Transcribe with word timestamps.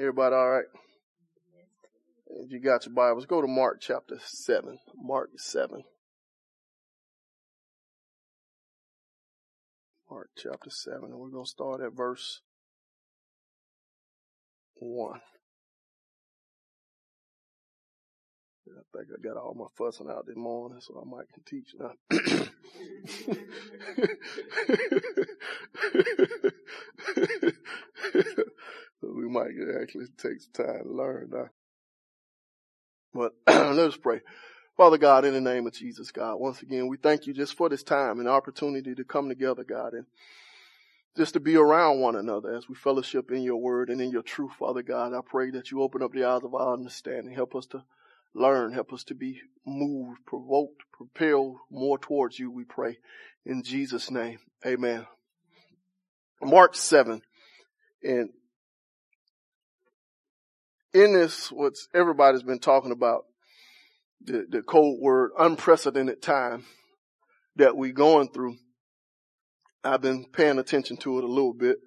Everybody 0.00 0.34
all 0.34 0.48
right? 0.48 0.64
If 2.26 2.50
you 2.50 2.58
got 2.58 2.86
your 2.86 2.94
Bibles, 2.94 3.26
go 3.26 3.42
to 3.42 3.46
Mark 3.46 3.82
chapter 3.82 4.18
7. 4.18 4.78
Mark 4.96 5.28
7. 5.36 5.82
Mark 10.10 10.30
chapter 10.38 10.70
7, 10.70 11.00
and 11.04 11.18
we're 11.18 11.28
going 11.28 11.44
to 11.44 11.50
start 11.50 11.82
at 11.82 11.94
verse 11.94 12.40
1. 14.76 15.20
I 18.68 18.96
think 18.96 19.08
I 19.12 19.20
got 19.22 19.36
all 19.36 19.52
my 19.54 19.66
fussing 19.76 20.08
out 20.08 20.24
this 20.26 20.34
morning, 20.34 20.80
so 20.80 20.98
I 20.98 21.04
might 21.06 21.28
can 21.34 21.42
teach 21.44 21.74
now. 21.78 21.92
so 29.00 29.12
we 29.14 29.28
might 29.28 29.50
actually 29.80 30.06
take 30.18 30.40
some 30.40 30.66
time 30.66 30.84
to 30.84 30.92
learn 30.92 31.30
now. 31.32 31.48
But 33.12 33.32
let 33.46 33.88
us 33.88 33.96
pray. 33.96 34.20
Father 34.76 34.98
God, 34.98 35.24
in 35.24 35.34
the 35.34 35.40
name 35.40 35.66
of 35.66 35.74
Jesus, 35.74 36.10
God, 36.10 36.36
once 36.36 36.62
again, 36.62 36.88
we 36.88 36.96
thank 36.96 37.26
you 37.26 37.34
just 37.34 37.56
for 37.56 37.68
this 37.68 37.82
time 37.82 38.18
and 38.18 38.28
opportunity 38.28 38.94
to 38.94 39.04
come 39.04 39.28
together, 39.28 39.64
God, 39.64 39.92
and 39.92 40.06
just 41.16 41.34
to 41.34 41.40
be 41.40 41.56
around 41.56 42.00
one 42.00 42.16
another 42.16 42.54
as 42.54 42.68
we 42.68 42.74
fellowship 42.74 43.30
in 43.30 43.42
your 43.42 43.56
word 43.56 43.90
and 43.90 44.00
in 44.00 44.10
your 44.10 44.22
truth, 44.22 44.52
Father 44.58 44.82
God. 44.82 45.12
I 45.12 45.20
pray 45.26 45.50
that 45.50 45.70
you 45.70 45.82
open 45.82 46.02
up 46.02 46.12
the 46.12 46.24
eyes 46.24 46.44
of 46.44 46.54
our 46.54 46.72
understanding. 46.72 47.34
Help 47.34 47.54
us 47.54 47.66
to 47.66 47.84
learn. 48.34 48.72
Help 48.72 48.92
us 48.92 49.04
to 49.04 49.14
be 49.14 49.40
moved, 49.66 50.24
provoked, 50.24 50.82
propelled 50.92 51.56
more 51.70 51.98
towards 51.98 52.38
you, 52.38 52.50
we 52.50 52.64
pray. 52.64 52.98
In 53.44 53.62
Jesus' 53.62 54.10
name, 54.10 54.38
amen. 54.64 55.06
Mark 56.40 56.74
7. 56.74 57.20
And 58.02 58.30
in 60.92 61.12
this, 61.12 61.50
what 61.50 61.74
everybody's 61.94 62.42
been 62.42 62.58
talking 62.58 62.92
about, 62.92 63.24
the, 64.22 64.44
the 64.48 64.62
code 64.62 64.98
word 65.00 65.30
unprecedented 65.38 66.20
time 66.20 66.64
that 67.56 67.76
we're 67.76 67.92
going 67.92 68.28
through. 68.28 68.56
I've 69.82 70.02
been 70.02 70.26
paying 70.26 70.58
attention 70.58 70.96
to 70.98 71.18
it 71.18 71.24
a 71.24 71.28
little 71.28 71.54
bit. 71.54 71.78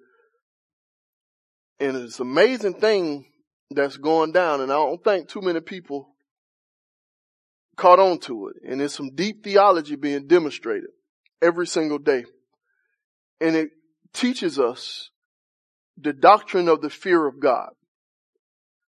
And 1.78 1.96
it's 1.96 2.18
an 2.18 2.28
amazing 2.28 2.74
thing 2.74 3.26
that's 3.70 3.96
going 3.96 4.32
down. 4.32 4.60
And 4.60 4.72
I 4.72 4.76
don't 4.76 5.02
think 5.02 5.28
too 5.28 5.40
many 5.40 5.60
people 5.60 6.08
caught 7.76 7.98
on 7.98 8.18
to 8.20 8.48
it. 8.48 8.56
And 8.68 8.80
there's 8.80 8.94
some 8.94 9.10
deep 9.14 9.44
theology 9.44 9.96
being 9.96 10.26
demonstrated 10.26 10.90
every 11.42 11.66
single 11.66 11.98
day. 11.98 12.24
And 13.40 13.54
it 13.56 13.70
teaches 14.12 14.58
us 14.58 15.10
the 15.96 16.12
doctrine 16.12 16.68
of 16.68 16.80
the 16.80 16.90
fear 16.90 17.26
of 17.26 17.40
God. 17.40 17.70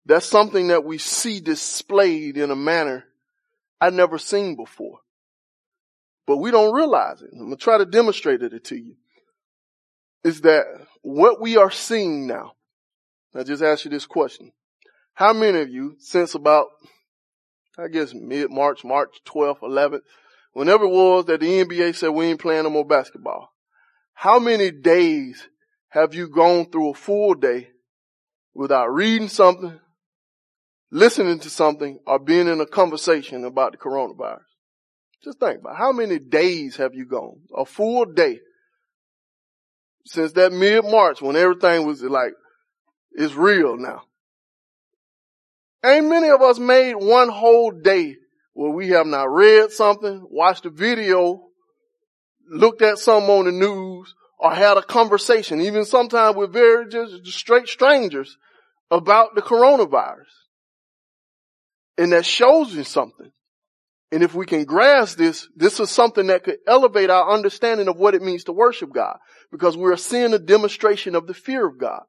That's 0.06 0.26
something 0.26 0.68
that 0.68 0.84
we 0.84 0.98
see 0.98 1.40
displayed 1.40 2.38
in 2.38 2.52
a 2.52 2.56
manner 2.56 3.06
I've 3.80 3.94
never 3.94 4.18
seen 4.18 4.56
before. 4.56 5.00
But 6.26 6.38
we 6.38 6.52
don't 6.52 6.74
realize 6.74 7.22
it. 7.22 7.30
I'm 7.34 7.40
going 7.40 7.52
to 7.52 7.58
try 7.58 7.78
to 7.78 7.86
demonstrate 7.86 8.42
it 8.42 8.64
to 8.66 8.76
you. 8.76 8.96
Is 10.24 10.42
that 10.42 10.66
what 11.02 11.42
we 11.42 11.58
are 11.58 11.72
seeing 11.72 12.28
now? 12.28 12.54
I 13.36 13.44
just 13.44 13.64
ask 13.64 13.86
you 13.86 13.92
this 13.92 14.06
question. 14.06 14.52
How 15.14 15.34
many 15.34 15.60
of 15.60 15.70
you, 15.70 15.96
since 16.00 16.36
about, 16.36 16.68
I 17.78 17.88
guess 17.88 18.14
mid-March, 18.14 18.84
March 18.84 19.18
12th, 19.26 19.62
11th, 19.62 20.02
whenever 20.54 20.86
it 20.86 20.90
was 20.90 21.26
that 21.26 21.40
the 21.40 21.64
NBA 21.64 21.96
said 21.96 22.10
we 22.10 22.26
ain't 22.26 22.42
playing 22.42 22.64
no 22.64 22.70
more 22.70 22.86
basketball, 22.86 23.50
how 24.14 24.40
many 24.40 24.72
days 24.72 25.48
have 25.90 26.14
you 26.14 26.28
gone 26.28 26.70
through 26.70 26.92
a 26.92 26.94
full 26.94 27.34
day 27.34 27.70
without 28.54 28.94
reading 28.94 29.30
something, 29.30 29.80
listening 30.92 31.40
to 31.40 31.50
something, 31.50 32.00
or 32.06 32.20
being 32.20 32.48
in 32.48 32.62
a 32.62 32.66
conversation 32.66 33.46
about 33.46 33.74
the 33.74 33.78
coronavirus? 33.78 34.42
Just 35.24 35.40
think 35.40 35.60
about 35.60 35.78
how 35.78 35.92
many 35.92 36.18
days 36.20 36.78
have 36.78 36.94
you 36.94 37.06
gone? 37.06 37.42
A 37.56 37.66
full 37.66 38.06
day 38.06 38.40
since 40.06 40.32
that 40.34 40.52
mid-March 40.52 41.22
when 41.22 41.36
everything 41.36 41.86
was 41.86 42.02
like, 42.02 42.34
it's 43.12 43.36
real 43.36 43.78
now. 43.78 44.04
Ain't 45.86 46.08
many 46.08 46.30
of 46.30 46.42
us 46.42 46.60
made 46.60 46.96
one 46.96 47.30
whole 47.30 47.72
day 47.72 48.16
where 48.54 48.72
we 48.72 48.90
have 48.90 49.08
not 49.08 49.32
read 49.32 49.72
something, 49.72 50.26
watched 50.30 50.66
a 50.66 50.70
video, 50.70 51.42
looked 52.50 52.82
at 52.82 52.98
something 52.98 53.30
on 53.30 53.46
the 53.46 53.52
news, 53.52 54.14
or 54.40 54.54
had 54.54 54.78
a 54.78 54.82
conversation, 54.82 55.62
even 55.62 55.86
sometimes 55.86 56.36
with 56.36 56.54
very 56.54 56.88
just, 56.90 57.26
straight 57.28 57.68
strangers 57.68 58.38
about 58.90 59.36
the 59.36 59.42
coronavirus. 59.42 60.26
And 62.00 62.14
that 62.14 62.26
shows 62.26 62.74
you 62.74 62.86
something. 62.86 63.30
And 64.10 64.24
if 64.24 64.34
we 64.34 64.46
can 64.46 64.64
grasp 64.64 65.18
this, 65.18 65.50
this 65.54 65.82
is 65.82 65.90
something 65.90 66.28
that 66.28 66.46
could 66.46 66.60
elevate 66.66 67.10
our 67.10 67.30
understanding 67.30 67.90
of 67.90 67.98
what 67.98 68.16
it 68.16 68.22
means 68.22 68.46
to 68.46 68.54
worship 68.54 68.94
God. 68.94 69.18
Because 69.52 69.76
we're 69.76 69.98
seeing 69.98 70.34
a 70.34 70.40
demonstration 70.40 71.14
of 71.14 71.28
the 71.28 71.34
fear 71.34 71.68
of 71.68 71.78
God. 71.78 72.04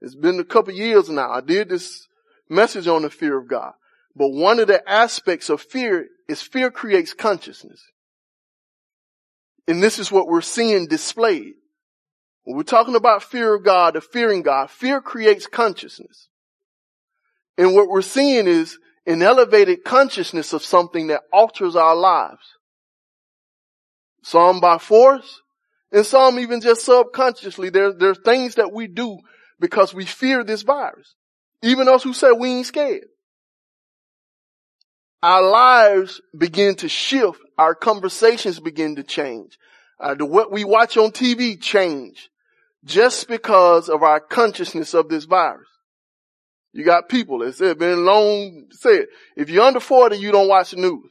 It's 0.00 0.14
been 0.14 0.40
a 0.40 0.44
couple 0.44 0.72
years 0.72 1.10
now. 1.10 1.30
I 1.30 1.42
did 1.42 1.68
this 1.68 2.08
message 2.48 2.88
on 2.88 3.02
the 3.02 3.10
fear 3.10 3.38
of 3.38 3.48
God. 3.48 3.72
But 4.16 4.30
one 4.30 4.60
of 4.60 4.66
the 4.66 4.88
aspects 4.90 5.50
of 5.50 5.60
fear 5.60 6.06
is 6.26 6.40
fear 6.40 6.70
creates 6.70 7.12
consciousness. 7.12 7.82
And 9.66 9.82
this 9.82 9.98
is 9.98 10.10
what 10.10 10.26
we're 10.26 10.40
seeing 10.40 10.86
displayed. 10.86 11.52
When 12.44 12.56
we're 12.56 12.62
talking 12.62 12.96
about 12.96 13.22
fear 13.22 13.54
of 13.54 13.62
God, 13.62 13.92
the 13.92 14.00
fearing 14.00 14.40
God, 14.40 14.70
fear 14.70 15.02
creates 15.02 15.46
consciousness. 15.46 16.28
And 17.58 17.74
what 17.74 17.90
we're 17.90 18.00
seeing 18.00 18.46
is 18.46 18.78
an 19.08 19.22
elevated 19.22 19.84
consciousness 19.84 20.52
of 20.52 20.62
something 20.62 21.06
that 21.06 21.22
alters 21.32 21.74
our 21.74 21.96
lives. 21.96 22.54
Some 24.22 24.60
by 24.60 24.76
force, 24.76 25.40
and 25.90 26.04
some 26.04 26.38
even 26.38 26.60
just 26.60 26.84
subconsciously. 26.84 27.70
There, 27.70 27.94
there 27.94 28.10
are 28.10 28.14
things 28.14 28.56
that 28.56 28.70
we 28.70 28.86
do 28.86 29.18
because 29.58 29.94
we 29.94 30.04
fear 30.04 30.44
this 30.44 30.62
virus. 30.62 31.14
Even 31.62 31.88
us 31.88 32.02
who 32.02 32.12
say 32.12 32.30
we 32.32 32.50
ain't 32.50 32.66
scared. 32.66 33.06
Our 35.22 35.42
lives 35.42 36.20
begin 36.36 36.74
to 36.76 36.88
shift. 36.88 37.40
Our 37.56 37.74
conversations 37.74 38.60
begin 38.60 38.96
to 38.96 39.02
change. 39.02 39.56
Uh, 39.98 40.14
the, 40.16 40.26
what 40.26 40.52
we 40.52 40.64
watch 40.64 40.98
on 40.98 41.12
TV 41.12 41.60
change 41.60 42.28
just 42.84 43.26
because 43.26 43.88
of 43.88 44.02
our 44.02 44.20
consciousness 44.20 44.92
of 44.92 45.08
this 45.08 45.24
virus. 45.24 45.66
You 46.72 46.84
got 46.84 47.08
people 47.08 47.38
that 47.38 47.54
said, 47.54 47.78
been 47.78 48.04
long 48.04 48.66
said, 48.70 49.06
if 49.36 49.50
you're 49.50 49.64
under 49.64 49.80
40, 49.80 50.16
you 50.16 50.30
don't 50.30 50.48
watch 50.48 50.72
the 50.72 50.76
news. 50.76 51.10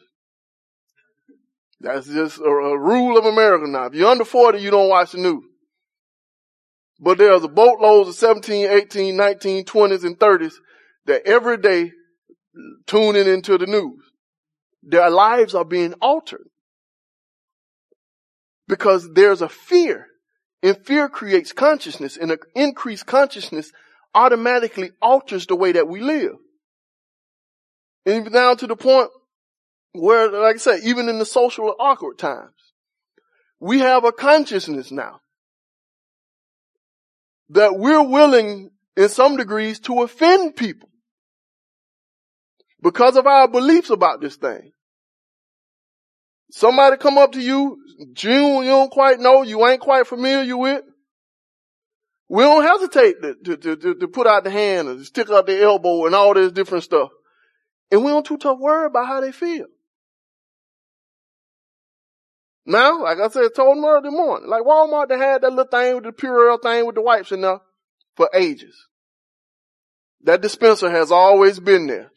That's 1.79 2.07
just 2.07 2.39
a, 2.39 2.43
a, 2.43 2.77
rule 2.77 3.17
of 3.17 3.25
America 3.25 3.67
now. 3.67 3.85
If 3.85 3.93
you're 3.93 4.09
under 4.09 4.25
40, 4.25 4.59
you 4.59 4.71
don't 4.71 4.89
watch 4.89 5.11
the 5.11 5.19
news. 5.19 5.43
But 6.99 7.19
there's 7.19 7.43
a 7.43 7.47
boatloads 7.47 8.09
of 8.09 8.15
17, 8.15 8.67
18, 8.67 9.15
19, 9.15 9.65
20s, 9.65 10.03
and 10.03 10.17
30s 10.17 10.53
that 11.05 11.27
every 11.27 11.57
day 11.57 11.91
tuning 12.87 13.27
into 13.27 13.57
the 13.57 13.67
news. 13.67 14.03
Their 14.83 15.09
lives 15.09 15.53
are 15.53 15.65
being 15.65 15.93
altered. 16.01 16.47
Because 18.67 19.11
there's 19.13 19.41
a 19.41 19.49
fear. 19.49 20.07
And 20.63 20.77
fear 20.85 21.07
creates 21.07 21.53
consciousness 21.53 22.17
and 22.17 22.31
an 22.31 22.39
increased 22.55 23.05
consciousness 23.05 23.71
automatically 24.13 24.91
alters 25.01 25.45
the 25.45 25.55
way 25.55 25.71
that 25.73 25.87
we 25.87 26.01
live. 26.01 26.35
And 28.05 28.15
even 28.15 28.33
down 28.33 28.57
to 28.57 28.67
the 28.67 28.75
point 28.75 29.09
where, 29.93 30.31
like 30.31 30.55
I 30.55 30.59
said, 30.59 30.79
even 30.83 31.09
in 31.09 31.19
the 31.19 31.25
social 31.25 31.75
awkward 31.79 32.17
times, 32.17 32.51
we 33.59 33.79
have 33.79 34.03
a 34.03 34.11
consciousness 34.11 34.91
now 34.91 35.19
that 37.49 37.77
we're 37.77 38.03
willing 38.03 38.69
in 38.95 39.09
some 39.09 39.37
degrees 39.37 39.79
to 39.81 40.01
offend 40.01 40.55
people 40.55 40.89
because 42.81 43.15
of 43.15 43.25
our 43.25 43.47
beliefs 43.47 43.89
about 43.89 44.21
this 44.21 44.35
thing. 44.35 44.71
Somebody 46.51 46.97
come 46.97 47.17
up 47.17 47.33
to 47.33 47.41
you, 47.41 47.77
June 48.13 48.63
you 48.63 48.69
don't 48.69 48.91
quite 48.91 49.19
know, 49.19 49.43
you 49.43 49.65
ain't 49.67 49.81
quite 49.81 50.07
familiar 50.07 50.55
with. 50.55 50.83
We 52.29 52.43
don't 52.43 52.63
hesitate 52.63 53.21
to, 53.21 53.57
to, 53.57 53.75
to, 53.75 53.95
to 53.95 54.07
put 54.07 54.27
out 54.27 54.43
the 54.43 54.49
hand 54.49 54.89
and 54.89 55.05
stick 55.05 55.29
out 55.29 55.45
the 55.45 55.61
elbow 55.61 56.05
and 56.05 56.15
all 56.15 56.33
this 56.33 56.51
different 56.51 56.83
stuff. 56.83 57.09
And 57.89 58.03
we 58.03 58.11
don't 58.11 58.25
too 58.25 58.37
tough 58.37 58.59
worry 58.59 58.87
about 58.87 59.07
how 59.07 59.21
they 59.21 59.31
feel. 59.31 59.67
Now, 62.65 63.03
like 63.03 63.17
I 63.19 63.29
said, 63.29 63.55
told 63.55 63.77
them 63.77 63.85
early 63.85 64.09
morning, 64.09 64.49
like 64.49 64.63
Walmart, 64.63 65.07
they 65.07 65.17
had 65.17 65.41
that 65.41 65.51
little 65.51 65.71
thing 65.71 65.95
with 65.95 66.03
the 66.03 66.11
Purell 66.11 66.61
thing 66.61 66.85
with 66.85 66.95
the 66.95 67.01
wipes 67.01 67.31
in 67.31 67.39
there 67.39 67.61
for 68.17 68.29
ages. 68.33 68.75
That 70.23 70.41
dispenser 70.41 70.89
has 70.89 71.09
always 71.09 71.61
been 71.61 71.87
there. 71.87 72.11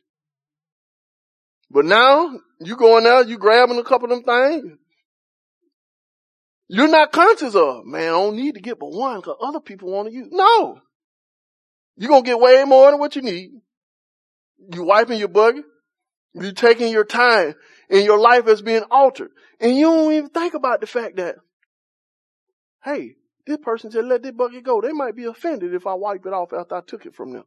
But 1.71 1.85
now, 1.85 2.41
you 2.59 2.75
go 2.75 2.99
in 2.99 3.05
there, 3.05 3.25
you 3.25 3.39
grabbing 3.39 3.79
a 3.79 3.85
couple 3.85 4.11
of 4.11 4.25
them 4.25 4.25
things. 4.25 4.80
You're 6.73 6.87
not 6.87 7.11
conscious 7.11 7.57
of, 7.57 7.85
man, 7.85 8.03
I 8.03 8.11
don't 8.11 8.37
need 8.37 8.55
to 8.55 8.61
get 8.61 8.79
but 8.79 8.93
one 8.93 9.17
because 9.17 9.35
other 9.43 9.59
people 9.59 9.91
want 9.91 10.07
to 10.07 10.15
use. 10.15 10.29
No. 10.31 10.79
You're 11.97 12.11
going 12.11 12.23
to 12.23 12.31
get 12.31 12.39
way 12.39 12.63
more 12.63 12.93
than 12.93 13.01
what 13.01 13.17
you 13.17 13.23
need. 13.23 13.51
You 14.73 14.85
wiping 14.85 15.19
your 15.19 15.27
buggy. 15.27 15.63
You're 16.33 16.53
taking 16.53 16.93
your 16.93 17.05
time 17.05 17.57
and 17.91 18.05
your 18.05 18.21
life 18.21 18.47
is 18.47 18.63
being 18.63 18.85
altered. 18.89 19.33
And 19.59 19.77
you 19.77 19.87
don't 19.87 20.13
even 20.13 20.31
think 20.31 20.55
about 20.55 20.81
the 20.81 20.87
fact 20.87 21.17
that, 21.17 21.35
hey, 22.85 23.17
this 23.49 23.59
person 23.61 23.91
said, 23.91 24.05
let 24.05 24.23
this 24.23 24.31
buggy 24.31 24.61
go. 24.61 24.81
They 24.81 24.93
might 24.93 25.17
be 25.17 25.25
offended 25.25 25.75
if 25.75 25.89
I 25.89 25.95
wipe 25.95 26.25
it 26.25 26.33
off 26.33 26.53
after 26.53 26.77
I 26.77 26.83
took 26.87 27.05
it 27.05 27.17
from 27.17 27.33
them. 27.33 27.45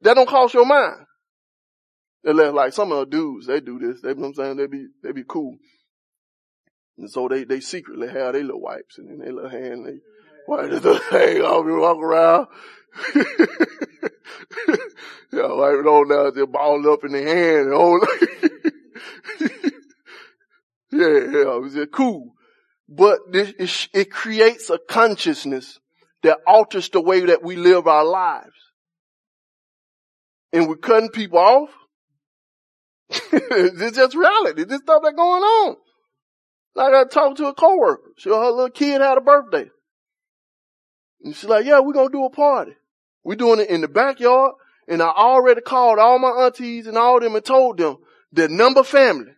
That 0.00 0.14
don't 0.14 0.26
cross 0.26 0.54
your 0.54 0.64
mind. 0.64 1.04
Unless 2.24 2.52
like 2.54 2.72
some 2.72 2.92
of 2.92 2.98
the 2.98 3.16
dudes, 3.16 3.46
they 3.46 3.60
do 3.60 3.78
this. 3.78 4.00
They, 4.00 4.10
you 4.10 4.14
know 4.16 4.22
what 4.22 4.28
I'm 4.28 4.34
saying? 4.34 4.56
They 4.56 4.66
be, 4.66 4.86
they 5.02 5.12
be 5.12 5.24
cool. 5.26 5.56
And 6.98 7.10
so 7.10 7.28
they, 7.28 7.44
they 7.44 7.60
secretly 7.60 8.08
have 8.08 8.32
their 8.32 8.42
little 8.42 8.60
wipes 8.60 8.98
and 8.98 9.10
in 9.10 9.18
their 9.18 9.32
little 9.32 9.50
hand, 9.50 9.86
they 9.86 10.00
wipe 10.48 10.70
the 10.70 10.98
thing 11.10 11.42
off 11.42 11.66
and 11.66 11.78
walk 11.78 11.98
around. 11.98 12.46
yeah, 15.32 15.52
wipe 15.52 15.74
it 15.74 15.86
on 15.86 16.08
now, 16.08 16.30
they 16.30 16.46
ball 16.46 16.90
up 16.90 17.04
in 17.04 17.12
their 17.12 17.26
hand 17.26 17.72
and 17.72 18.00
yeah, 20.92 21.08
yeah, 21.30 21.60
it's 21.62 21.90
cool. 21.92 22.32
But 22.88 23.18
this, 23.30 23.52
it, 23.58 23.88
it 23.92 24.10
creates 24.10 24.70
a 24.70 24.78
consciousness 24.78 25.78
that 26.22 26.38
alters 26.46 26.88
the 26.88 27.00
way 27.00 27.26
that 27.26 27.42
we 27.42 27.56
live 27.56 27.86
our 27.86 28.04
lives. 28.04 28.54
And 30.52 30.68
we're 30.68 30.76
cutting 30.76 31.10
people 31.10 31.38
off. 31.38 31.70
It's 33.10 33.96
just 33.96 34.16
reality. 34.16 34.64
This 34.64 34.80
stuff 34.80 35.02
that's 35.02 35.16
going 35.16 35.42
on. 35.42 35.76
Like 36.74 36.92
I 36.92 37.04
talked 37.04 37.38
to 37.38 37.46
a 37.46 37.54
coworker. 37.54 38.12
She, 38.18 38.28
her 38.28 38.36
little 38.36 38.70
kid 38.70 39.00
had 39.00 39.18
a 39.18 39.20
birthday. 39.20 39.70
And 41.22 41.34
she's 41.34 41.48
like, 41.48 41.64
yeah, 41.64 41.80
we're 41.80 41.92
going 41.92 42.08
to 42.08 42.12
do 42.12 42.24
a 42.24 42.30
party. 42.30 42.72
We're 43.24 43.36
doing 43.36 43.60
it 43.60 43.70
in 43.70 43.80
the 43.80 43.88
backyard. 43.88 44.52
And 44.88 45.02
I 45.02 45.08
already 45.08 45.62
called 45.62 45.98
all 45.98 46.18
my 46.18 46.28
aunties 46.28 46.86
and 46.86 46.96
all 46.96 47.18
them 47.18 47.34
and 47.34 47.44
told 47.44 47.78
them 47.78 47.96
the 48.32 48.48
number 48.48 48.84
family. 48.84 49.32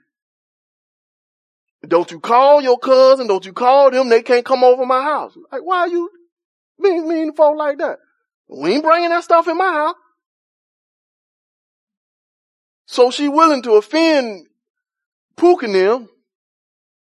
Don't 1.87 2.11
you 2.11 2.21
call 2.21 2.61
your 2.61 2.79
cousin. 2.79 3.29
Don't 3.29 3.47
you 3.47 3.53
call 3.53 3.91
them. 3.91 4.09
They 4.09 4.23
can't 4.23 4.45
come 4.45 4.65
over 4.65 4.85
my 4.85 5.03
house. 5.03 5.37
Like, 5.51 5.63
why 5.63 5.79
are 5.79 5.89
you 5.89 6.11
being 6.83 7.09
mean 7.09 7.33
folk 7.35 7.57
like 7.57 7.79
that? 7.79 7.99
We 8.49 8.75
ain't 8.75 8.85
bringing 8.85 9.11
that 9.11 9.25
stuff 9.25 9.47
in 9.47 9.57
my 9.57 9.73
house. 9.73 9.95
So 12.89 13.11
she 13.11 13.29
willing 13.29 13.61
to 13.63 13.73
offend 13.73 14.47
Pook 15.37 15.63
and 15.63 15.75
them. 15.75 16.09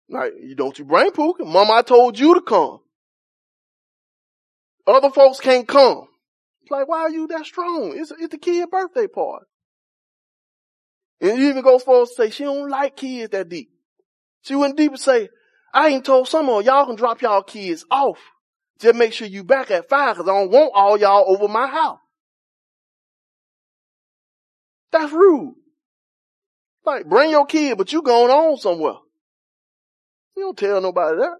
Like, 0.07 0.33
you 0.39 0.53
don't 0.53 0.77
you 0.77 0.85
bring 0.85 1.11
Pook? 1.11 1.39
Mama, 1.39 1.73
I 1.73 1.81
told 1.81 2.17
you 2.17 2.35
to 2.35 2.41
come. 2.41 2.79
Other 4.85 5.09
folks 5.09 5.39
can't 5.39 5.67
come. 5.67 6.07
It's 6.61 6.69
like, 6.69 6.87
why 6.87 6.99
are 6.99 7.09
you 7.09 7.25
that 7.27 7.47
strong? 7.47 7.95
It's, 7.97 8.11
it's 8.11 8.29
the 8.29 8.37
kid 8.37 8.69
birthday 8.69 9.07
party. 9.07 9.47
And 11.19 11.31
it 11.31 11.39
even 11.39 11.63
goes 11.63 11.81
far 11.81 12.05
to 12.05 12.07
say 12.07 12.29
she 12.29 12.43
don't 12.43 12.69
like 12.69 12.95
kids 12.95 13.31
that 13.31 13.49
deep. 13.49 13.71
She 14.43 14.55
went 14.55 14.77
deep 14.77 14.91
and 14.91 14.99
say, 14.99 15.29
I 15.73 15.87
ain't 15.87 16.05
told 16.05 16.27
some 16.27 16.49
of 16.49 16.63
y'all 16.63 16.85
can 16.85 16.95
drop 16.95 17.23
y'all 17.23 17.41
kids 17.41 17.83
off. 17.89 18.19
Just 18.79 18.95
make 18.95 19.13
sure 19.13 19.27
you 19.27 19.43
back 19.43 19.71
at 19.71 19.89
five 19.89 20.17
cause 20.17 20.27
I 20.27 20.33
don't 20.33 20.51
want 20.51 20.71
all 20.75 20.99
y'all 20.99 21.25
over 21.27 21.47
my 21.47 21.65
house. 21.65 21.99
That's 24.91 25.11
rude. 25.11 25.55
Like, 26.85 27.07
bring 27.07 27.31
your 27.31 27.45
kid, 27.45 27.77
but 27.77 27.93
you 27.93 28.01
going 28.01 28.31
on 28.31 28.57
somewhere. 28.57 28.95
You 30.35 30.43
don't 30.43 30.57
tell 30.57 30.81
nobody 30.81 31.17
that. 31.17 31.37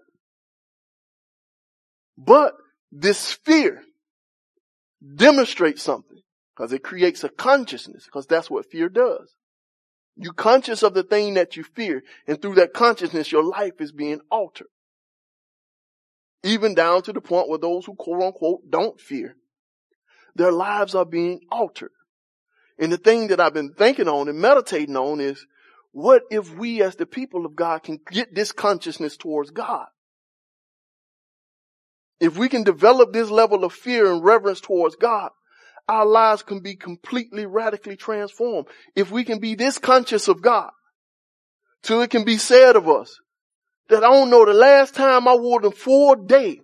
But 2.16 2.54
this 2.92 3.32
fear 3.32 3.82
demonstrates 5.14 5.82
something 5.82 6.22
because 6.54 6.72
it 6.72 6.82
creates 6.82 7.24
a 7.24 7.28
consciousness 7.28 8.04
because 8.04 8.26
that's 8.26 8.50
what 8.50 8.70
fear 8.70 8.88
does. 8.88 9.34
You 10.16 10.32
conscious 10.32 10.82
of 10.82 10.94
the 10.94 11.02
thing 11.02 11.34
that 11.34 11.56
you 11.56 11.64
fear 11.64 12.02
and 12.26 12.40
through 12.40 12.54
that 12.54 12.72
consciousness 12.72 13.32
your 13.32 13.42
life 13.42 13.80
is 13.80 13.90
being 13.90 14.20
altered. 14.30 14.68
Even 16.44 16.74
down 16.74 17.02
to 17.02 17.12
the 17.12 17.20
point 17.20 17.48
where 17.48 17.58
those 17.58 17.84
who 17.84 17.94
quote 17.94 18.22
unquote 18.22 18.70
don't 18.70 19.00
fear, 19.00 19.34
their 20.36 20.52
lives 20.52 20.94
are 20.94 21.04
being 21.04 21.40
altered. 21.50 21.90
And 22.78 22.92
the 22.92 22.98
thing 22.98 23.28
that 23.28 23.40
I've 23.40 23.54
been 23.54 23.72
thinking 23.72 24.08
on 24.08 24.28
and 24.28 24.38
meditating 24.38 24.96
on 24.96 25.20
is 25.20 25.46
what 25.92 26.22
if 26.30 26.52
we 26.54 26.82
as 26.82 26.96
the 26.96 27.06
people 27.06 27.46
of 27.46 27.54
God 27.54 27.84
can 27.84 28.00
get 28.10 28.34
this 28.34 28.52
consciousness 28.52 29.16
towards 29.16 29.50
God? 29.50 29.86
If 32.20 32.36
we 32.36 32.48
can 32.48 32.64
develop 32.64 33.12
this 33.12 33.30
level 33.30 33.64
of 33.64 33.72
fear 33.72 34.10
and 34.10 34.24
reverence 34.24 34.60
towards 34.60 34.96
God, 34.96 35.30
our 35.88 36.06
lives 36.06 36.42
can 36.42 36.60
be 36.60 36.74
completely 36.74 37.46
radically 37.46 37.96
transformed. 37.96 38.66
If 38.96 39.10
we 39.10 39.24
can 39.24 39.38
be 39.38 39.54
this 39.54 39.78
conscious 39.78 40.28
of 40.28 40.40
God, 40.40 40.70
till 41.82 42.02
it 42.02 42.10
can 42.10 42.24
be 42.24 42.38
said 42.38 42.76
of 42.76 42.88
us 42.88 43.20
that 43.88 44.02
I 44.02 44.10
don't 44.10 44.30
know 44.30 44.46
the 44.46 44.54
last 44.54 44.94
time 44.94 45.28
I 45.28 45.34
wore 45.34 45.60
the 45.60 45.70
full 45.70 46.14
day 46.16 46.60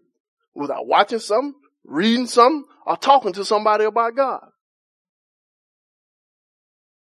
without 0.55 0.87
watching 0.87 1.19
something, 1.19 1.55
reading 1.85 2.27
something, 2.27 2.65
or 2.87 2.97
talking 2.97 3.35
to 3.35 3.45
somebody 3.45 3.85
about 3.85 4.17
God. 4.17 4.47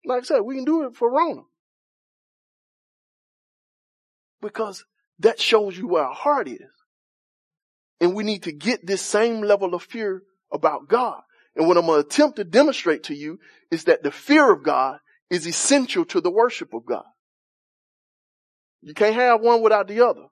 Like 0.04 0.22
I 0.22 0.24
said, 0.24 0.40
we 0.40 0.56
can 0.56 0.64
do 0.64 0.84
it 0.86 0.96
for 0.96 1.10
Rona. 1.10 1.42
Because 4.40 4.84
that 5.20 5.40
shows 5.40 5.76
you 5.76 5.88
where 5.88 6.04
our 6.04 6.14
heart 6.14 6.48
is. 6.48 6.60
And 8.00 8.14
we 8.14 8.24
need 8.24 8.42
to 8.42 8.52
get 8.52 8.86
this 8.86 9.00
same 9.00 9.40
level 9.40 9.74
of 9.74 9.82
fear 9.82 10.22
about 10.52 10.88
God. 10.88 11.22
And 11.56 11.66
what 11.66 11.76
I'm 11.76 11.86
going 11.86 12.02
to 12.02 12.06
attempt 12.06 12.36
to 12.36 12.44
demonstrate 12.44 13.04
to 13.04 13.14
you 13.14 13.38
is 13.70 13.84
that 13.84 14.02
the 14.02 14.10
fear 14.10 14.52
of 14.52 14.62
God 14.62 14.98
is 15.30 15.46
essential 15.46 16.04
to 16.06 16.20
the 16.20 16.30
worship 16.30 16.74
of 16.74 16.84
God. 16.84 17.04
You 18.82 18.92
can't 18.92 19.14
have 19.14 19.40
one 19.40 19.62
without 19.62 19.88
the 19.88 20.06
other. 20.06 20.26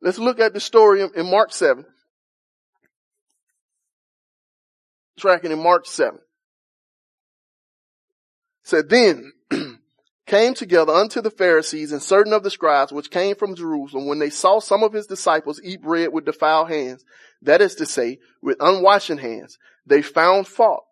Let's 0.00 0.18
look 0.18 0.38
at 0.38 0.52
the 0.54 0.60
story 0.60 1.02
in 1.02 1.30
Mark 1.30 1.52
7. 1.52 1.84
Tracking 5.18 5.50
in 5.50 5.62
Mark 5.62 5.86
7 5.86 6.18
said, 8.62 8.88
Then 8.88 9.32
came 10.26 10.54
together 10.54 10.92
unto 10.92 11.20
the 11.20 11.30
Pharisees 11.30 11.92
and 11.92 12.02
certain 12.02 12.32
of 12.32 12.42
the 12.42 12.50
scribes 12.50 12.92
which 12.92 13.10
came 13.10 13.34
from 13.34 13.54
Jerusalem 13.54 14.06
when 14.06 14.18
they 14.18 14.30
saw 14.30 14.60
some 14.60 14.82
of 14.82 14.92
his 14.92 15.06
disciples 15.06 15.60
eat 15.62 15.82
bread 15.82 16.12
with 16.12 16.24
defiled 16.24 16.70
hands, 16.70 17.04
that 17.42 17.60
is 17.60 17.74
to 17.76 17.86
say, 17.86 18.18
with 18.40 18.56
unwashed 18.60 19.08
hands, 19.08 19.58
they 19.86 20.02
found 20.02 20.46
fault. 20.46 20.84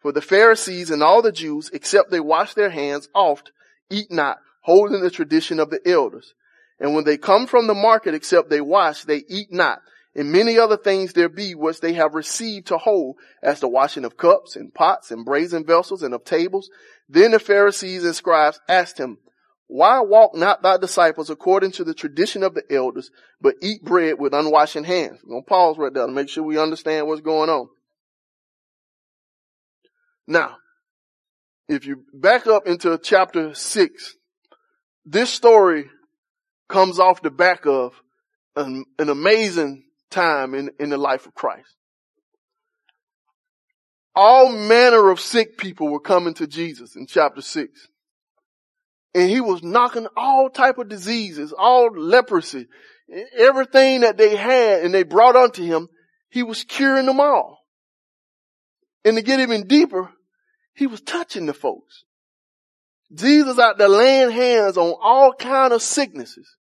For 0.00 0.12
the 0.12 0.22
Pharisees 0.22 0.90
and 0.90 1.02
all 1.02 1.20
the 1.20 1.32
Jews, 1.32 1.70
except 1.72 2.10
they 2.10 2.20
wash 2.20 2.54
their 2.54 2.70
hands 2.70 3.08
oft, 3.14 3.50
eat 3.90 4.10
not, 4.10 4.38
holding 4.62 5.00
the 5.00 5.10
tradition 5.10 5.58
of 5.58 5.70
the 5.70 5.80
elders. 5.86 6.34
And 6.78 6.94
when 6.94 7.04
they 7.04 7.16
come 7.16 7.46
from 7.46 7.66
the 7.66 7.74
market, 7.74 8.14
except 8.14 8.50
they 8.50 8.60
wash, 8.60 9.04
they 9.04 9.24
eat 9.28 9.50
not, 9.50 9.80
and 10.16 10.32
many 10.32 10.58
other 10.58 10.78
things 10.78 11.12
there 11.12 11.28
be 11.28 11.54
which 11.54 11.80
they 11.80 11.92
have 11.92 12.14
received 12.14 12.68
to 12.68 12.78
hold, 12.78 13.16
as 13.42 13.60
the 13.60 13.68
washing 13.68 14.04
of 14.04 14.16
cups 14.16 14.56
and 14.56 14.74
pots 14.74 15.12
and 15.12 15.24
brazen 15.24 15.64
vessels 15.64 16.02
and 16.02 16.14
of 16.14 16.24
tables. 16.24 16.70
Then 17.08 17.30
the 17.32 17.38
Pharisees 17.38 18.04
and 18.04 18.16
scribes 18.16 18.58
asked 18.68 18.98
him, 18.98 19.18
why 19.68 20.00
walk 20.00 20.34
not 20.34 20.62
thy 20.62 20.76
disciples 20.76 21.28
according 21.28 21.72
to 21.72 21.84
the 21.84 21.92
tradition 21.92 22.42
of 22.42 22.54
the 22.54 22.62
elders, 22.70 23.10
but 23.40 23.56
eat 23.60 23.82
bread 23.82 24.14
with 24.18 24.32
unwashed 24.32 24.74
hands? 24.74 25.20
We're 25.22 25.30
going 25.30 25.42
to 25.42 25.48
pause 25.48 25.76
right 25.76 25.92
there 25.92 26.06
to 26.06 26.12
make 26.12 26.28
sure 26.28 26.44
we 26.44 26.58
understand 26.58 27.06
what's 27.06 27.20
going 27.20 27.50
on. 27.50 27.68
Now, 30.26 30.56
if 31.68 31.84
you 31.84 32.04
back 32.14 32.46
up 32.46 32.66
into 32.66 32.96
chapter 32.98 33.54
six, 33.54 34.14
this 35.04 35.30
story 35.30 35.86
comes 36.68 37.00
off 37.00 37.22
the 37.22 37.30
back 37.30 37.66
of 37.66 37.92
an, 38.54 38.84
an 39.00 39.08
amazing 39.08 39.82
time 40.10 40.54
in, 40.54 40.70
in 40.78 40.90
the 40.90 40.98
life 40.98 41.26
of 41.26 41.34
Christ. 41.34 41.74
All 44.14 44.50
manner 44.50 45.10
of 45.10 45.20
sick 45.20 45.58
people 45.58 45.88
were 45.88 46.00
coming 46.00 46.34
to 46.34 46.46
Jesus 46.46 46.96
in 46.96 47.06
chapter 47.06 47.42
six. 47.42 47.88
And 49.14 49.30
he 49.30 49.40
was 49.40 49.62
knocking 49.62 50.06
all 50.16 50.50
type 50.50 50.78
of 50.78 50.88
diseases, 50.88 51.52
all 51.56 51.90
leprosy, 51.94 52.66
everything 53.36 54.00
that 54.00 54.16
they 54.16 54.36
had 54.36 54.82
and 54.82 54.92
they 54.92 55.02
brought 55.02 55.36
unto 55.36 55.62
him, 55.62 55.88
he 56.30 56.42
was 56.42 56.64
curing 56.64 57.06
them 57.06 57.20
all. 57.20 57.58
And 59.04 59.16
to 59.16 59.22
get 59.22 59.40
even 59.40 59.66
deeper, 59.66 60.10
he 60.74 60.86
was 60.86 61.00
touching 61.00 61.46
the 61.46 61.54
folks. 61.54 62.04
Jesus 63.14 63.58
out 63.58 63.78
there 63.78 63.88
laying 63.88 64.30
hands 64.30 64.76
on 64.76 64.94
all 65.00 65.32
kind 65.32 65.72
of 65.72 65.80
sicknesses 65.80 66.56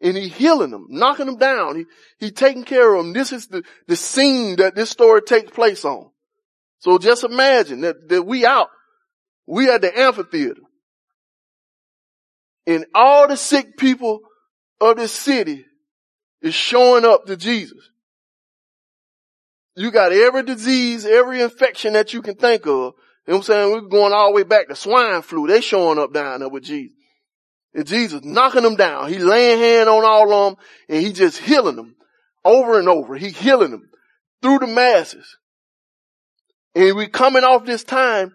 and 0.00 0.16
he 0.16 0.28
healing 0.28 0.70
them, 0.70 0.86
knocking 0.90 1.26
them 1.26 1.38
down. 1.38 1.76
He, 1.76 1.84
he 2.18 2.30
taking 2.30 2.64
care 2.64 2.94
of 2.94 3.04
them. 3.04 3.12
This 3.12 3.32
is 3.32 3.48
the, 3.48 3.62
the 3.86 3.96
scene 3.96 4.56
that 4.56 4.74
this 4.74 4.90
story 4.90 5.22
takes 5.22 5.50
place 5.50 5.84
on. 5.84 6.10
So 6.80 6.98
just 6.98 7.24
imagine 7.24 7.80
that, 7.80 8.08
that 8.08 8.22
we 8.22 8.46
out, 8.46 8.68
we 9.46 9.70
at 9.70 9.80
the 9.80 9.98
amphitheater 9.98 10.62
and 12.68 12.84
all 12.94 13.26
the 13.26 13.36
sick 13.36 13.78
people 13.78 14.20
of 14.78 14.98
this 14.98 15.10
city 15.10 15.64
is 16.42 16.54
showing 16.54 17.04
up 17.06 17.24
to 17.24 17.34
Jesus. 17.34 17.90
You 19.74 19.90
got 19.90 20.12
every 20.12 20.42
disease, 20.42 21.06
every 21.06 21.40
infection 21.40 21.94
that 21.94 22.12
you 22.12 22.20
can 22.20 22.34
think 22.34 22.66
of. 22.66 22.68
You 22.68 22.72
know 22.72 22.92
what 23.24 23.36
I'm 23.36 23.42
saying? 23.42 23.72
We're 23.72 23.80
going 23.88 24.12
all 24.12 24.30
the 24.30 24.36
way 24.36 24.42
back 24.42 24.68
to 24.68 24.76
swine 24.76 25.22
flu. 25.22 25.46
They 25.46 25.62
showing 25.62 25.98
up 25.98 26.12
down 26.12 26.40
there 26.40 26.48
with 26.50 26.64
Jesus. 26.64 26.97
And 27.74 27.86
Jesus 27.86 28.24
knocking 28.24 28.62
them 28.62 28.76
down. 28.76 29.08
He 29.08 29.18
laying 29.18 29.58
hand 29.58 29.88
on 29.88 30.04
all 30.04 30.32
of 30.32 30.56
them 30.56 30.64
and 30.88 31.04
he 31.04 31.12
just 31.12 31.38
healing 31.38 31.76
them 31.76 31.96
over 32.44 32.78
and 32.78 32.88
over. 32.88 33.16
He 33.16 33.30
healing 33.30 33.70
them 33.70 33.90
through 34.42 34.60
the 34.60 34.66
masses. 34.66 35.36
And 36.74 36.96
we 36.96 37.08
coming 37.08 37.44
off 37.44 37.64
this 37.64 37.84
time 37.84 38.32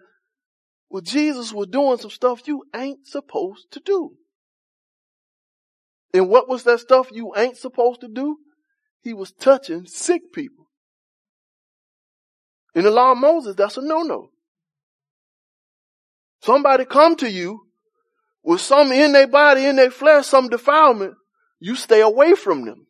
where 0.88 1.02
Jesus 1.02 1.52
was 1.52 1.66
doing 1.68 1.98
some 1.98 2.10
stuff 2.10 2.46
you 2.46 2.64
ain't 2.74 3.06
supposed 3.06 3.66
to 3.72 3.80
do. 3.80 4.12
And 6.12 6.28
what 6.28 6.48
was 6.48 6.62
that 6.62 6.80
stuff 6.80 7.08
you 7.10 7.32
ain't 7.36 7.56
supposed 7.56 8.00
to 8.02 8.08
do? 8.08 8.38
He 9.02 9.12
was 9.12 9.32
touching 9.32 9.86
sick 9.86 10.32
people. 10.32 10.68
In 12.74 12.84
the 12.84 12.90
law 12.90 13.12
of 13.12 13.18
Moses, 13.18 13.56
that's 13.56 13.76
a 13.76 13.82
no-no. 13.82 14.30
Somebody 16.42 16.84
come 16.84 17.16
to 17.16 17.30
you 17.30 17.66
with 18.44 18.60
some 18.60 18.92
in 18.92 19.12
their 19.12 19.26
body, 19.26 19.64
in 19.64 19.76
their 19.76 19.90
flesh, 19.90 20.26
some 20.26 20.48
defilement, 20.48 21.14
you 21.58 21.74
stay 21.74 22.02
away 22.02 22.34
from 22.34 22.64
them. 22.64 22.86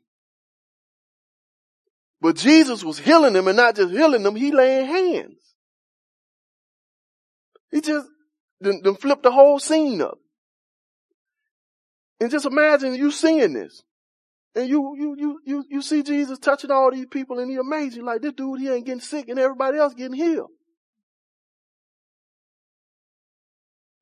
But 2.20 2.37
Jesus 2.37 2.82
was 2.82 2.99
healing 2.99 3.34
them 3.34 3.46
and 3.49 3.56
not 3.56 3.76
just 3.76 3.92
healing 3.92 4.23
them, 4.23 4.34
he 4.34 4.50
laying 4.50 4.87
hands. 4.87 5.54
He 7.70 7.80
just 7.80 8.08
then, 8.61 8.80
then 8.82 8.96
flipped 8.96 9.23
the 9.23 9.30
whole 9.30 9.58
scene 9.58 10.00
up. 10.00 10.18
And 12.20 12.30
just 12.30 12.46
imagine 12.46 12.94
you 12.94 13.11
seeing 13.11 13.52
this. 13.52 13.82
And 14.56 14.68
you, 14.68 14.94
you, 14.96 15.16
you, 15.18 15.40
you, 15.44 15.64
you 15.68 15.82
see 15.82 16.02
Jesus 16.02 16.38
touching 16.38 16.70
all 16.70 16.90
these 16.92 17.06
people 17.06 17.40
and 17.40 17.50
he 17.50 17.56
amazing. 17.56 18.04
Like 18.04 18.23
this 18.23 18.32
dude, 18.32 18.61
he 18.61 18.68
ain't 18.68 18.87
getting 18.87 19.00
sick 19.00 19.28
and 19.28 19.38
everybody 19.38 19.78
else 19.78 19.94
getting 19.94 20.16
healed. 20.16 20.50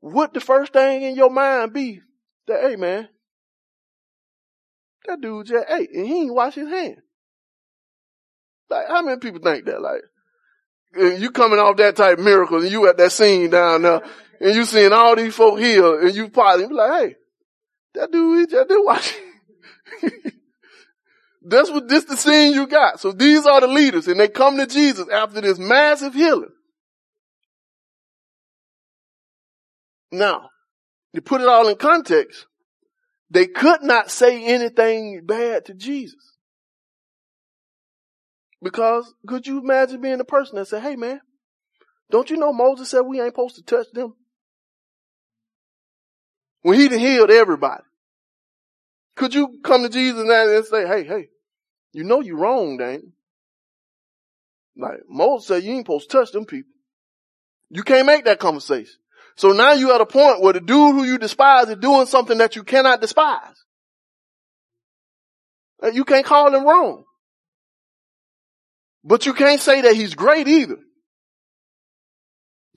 Would 0.02 0.34
the 0.34 0.40
first 0.40 0.72
thing 0.72 1.02
in 1.02 1.14
your 1.14 1.30
mind 1.30 1.72
be 1.72 2.00
that, 2.48 2.60
hey 2.60 2.76
man, 2.76 3.08
that 5.06 5.20
dude 5.20 5.46
just 5.46 5.64
ate 5.70 5.90
and 5.94 6.06
he 6.06 6.22
ain't 6.22 6.34
wash 6.34 6.54
his 6.54 6.68
hands? 6.68 6.98
Like, 8.68 8.88
how 8.88 9.02
many 9.02 9.18
people 9.18 9.40
think 9.40 9.64
that? 9.66 9.80
Like, 9.80 10.02
uh, 10.98 11.14
you 11.16 11.30
coming 11.30 11.58
off 11.58 11.76
that 11.76 11.96
type 11.96 12.18
of 12.18 12.24
miracle 12.24 12.60
and 12.60 12.70
you 12.70 12.88
at 12.88 12.96
that 12.98 13.12
scene 13.12 13.50
down 13.50 13.82
there 13.82 14.02
and 14.40 14.54
you 14.54 14.64
seeing 14.64 14.92
all 14.92 15.14
these 15.14 15.34
folk 15.34 15.58
here 15.58 16.00
and 16.00 16.14
you 16.14 16.28
probably 16.28 16.66
be 16.66 16.74
like, 16.74 17.02
hey, 17.02 17.16
that 17.94 18.10
dude, 18.10 18.40
he 18.40 18.46
just 18.46 18.68
did 18.68 18.84
watch. 18.84 19.14
That's 21.42 21.70
what 21.70 21.88
this 21.88 22.04
the 22.04 22.16
scene 22.16 22.54
you 22.54 22.66
got. 22.66 22.98
So 23.00 23.12
these 23.12 23.46
are 23.46 23.60
the 23.60 23.68
leaders 23.68 24.08
and 24.08 24.18
they 24.18 24.28
come 24.28 24.56
to 24.56 24.66
Jesus 24.66 25.08
after 25.08 25.40
this 25.40 25.58
massive 25.58 26.14
healing. 26.14 26.50
Now, 30.12 30.50
to 31.14 31.22
put 31.22 31.40
it 31.40 31.48
all 31.48 31.68
in 31.68 31.76
context, 31.76 32.46
they 33.30 33.46
could 33.46 33.82
not 33.82 34.10
say 34.10 34.44
anything 34.44 35.22
bad 35.24 35.64
to 35.66 35.74
Jesus. 35.74 36.36
Because 38.62 39.12
could 39.26 39.46
you 39.46 39.58
imagine 39.58 40.02
being 40.02 40.18
the 40.18 40.24
person 40.24 40.56
that 40.56 40.68
said, 40.68 40.82
hey 40.82 40.96
man, 40.96 41.20
don't 42.10 42.30
you 42.30 42.36
know 42.36 42.52
Moses 42.52 42.90
said 42.90 43.00
we 43.00 43.20
ain't 43.20 43.30
supposed 43.30 43.56
to 43.56 43.62
touch 43.62 43.86
them? 43.92 44.14
When 46.60 46.78
he 46.78 46.88
healed 46.88 47.30
everybody. 47.30 47.82
Could 49.16 49.34
you 49.34 49.58
come 49.64 49.82
to 49.82 49.88
Jesus 49.88 50.20
and 50.26 50.64
say, 50.66 50.86
hey, 50.86 51.04
hey, 51.04 51.28
you 51.92 52.04
know 52.04 52.20
you 52.20 52.36
wrong, 52.36 52.76
dang. 52.76 53.12
Like 54.76 55.00
Moses 55.08 55.48
said 55.48 55.62
you 55.64 55.72
ain't 55.72 55.86
supposed 55.86 56.10
to 56.10 56.18
touch 56.18 56.32
them 56.32 56.44
people. 56.44 56.70
You 57.70 57.82
can't 57.82 58.06
make 58.06 58.24
that 58.26 58.38
conversation. 58.38 59.01
So 59.36 59.52
now 59.52 59.72
you're 59.72 59.94
at 59.94 60.00
a 60.00 60.06
point 60.06 60.40
where 60.40 60.52
the 60.52 60.60
dude 60.60 60.94
who 60.94 61.04
you 61.04 61.18
despise 61.18 61.68
is 61.68 61.76
doing 61.76 62.06
something 62.06 62.38
that 62.38 62.56
you 62.56 62.64
cannot 62.64 63.00
despise. 63.00 63.64
You 65.92 66.04
can't 66.04 66.24
call 66.24 66.54
him 66.54 66.64
wrong. 66.64 67.04
But 69.04 69.26
you 69.26 69.34
can't 69.34 69.60
say 69.60 69.80
that 69.80 69.96
he's 69.96 70.14
great 70.14 70.46
either. 70.46 70.78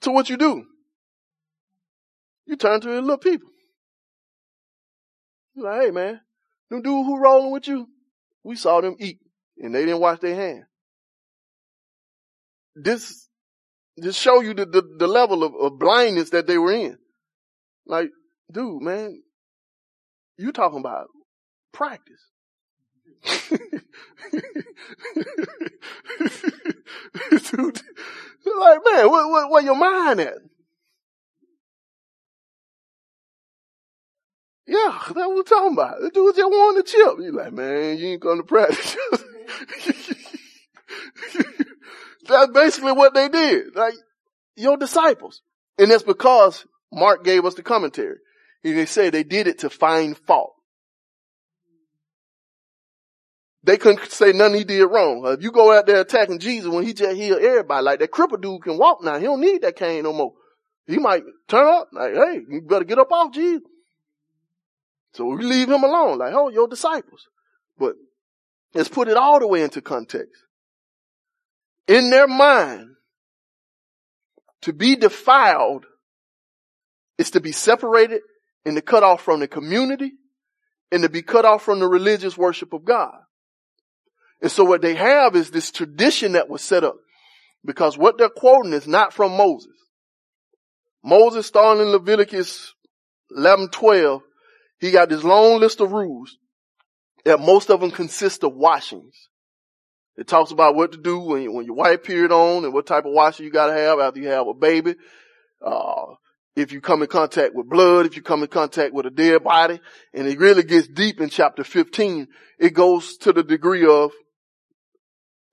So 0.02 0.10
what 0.10 0.28
you 0.28 0.36
do? 0.36 0.64
You 2.46 2.56
turn 2.56 2.80
to 2.80 2.88
the 2.88 3.00
little 3.00 3.18
people. 3.18 3.50
You're 5.54 5.64
like, 5.64 5.82
hey 5.82 5.90
man, 5.90 6.20
them 6.70 6.82
dude 6.82 7.06
who 7.06 7.18
rolling 7.18 7.52
with 7.52 7.66
you, 7.68 7.88
we 8.42 8.56
saw 8.56 8.80
them 8.80 8.96
eat 8.98 9.18
and 9.58 9.74
they 9.74 9.84
didn't 9.84 10.00
wash 10.00 10.18
their 10.18 10.34
hands. 10.34 10.64
This, 12.74 13.28
just 14.02 14.20
show 14.20 14.40
you 14.40 14.54
the, 14.54 14.66
the, 14.66 14.82
the 14.98 15.06
level 15.06 15.42
of, 15.42 15.54
of 15.54 15.78
blindness 15.78 16.30
that 16.30 16.46
they 16.46 16.58
were 16.58 16.72
in. 16.72 16.98
Like, 17.86 18.10
dude, 18.52 18.82
man, 18.82 19.22
you 20.36 20.52
talking 20.52 20.80
about 20.80 21.08
practice. 21.72 22.20
Dude, 27.50 27.80
like, 28.58 28.80
man, 28.84 29.10
what, 29.10 29.30
where, 29.30 29.48
where 29.48 29.62
your 29.62 29.76
mind 29.76 30.20
at? 30.20 30.34
Yeah, 34.66 34.98
that's 34.98 35.14
what 35.14 35.34
we're 35.34 35.42
talking 35.42 35.72
about. 35.74 36.00
The 36.00 36.10
dude 36.10 36.34
just 36.34 36.50
wanted 36.50 36.86
to 36.86 36.92
chip. 36.92 37.18
You 37.20 37.32
like, 37.32 37.52
man, 37.52 37.98
you 37.98 38.08
ain't 38.08 38.20
going 38.20 38.38
to 38.38 38.44
practice. 38.44 38.96
that's 42.28 42.52
basically 42.52 42.92
what 42.92 43.14
they 43.14 43.28
did. 43.28 43.74
Like, 43.74 43.94
your 44.56 44.76
disciples. 44.76 45.42
And 45.78 45.90
that's 45.90 46.02
because 46.02 46.64
Mark 46.92 47.24
gave 47.24 47.44
us 47.44 47.54
the 47.54 47.62
commentary. 47.62 48.16
He 48.62 48.86
said 48.86 49.12
they 49.12 49.22
did 49.22 49.46
it 49.46 49.60
to 49.60 49.70
find 49.70 50.16
fault. 50.16 50.54
They 53.62 53.76
couldn't 53.76 54.10
say 54.10 54.32
nothing 54.32 54.58
he 54.58 54.64
did 54.64 54.86
wrong. 54.86 55.22
If 55.26 55.42
you 55.42 55.50
go 55.50 55.76
out 55.76 55.86
there 55.86 56.00
attacking 56.00 56.38
Jesus 56.38 56.70
when 56.70 56.84
he 56.84 56.94
just 56.94 57.16
healed 57.16 57.42
everybody, 57.42 57.84
like 57.84 57.98
that 57.98 58.12
cripple 58.12 58.40
dude 58.40 58.62
can 58.62 58.78
walk 58.78 59.02
now. 59.02 59.18
He 59.18 59.24
don't 59.24 59.40
need 59.40 59.62
that 59.62 59.76
cane 59.76 60.04
no 60.04 60.12
more. 60.12 60.32
He 60.86 60.98
might 60.98 61.24
turn 61.48 61.66
up 61.66 61.88
like, 61.92 62.14
hey, 62.14 62.40
you 62.48 62.62
better 62.62 62.84
get 62.84 62.98
up 62.98 63.10
off 63.10 63.32
Jesus. 63.34 63.68
So 65.14 65.24
we 65.24 65.42
leave 65.44 65.68
him 65.68 65.82
alone, 65.82 66.18
like, 66.18 66.32
oh, 66.32 66.48
your 66.48 66.68
disciples. 66.68 67.26
But 67.76 67.94
let's 68.72 68.88
put 68.88 69.08
it 69.08 69.16
all 69.16 69.40
the 69.40 69.48
way 69.48 69.62
into 69.62 69.80
context. 69.80 70.42
In 71.88 72.10
their 72.10 72.26
mind, 72.26 72.90
to 74.62 74.72
be 74.72 74.96
defiled 74.96 75.86
is 77.18 77.30
to 77.32 77.40
be 77.40 77.52
separated 77.52 78.20
and 78.64 78.76
to 78.76 78.82
cut 78.82 79.02
off 79.02 79.22
from 79.22 79.40
the 79.40 79.48
community 79.48 80.12
and 80.90 81.02
to 81.02 81.08
be 81.08 81.22
cut 81.22 81.44
off 81.44 81.62
from 81.62 81.78
the 81.78 81.86
religious 81.86 82.36
worship 82.36 82.72
of 82.72 82.84
God. 82.84 83.14
And 84.42 84.50
so 84.50 84.64
what 84.64 84.82
they 84.82 84.94
have 84.94 85.34
is 85.36 85.50
this 85.50 85.70
tradition 85.70 86.32
that 86.32 86.48
was 86.48 86.62
set 86.62 86.84
up 86.84 86.96
because 87.64 87.96
what 87.96 88.18
they're 88.18 88.28
quoting 88.28 88.72
is 88.72 88.86
not 88.86 89.12
from 89.12 89.36
Moses. 89.36 89.72
Moses 91.04 91.46
starting 91.46 91.82
in 91.82 91.92
Leviticus 91.92 92.74
11, 93.30 93.68
12, 93.68 94.22
he 94.80 94.90
got 94.90 95.08
this 95.08 95.24
long 95.24 95.60
list 95.60 95.80
of 95.80 95.92
rules 95.92 96.36
that 97.24 97.40
most 97.40 97.70
of 97.70 97.80
them 97.80 97.90
consist 97.90 98.44
of 98.44 98.54
washings. 98.54 99.28
It 100.16 100.26
talks 100.26 100.50
about 100.50 100.74
what 100.74 100.92
to 100.92 100.98
do 100.98 101.18
when, 101.18 101.42
you, 101.42 101.52
when 101.52 101.66
your 101.66 101.74
white 101.74 102.02
period 102.02 102.32
on 102.32 102.64
and 102.64 102.72
what 102.72 102.86
type 102.86 103.04
of 103.04 103.12
washing 103.12 103.44
you 103.44 103.52
gotta 103.52 103.74
have 103.74 104.00
after 104.00 104.20
you 104.20 104.28
have 104.28 104.46
a 104.46 104.54
baby. 104.54 104.94
Uh, 105.64 106.14
if 106.54 106.72
you 106.72 106.80
come 106.80 107.02
in 107.02 107.08
contact 107.08 107.54
with 107.54 107.68
blood, 107.68 108.06
if 108.06 108.16
you 108.16 108.22
come 108.22 108.42
in 108.42 108.48
contact 108.48 108.94
with 108.94 109.04
a 109.04 109.10
dead 109.10 109.44
body, 109.44 109.78
and 110.14 110.26
it 110.26 110.38
really 110.38 110.62
gets 110.62 110.88
deep 110.88 111.20
in 111.20 111.28
chapter 111.28 111.62
15, 111.62 112.28
it 112.58 112.72
goes 112.72 113.18
to 113.18 113.32
the 113.32 113.42
degree 113.42 113.84
of 113.86 114.10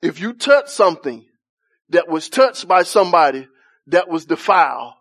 if 0.01 0.21
you 0.21 0.33
touch 0.33 0.69
something 0.69 1.25
that 1.89 2.07
was 2.07 2.29
touched 2.29 2.67
by 2.67 2.83
somebody 2.83 3.47
that 3.87 4.09
was 4.09 4.25
defiled, 4.25 4.93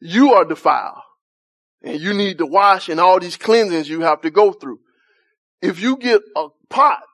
you 0.00 0.32
are 0.32 0.44
defiled. 0.44 1.00
And 1.82 2.00
you 2.00 2.14
need 2.14 2.38
to 2.38 2.46
wash 2.46 2.88
and 2.88 2.98
all 2.98 3.20
these 3.20 3.36
cleansings 3.36 3.88
you 3.88 4.00
have 4.00 4.22
to 4.22 4.30
go 4.30 4.52
through. 4.52 4.80
If 5.60 5.80
you 5.80 5.96
get 5.98 6.22
a 6.34 6.48
pot 6.68 7.04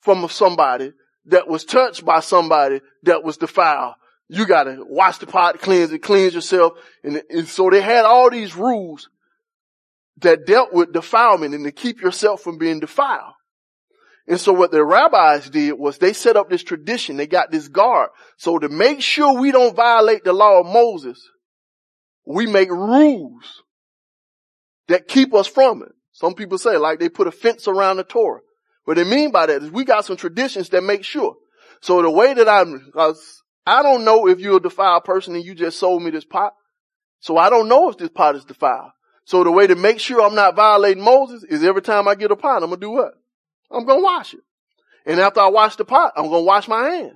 from 0.00 0.28
somebody 0.28 0.92
that 1.26 1.48
was 1.48 1.64
touched 1.64 2.04
by 2.04 2.20
somebody 2.20 2.80
that 3.02 3.22
was 3.22 3.36
defiled, 3.36 3.94
you 4.28 4.46
gotta 4.46 4.78
wash 4.80 5.18
the 5.18 5.26
pot, 5.26 5.60
cleanse 5.60 5.92
it, 5.92 6.00
cleanse 6.00 6.34
yourself. 6.34 6.74
And, 7.02 7.22
and 7.30 7.48
so 7.48 7.68
they 7.70 7.80
had 7.80 8.04
all 8.04 8.30
these 8.30 8.54
rules 8.56 9.08
that 10.18 10.46
dealt 10.46 10.72
with 10.72 10.92
defilement 10.92 11.54
and 11.54 11.64
to 11.64 11.72
keep 11.72 12.00
yourself 12.00 12.42
from 12.42 12.58
being 12.58 12.80
defiled. 12.80 13.34
And 14.26 14.38
so 14.38 14.52
what 14.52 14.70
the 14.70 14.84
rabbis 14.84 15.50
did 15.50 15.72
was 15.72 15.98
they 15.98 16.12
set 16.12 16.36
up 16.36 16.48
this 16.48 16.62
tradition. 16.62 17.16
They 17.16 17.26
got 17.26 17.50
this 17.50 17.66
guard. 17.66 18.10
So 18.36 18.58
to 18.58 18.68
make 18.68 19.00
sure 19.00 19.40
we 19.40 19.50
don't 19.50 19.74
violate 19.74 20.22
the 20.22 20.32
law 20.32 20.60
of 20.60 20.66
Moses, 20.66 21.20
we 22.24 22.46
make 22.46 22.70
rules 22.70 23.62
that 24.86 25.08
keep 25.08 25.34
us 25.34 25.48
from 25.48 25.82
it. 25.82 25.92
Some 26.12 26.34
people 26.34 26.58
say 26.58 26.76
like 26.76 27.00
they 27.00 27.08
put 27.08 27.26
a 27.26 27.32
fence 27.32 27.66
around 27.66 27.96
the 27.96 28.04
Torah. 28.04 28.40
What 28.90 28.96
they 28.96 29.04
mean 29.04 29.30
by 29.30 29.46
that 29.46 29.62
is 29.62 29.70
we 29.70 29.84
got 29.84 30.04
some 30.04 30.16
traditions 30.16 30.70
that 30.70 30.82
make 30.82 31.04
sure. 31.04 31.36
So 31.80 32.02
the 32.02 32.10
way 32.10 32.34
that 32.34 32.48
I'm, 32.48 32.90
I 33.64 33.84
don't 33.84 34.04
know 34.04 34.26
if 34.26 34.40
you're 34.40 34.56
a 34.56 34.60
defiled 34.60 35.04
person 35.04 35.36
and 35.36 35.44
you 35.44 35.54
just 35.54 35.78
sold 35.78 36.02
me 36.02 36.10
this 36.10 36.24
pot. 36.24 36.54
So 37.20 37.36
I 37.36 37.50
don't 37.50 37.68
know 37.68 37.88
if 37.88 37.98
this 37.98 38.08
pot 38.08 38.34
is 38.34 38.44
defiled. 38.44 38.90
So 39.26 39.44
the 39.44 39.52
way 39.52 39.68
to 39.68 39.76
make 39.76 40.00
sure 40.00 40.20
I'm 40.20 40.34
not 40.34 40.56
violating 40.56 41.04
Moses 41.04 41.44
is 41.44 41.62
every 41.62 41.82
time 41.82 42.08
I 42.08 42.16
get 42.16 42.32
a 42.32 42.36
pot, 42.36 42.64
I'm 42.64 42.70
gonna 42.70 42.80
do 42.80 42.90
what? 42.90 43.12
I'm 43.70 43.84
gonna 43.84 44.02
wash 44.02 44.34
it. 44.34 44.40
And 45.06 45.20
after 45.20 45.38
I 45.38 45.50
wash 45.50 45.76
the 45.76 45.84
pot, 45.84 46.14
I'm 46.16 46.24
gonna 46.24 46.42
wash 46.42 46.66
my 46.66 46.88
hand. 46.88 47.12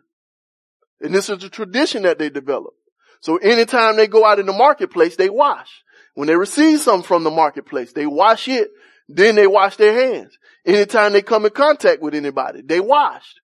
And 1.00 1.12
this 1.12 1.28
is 1.28 1.43
a 1.43 1.49
tradition 1.49 2.04
that 2.04 2.21
they 2.21 2.31
develop. 2.31 2.75
So 3.21 3.38
anytime 3.38 3.97
they 3.97 4.07
go 4.07 4.25
out 4.25 4.38
in 4.38 4.47
the 4.47 4.52
marketplace, 4.52 5.16
they 5.16 5.28
wash. 5.28 5.83
When 6.14 6.28
they 6.28 6.37
receive 6.37 6.78
something 6.78 7.04
from 7.04 7.25
the 7.25 7.33
marketplace, 7.33 7.93
they 7.95 8.07
wash 8.07 8.47
it, 8.47 8.71
then 9.09 9.35
they 9.35 9.49
wash 9.49 9.75
their 9.75 9.93
hands. 9.93 10.38
Anytime 10.66 11.12
they 11.12 11.23
come 11.23 11.44
in 11.44 11.50
contact 11.50 12.00
with 12.00 12.14
anybody, 12.14 12.62
they 12.62 12.80
washed. 12.80 13.40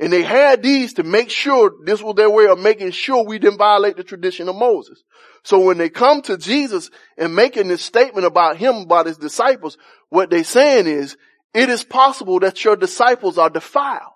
And 0.00 0.12
they 0.12 0.22
had 0.22 0.62
these 0.62 0.94
to 0.94 1.02
make 1.02 1.28
sure 1.28 1.72
this 1.84 2.00
was 2.00 2.14
their 2.14 2.30
way 2.30 2.46
of 2.46 2.58
making 2.58 2.92
sure 2.92 3.24
we 3.24 3.38
didn't 3.38 3.58
violate 3.58 3.96
the 3.96 4.04
tradition 4.04 4.48
of 4.48 4.54
Moses. 4.54 5.02
So 5.42 5.58
when 5.60 5.76
they 5.76 5.88
come 5.88 6.22
to 6.22 6.38
Jesus 6.38 6.90
and 7.16 7.34
making 7.34 7.68
this 7.68 7.82
statement 7.82 8.24
about 8.24 8.56
him, 8.56 8.76
about 8.76 9.06
his 9.06 9.18
disciples, 9.18 9.76
what 10.08 10.30
they're 10.30 10.44
saying 10.44 10.86
is, 10.86 11.16
it 11.52 11.68
is 11.68 11.82
possible 11.82 12.38
that 12.40 12.64
your 12.64 12.76
disciples 12.76 13.38
are 13.38 13.50
defiled. 13.50 14.12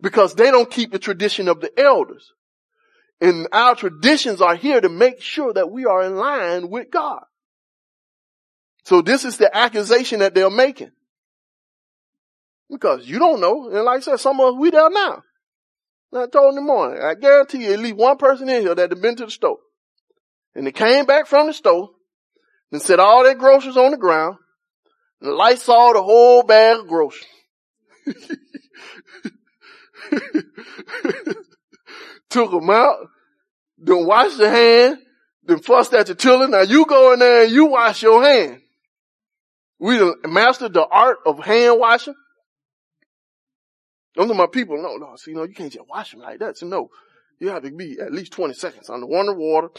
Because 0.00 0.34
they 0.34 0.50
don't 0.50 0.70
keep 0.70 0.92
the 0.92 0.98
tradition 0.98 1.48
of 1.48 1.60
the 1.60 1.78
elders. 1.78 2.32
And 3.20 3.48
our 3.52 3.74
traditions 3.74 4.40
are 4.40 4.54
here 4.54 4.80
to 4.80 4.88
make 4.88 5.20
sure 5.20 5.52
that 5.52 5.70
we 5.70 5.84
are 5.84 6.02
in 6.04 6.16
line 6.16 6.70
with 6.70 6.90
God. 6.90 7.22
So 8.84 9.02
this 9.02 9.24
is 9.24 9.36
the 9.36 9.54
accusation 9.54 10.20
that 10.20 10.34
they're 10.34 10.50
making. 10.50 10.92
Because 12.70 13.06
you 13.06 13.18
don't 13.18 13.40
know. 13.40 13.68
And 13.68 13.84
like 13.84 13.98
I 13.98 14.00
said, 14.00 14.20
some 14.20 14.40
of 14.40 14.54
us, 14.54 14.58
we 14.58 14.70
there 14.70 14.88
now. 14.90 15.22
I 16.12 16.26
told 16.26 16.50
in 16.50 16.56
the 16.56 16.62
morning, 16.62 17.00
I 17.02 17.14
guarantee 17.14 17.64
you 17.64 17.72
at 17.72 17.78
least 17.78 17.96
one 17.96 18.16
person 18.16 18.48
in 18.48 18.62
here 18.62 18.74
that 18.74 18.90
had 18.90 19.00
been 19.00 19.16
to 19.16 19.26
the 19.26 19.30
store. 19.30 19.58
And 20.54 20.66
they 20.66 20.72
came 20.72 21.06
back 21.06 21.26
from 21.26 21.46
the 21.46 21.52
store 21.52 21.90
and 22.72 22.82
set 22.82 22.98
all 22.98 23.22
their 23.22 23.34
groceries 23.36 23.76
on 23.76 23.92
the 23.92 23.96
ground 23.96 24.36
and 25.20 25.30
the 25.30 25.34
Lysol 25.34 25.92
the 25.94 26.02
whole 26.02 26.42
bag 26.42 26.80
of 26.80 26.88
groceries. 26.88 27.26
Took 32.30 32.50
them 32.50 32.70
out, 32.70 32.96
then 33.78 34.06
washed 34.06 34.38
their 34.38 34.50
hand, 34.50 34.98
then 35.44 35.60
fussed 35.60 35.92
at 35.94 36.06
the 36.06 36.14
tiller. 36.14 36.48
Now 36.48 36.62
you 36.62 36.86
go 36.86 37.12
in 37.12 37.18
there 37.18 37.44
and 37.44 37.52
you 37.52 37.66
wash 37.66 38.02
your 38.02 38.22
hand. 38.22 38.62
We 39.80 39.98
mastered 40.24 40.74
the 40.74 40.86
art 40.86 41.18
of 41.24 41.38
hand 41.42 41.80
washing. 41.80 42.14
Those 44.14 44.30
are 44.30 44.34
my 44.34 44.46
people. 44.46 44.80
No, 44.80 44.96
no. 44.96 45.16
See, 45.16 45.32
no, 45.32 45.44
you 45.44 45.54
can't 45.54 45.72
just 45.72 45.88
wash 45.88 46.10
them 46.10 46.20
like 46.20 46.40
that. 46.40 46.58
So 46.58 46.66
no, 46.66 46.90
you 47.38 47.48
have 47.48 47.62
to 47.62 47.70
be 47.70 47.98
at 47.98 48.12
least 48.12 48.32
20 48.32 48.54
seconds 48.54 48.90
under 48.90 49.06
water 49.06 49.70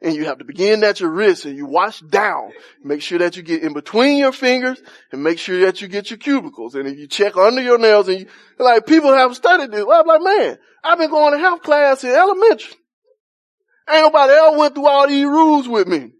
and 0.00 0.14
you 0.14 0.24
have 0.26 0.38
to 0.38 0.44
begin 0.44 0.82
at 0.84 1.00
your 1.00 1.10
wrist 1.10 1.44
and 1.44 1.56
you 1.56 1.66
wash 1.66 2.00
down. 2.00 2.52
Make 2.82 3.02
sure 3.02 3.18
that 3.18 3.36
you 3.36 3.42
get 3.42 3.62
in 3.62 3.74
between 3.74 4.18
your 4.18 4.32
fingers 4.32 4.80
and 5.12 5.22
make 5.22 5.38
sure 5.38 5.60
that 5.60 5.80
you 5.80 5.88
get 5.88 6.10
your 6.10 6.18
cuticles. 6.18 6.74
And 6.74 6.88
if 6.88 6.98
you 6.98 7.06
check 7.06 7.36
under 7.36 7.62
your 7.62 7.78
nails 7.78 8.08
and 8.08 8.20
you, 8.20 8.26
like 8.58 8.86
people 8.86 9.12
have 9.12 9.34
studied 9.34 9.72
this, 9.72 9.84
I'm 9.90 10.06
like, 10.06 10.22
man, 10.22 10.58
I've 10.82 10.98
been 10.98 11.10
going 11.10 11.32
to 11.32 11.38
health 11.38 11.62
class 11.62 12.04
in 12.04 12.10
elementary. 12.10 12.76
Ain't 13.90 14.04
nobody 14.04 14.32
ever 14.32 14.56
went 14.56 14.74
through 14.74 14.88
all 14.88 15.06
these 15.06 15.24
rules 15.24 15.68
with 15.68 15.86
me. 15.86 16.12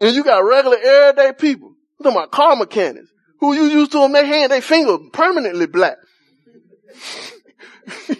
And 0.00 0.14
you 0.14 0.22
got 0.24 0.38
regular 0.38 0.76
everyday 0.76 1.32
people. 1.32 1.74
I'm 1.98 2.04
talking 2.04 2.16
about 2.18 2.30
car 2.30 2.56
mechanics 2.56 3.10
who 3.40 3.54
you 3.54 3.64
used 3.64 3.92
to 3.92 3.98
them 3.98 4.12
their 4.12 4.26
hand, 4.26 4.52
their 4.52 4.62
finger 4.62 4.98
permanently 5.12 5.66
black. 5.66 5.96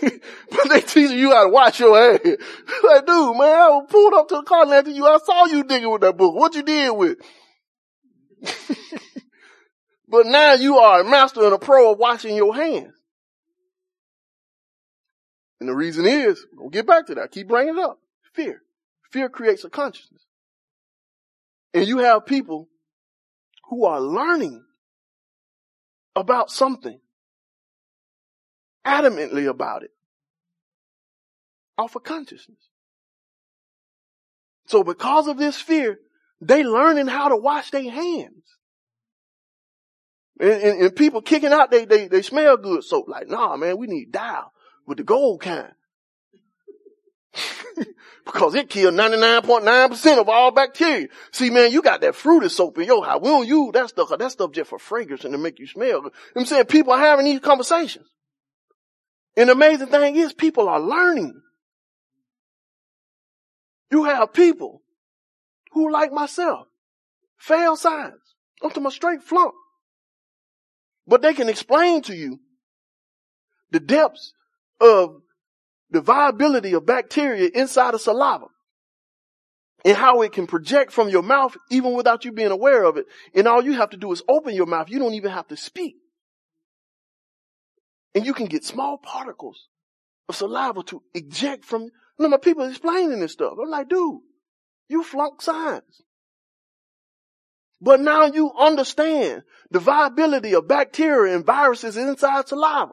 but 0.00 0.68
they 0.68 0.80
teaching 0.80 1.18
you 1.18 1.30
how 1.30 1.44
to 1.44 1.50
wash 1.50 1.80
your 1.80 2.00
hand. 2.00 2.20
like, 2.84 3.06
dude, 3.06 3.36
man, 3.36 3.58
I 3.58 3.80
pulled 3.88 4.14
up 4.14 4.28
to 4.28 4.36
the 4.36 4.42
car 4.42 4.82
to 4.82 4.90
you. 4.90 5.06
I 5.06 5.18
saw 5.24 5.46
you 5.46 5.64
digging 5.64 5.90
with 5.90 6.02
that 6.02 6.16
book. 6.16 6.34
What 6.34 6.54
you 6.54 6.62
did 6.62 6.90
with? 6.90 7.18
but 10.08 10.26
now 10.26 10.54
you 10.54 10.78
are 10.78 11.00
a 11.00 11.04
master 11.04 11.44
and 11.44 11.54
a 11.54 11.58
pro 11.58 11.92
of 11.92 11.98
washing 11.98 12.36
your 12.36 12.54
hands. 12.54 12.94
And 15.60 15.68
the 15.68 15.74
reason 15.76 16.06
is, 16.06 16.44
we'll 16.54 16.70
get 16.70 16.86
back 16.86 17.06
to 17.06 17.14
that. 17.14 17.22
I 17.22 17.26
keep 17.28 17.46
bringing 17.46 17.78
it 17.78 17.80
up. 17.80 17.98
Fear. 18.34 18.62
Fear 19.12 19.28
creates 19.28 19.62
a 19.64 19.70
consciousness. 19.70 20.26
And 21.74 21.86
you 21.86 21.98
have 21.98 22.26
people 22.26 22.68
who 23.68 23.84
are 23.84 24.00
learning 24.00 24.64
about 26.14 26.50
something 26.50 27.00
adamantly 28.84 29.48
about 29.48 29.82
it 29.82 29.90
off 31.78 31.96
of 31.96 32.02
consciousness. 32.02 32.58
So 34.66 34.84
because 34.84 35.26
of 35.28 35.38
this 35.38 35.60
fear, 35.60 35.98
they 36.40 36.64
learning 36.64 37.06
how 37.06 37.28
to 37.28 37.36
wash 37.36 37.70
their 37.70 37.90
hands. 37.90 38.44
And, 40.40 40.50
and, 40.50 40.82
and 40.82 40.96
people 40.96 41.22
kicking 41.22 41.52
out 41.52 41.70
they, 41.70 41.84
they, 41.84 42.08
they 42.08 42.22
smell 42.22 42.56
good 42.56 42.84
soap. 42.84 43.06
Like, 43.08 43.28
nah, 43.28 43.56
man, 43.56 43.78
we 43.78 43.86
need 43.86 44.12
dial 44.12 44.52
with 44.86 44.98
the 44.98 45.04
gold 45.04 45.40
kind. 45.40 45.72
because 48.24 48.54
it 48.54 48.70
kills 48.70 48.94
99.9% 48.94 50.20
of 50.20 50.28
all 50.28 50.50
bacteria. 50.50 51.08
See, 51.32 51.50
man, 51.50 51.72
you 51.72 51.82
got 51.82 52.00
that 52.02 52.14
fruity 52.14 52.48
soap 52.48 52.78
in 52.78 52.86
your 52.86 53.04
house. 53.04 53.20
We 53.20 53.28
don't 53.28 53.46
use 53.46 53.72
that 53.72 53.88
stuff. 53.88 54.10
That 54.16 54.30
stuff 54.30 54.52
just 54.52 54.70
for 54.70 54.78
fragrance 54.78 55.24
and 55.24 55.32
to 55.32 55.38
make 55.38 55.58
you 55.58 55.66
smell 55.66 56.02
good. 56.02 56.12
I'm 56.36 56.44
saying 56.44 56.66
people 56.66 56.92
are 56.92 56.98
having 56.98 57.24
these 57.24 57.40
conversations. 57.40 58.06
And 59.36 59.48
the 59.48 59.54
amazing 59.54 59.88
thing 59.88 60.16
is 60.16 60.32
people 60.32 60.68
are 60.68 60.80
learning. 60.80 61.40
You 63.90 64.04
have 64.04 64.32
people 64.32 64.82
who 65.72 65.90
like 65.90 66.12
myself 66.12 66.66
fail 67.38 67.76
science. 67.76 68.14
I'm 68.62 68.70
about 68.70 68.92
straight 68.92 69.22
flunk. 69.22 69.54
But 71.06 71.22
they 71.22 71.34
can 71.34 71.48
explain 71.48 72.02
to 72.02 72.14
you 72.14 72.38
the 73.70 73.80
depths 73.80 74.32
of 74.80 75.22
the 75.92 76.00
viability 76.00 76.72
of 76.72 76.86
bacteria 76.86 77.50
inside 77.54 77.94
of 77.94 78.00
saliva 78.00 78.46
and 79.84 79.96
how 79.96 80.22
it 80.22 80.32
can 80.32 80.46
project 80.46 80.90
from 80.90 81.08
your 81.08 81.22
mouth 81.22 81.56
even 81.70 81.92
without 81.92 82.24
you 82.24 82.32
being 82.32 82.50
aware 82.50 82.84
of 82.84 82.96
it. 82.96 83.06
And 83.34 83.46
all 83.46 83.62
you 83.62 83.74
have 83.74 83.90
to 83.90 83.96
do 83.96 84.10
is 84.12 84.22
open 84.28 84.54
your 84.54 84.66
mouth. 84.66 84.88
You 84.88 84.98
don't 84.98 85.14
even 85.14 85.30
have 85.32 85.48
to 85.48 85.56
speak. 85.56 85.96
And 88.14 88.24
you 88.24 88.32
can 88.32 88.46
get 88.46 88.64
small 88.64 88.96
particles 88.98 89.68
of 90.28 90.36
saliva 90.36 90.82
to 90.84 91.02
eject 91.14 91.64
from, 91.64 91.82
you 91.82 91.90
know, 92.18 92.28
my 92.28 92.36
people 92.38 92.66
explaining 92.66 93.20
this 93.20 93.32
stuff. 93.32 93.54
I'm 93.60 93.68
like, 93.68 93.88
dude, 93.88 94.20
you 94.88 95.02
flunk 95.02 95.42
science. 95.42 96.02
But 97.80 98.00
now 98.00 98.26
you 98.26 98.52
understand 98.52 99.42
the 99.70 99.80
viability 99.80 100.54
of 100.54 100.68
bacteria 100.68 101.34
and 101.34 101.44
viruses 101.44 101.96
inside 101.96 102.48
saliva. 102.48 102.92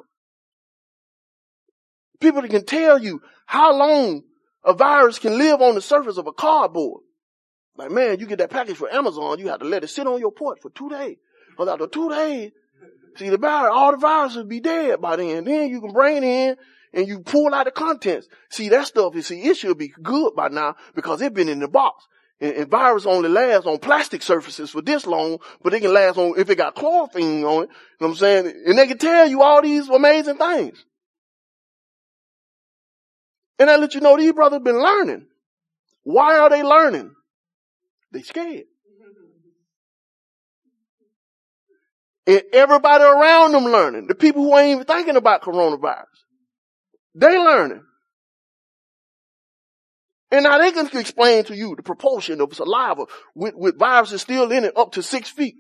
People 2.19 2.41
can 2.43 2.65
tell 2.65 2.99
you 2.99 3.21
how 3.45 3.73
long 3.75 4.23
a 4.63 4.73
virus 4.73 5.19
can 5.19 5.37
live 5.37 5.61
on 5.61 5.75
the 5.75 5.81
surface 5.81 6.17
of 6.17 6.27
a 6.27 6.33
cardboard. 6.33 7.01
Like, 7.77 7.91
man, 7.91 8.19
you 8.19 8.25
get 8.25 8.39
that 8.39 8.49
package 8.49 8.75
for 8.75 8.93
Amazon, 8.93 9.39
you 9.39 9.47
have 9.47 9.59
to 9.59 9.65
let 9.65 9.83
it 9.83 9.87
sit 9.87 10.05
on 10.05 10.19
your 10.19 10.31
porch 10.31 10.59
for 10.61 10.69
two 10.69 10.89
days. 10.89 11.17
Because 11.51 11.69
after 11.69 11.87
two 11.87 12.09
days, 12.09 12.51
see 13.15 13.29
the 13.29 13.37
virus, 13.37 13.71
all 13.73 13.91
the 13.91 13.97
viruses 13.97 14.43
be 14.43 14.59
dead 14.59 14.99
by 14.99 15.15
then. 15.15 15.45
Then 15.45 15.69
you 15.69 15.79
can 15.79 15.93
bring 15.93 16.17
it 16.17 16.23
in 16.23 16.57
and 16.93 17.07
you 17.07 17.21
pull 17.21 17.53
out 17.53 17.65
the 17.65 17.71
contents. 17.71 18.27
See, 18.49 18.69
that 18.69 18.87
stuff, 18.87 19.15
you 19.15 19.21
see, 19.21 19.41
it 19.41 19.55
should 19.55 19.77
be 19.77 19.93
good 20.01 20.35
by 20.35 20.49
now 20.49 20.75
because 20.93 21.21
it 21.21 21.33
been 21.33 21.49
in 21.49 21.59
the 21.59 21.67
box. 21.67 22.05
And, 22.41 22.53
and 22.53 22.69
virus 22.69 23.05
only 23.05 23.29
lasts 23.29 23.65
on 23.65 23.79
plastic 23.79 24.23
surfaces 24.23 24.71
for 24.71 24.81
this 24.81 25.05
long, 25.05 25.39
but 25.63 25.73
it 25.73 25.81
can 25.81 25.93
last 25.93 26.17
on, 26.17 26.33
if 26.37 26.49
it 26.49 26.55
got 26.55 26.75
chlorophene 26.75 27.43
on 27.43 27.63
it, 27.63 27.69
you 27.69 28.01
know 28.01 28.07
what 28.07 28.07
I'm 28.07 28.15
saying? 28.15 28.53
And 28.65 28.77
they 28.77 28.87
can 28.87 28.97
tell 28.97 29.27
you 29.27 29.41
all 29.41 29.61
these 29.61 29.87
amazing 29.87 30.37
things. 30.37 30.85
And 33.59 33.69
I 33.69 33.75
let 33.75 33.93
you 33.93 33.99
know 33.99 34.15
these 34.15 34.31
brothers 34.31 34.61
been 34.63 34.81
learning. 34.81 35.27
Why 36.03 36.39
are 36.39 36.49
they 36.49 36.63
learning? 36.63 37.13
They 38.11 38.21
scared. 38.21 38.63
And 42.25 42.43
everybody 42.53 43.03
around 43.03 43.51
them 43.51 43.65
learning. 43.65 44.07
The 44.07 44.15
people 44.15 44.43
who 44.43 44.57
ain't 44.57 44.75
even 44.75 44.85
thinking 44.85 45.17
about 45.17 45.41
coronavirus. 45.41 46.05
They 47.15 47.37
learning. 47.37 47.83
And 50.31 50.43
now 50.43 50.59
they 50.59 50.71
can 50.71 50.87
explain 50.97 51.43
to 51.45 51.55
you 51.55 51.75
the 51.75 51.83
proportion 51.83 52.39
of 52.39 52.53
saliva 52.53 53.05
with, 53.33 53.55
with 53.55 53.79
viruses 53.79 54.21
still 54.21 54.51
in 54.51 54.63
it 54.63 54.77
up 54.77 54.93
to 54.93 55.03
six 55.03 55.27
feet. 55.29 55.55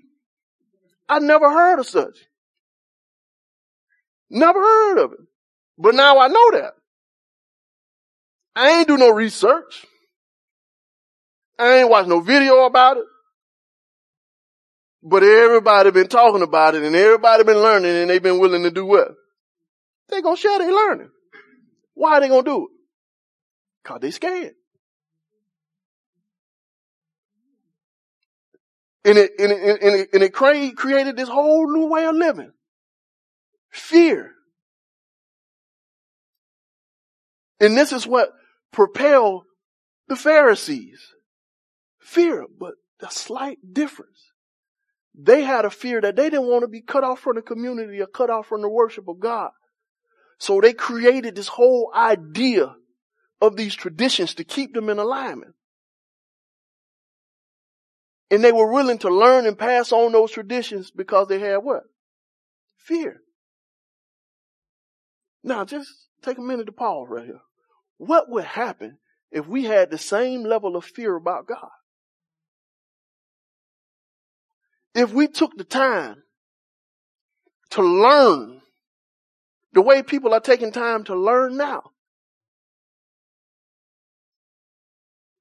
I 1.09 1.19
never 1.19 1.49
heard 1.49 1.79
of 1.79 1.87
such. 1.87 2.17
Never 4.29 4.59
heard 4.59 4.99
of 4.99 5.13
it. 5.13 5.19
But 5.77 5.95
now 5.95 6.19
I 6.19 6.27
know 6.27 6.51
that. 6.51 6.73
I 8.55 8.79
ain't 8.79 8.87
do 8.87 8.97
no 8.97 9.09
research. 9.09 9.85
I 11.57 11.77
ain't 11.79 11.89
watch 11.89 12.07
no 12.07 12.21
video 12.21 12.65
about 12.65 12.97
it. 12.97 13.03
But 15.01 15.23
everybody 15.23 15.91
been 15.91 16.07
talking 16.07 16.41
about 16.41 16.75
it 16.75 16.83
and 16.83 16.95
everybody 16.95 17.43
been 17.43 17.61
learning 17.61 17.91
and 17.91 18.09
they've 18.09 18.21
been 18.21 18.39
willing 18.39 18.63
to 18.63 18.71
do 18.71 18.85
what? 18.85 19.09
They 20.09 20.21
gonna 20.21 20.35
share 20.35 20.59
their 20.59 20.73
learning. 20.73 21.09
Why 21.93 22.17
are 22.17 22.21
they 22.21 22.27
gonna 22.27 22.43
do 22.43 22.63
it? 22.63 22.69
Cause 23.85 23.99
they 24.01 24.11
scared. 24.11 24.53
And 29.05 29.17
it, 29.17 29.31
and 29.39 29.51
it, 29.51 29.81
and 29.81 29.95
it, 29.95 30.09
and 30.13 30.23
it 30.23 30.33
created 30.33 31.15
this 31.15 31.29
whole 31.29 31.71
new 31.71 31.87
way 31.87 32.05
of 32.05 32.15
living. 32.15 32.51
Fear. 33.71 34.33
And 37.61 37.77
this 37.77 37.93
is 37.93 38.05
what 38.05 38.31
propelled 38.71 39.43
the 40.07 40.15
Pharisees. 40.15 41.13
Fear, 41.99 42.47
but 42.59 42.75
a 43.01 43.11
slight 43.11 43.57
difference. 43.71 44.31
They 45.13 45.43
had 45.43 45.65
a 45.65 45.69
fear 45.69 46.01
that 46.01 46.15
they 46.15 46.29
didn't 46.29 46.47
want 46.47 46.61
to 46.61 46.67
be 46.67 46.81
cut 46.81 47.03
off 47.03 47.19
from 47.19 47.35
the 47.35 47.41
community 47.41 47.99
or 47.99 48.07
cut 48.07 48.29
off 48.29 48.47
from 48.47 48.61
the 48.61 48.69
worship 48.69 49.07
of 49.07 49.19
God. 49.19 49.51
So 50.37 50.61
they 50.61 50.73
created 50.73 51.35
this 51.35 51.49
whole 51.49 51.91
idea 51.93 52.75
of 53.41 53.57
these 53.57 53.75
traditions 53.75 54.33
to 54.35 54.43
keep 54.43 54.73
them 54.73 54.89
in 54.89 54.99
alignment. 54.99 55.53
And 58.31 58.43
they 58.43 58.51
were 58.51 58.71
willing 58.71 58.99
to 58.99 59.09
learn 59.09 59.45
and 59.45 59.57
pass 59.57 59.91
on 59.91 60.11
those 60.11 60.31
traditions 60.31 60.91
because 60.91 61.27
they 61.27 61.39
had 61.39 61.57
what? 61.57 61.83
Fear. 62.77 63.21
Now 65.43 65.65
just 65.65 65.89
take 66.21 66.37
a 66.37 66.41
minute 66.41 66.65
to 66.65 66.71
pause 66.71 67.07
right 67.09 67.25
here. 67.25 67.41
What 67.99 68.29
would 68.29 68.45
happen 68.45 68.97
if 69.29 69.45
we 69.45 69.65
had 69.65 69.91
the 69.91 69.97
same 69.97 70.43
level 70.43 70.75
of 70.75 70.85
fear 70.85 71.15
about 71.15 71.45
God? 71.45 71.69
If 74.95 75.13
we 75.13 75.27
took 75.27 75.55
the 75.55 75.65
time 75.65 76.23
to 77.71 77.81
learn 77.83 78.61
the 79.73 79.81
way 79.81 80.01
people 80.01 80.33
are 80.33 80.39
taking 80.39 80.71
time 80.71 81.03
to 81.03 81.15
learn 81.15 81.57
now. 81.57 81.91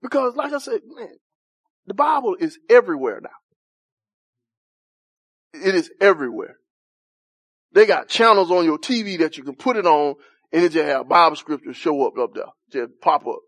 Because 0.02 0.34
like 0.34 0.52
I 0.52 0.58
said, 0.58 0.80
man, 0.84 1.16
the 1.86 1.94
Bible 1.94 2.36
is 2.38 2.58
everywhere 2.68 3.20
now. 3.22 3.30
It 5.54 5.74
is 5.74 5.90
everywhere. 6.00 6.56
They 7.72 7.86
got 7.86 8.08
channels 8.08 8.50
on 8.50 8.64
your 8.64 8.78
TV 8.78 9.18
that 9.20 9.38
you 9.38 9.44
can 9.44 9.54
put 9.54 9.76
it 9.76 9.86
on 9.86 10.16
and 10.52 10.64
it 10.64 10.72
just 10.72 10.86
have 10.86 11.08
Bible 11.08 11.36
scriptures 11.36 11.76
show 11.76 12.06
up 12.06 12.18
up 12.18 12.34
there. 12.34 12.44
Just 12.70 13.00
pop 13.00 13.26
up. 13.26 13.40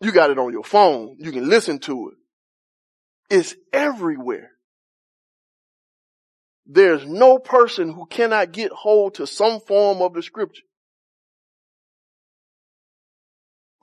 You 0.00 0.12
got 0.12 0.30
it 0.30 0.38
on 0.38 0.52
your 0.52 0.64
phone. 0.64 1.16
You 1.18 1.32
can 1.32 1.48
listen 1.48 1.78
to 1.80 2.10
it. 2.10 3.34
It's 3.34 3.54
everywhere. 3.72 4.50
There's 6.66 7.06
no 7.06 7.38
person 7.38 7.92
who 7.92 8.06
cannot 8.06 8.52
get 8.52 8.72
hold 8.72 9.14
to 9.14 9.26
some 9.26 9.60
form 9.60 10.02
of 10.02 10.14
the 10.14 10.22
scripture. 10.22 10.62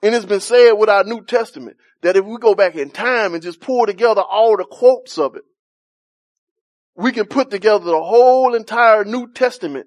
And 0.02 0.14
it's 0.14 0.26
been 0.26 0.40
said 0.40 0.72
with 0.72 0.90
our 0.90 1.02
New 1.02 1.24
Testament 1.24 1.78
that 2.02 2.16
if 2.16 2.26
we 2.26 2.36
go 2.36 2.54
back 2.54 2.74
in 2.74 2.90
time 2.90 3.32
and 3.32 3.42
just 3.42 3.60
pull 3.60 3.86
together 3.86 4.20
all 4.20 4.58
the 4.58 4.66
quotes 4.66 5.16
of 5.16 5.34
it, 5.36 5.42
we 6.94 7.10
can 7.10 7.24
put 7.24 7.50
together 7.50 7.86
the 7.86 8.02
whole 8.02 8.54
entire 8.54 9.04
New 9.04 9.32
Testament 9.32 9.86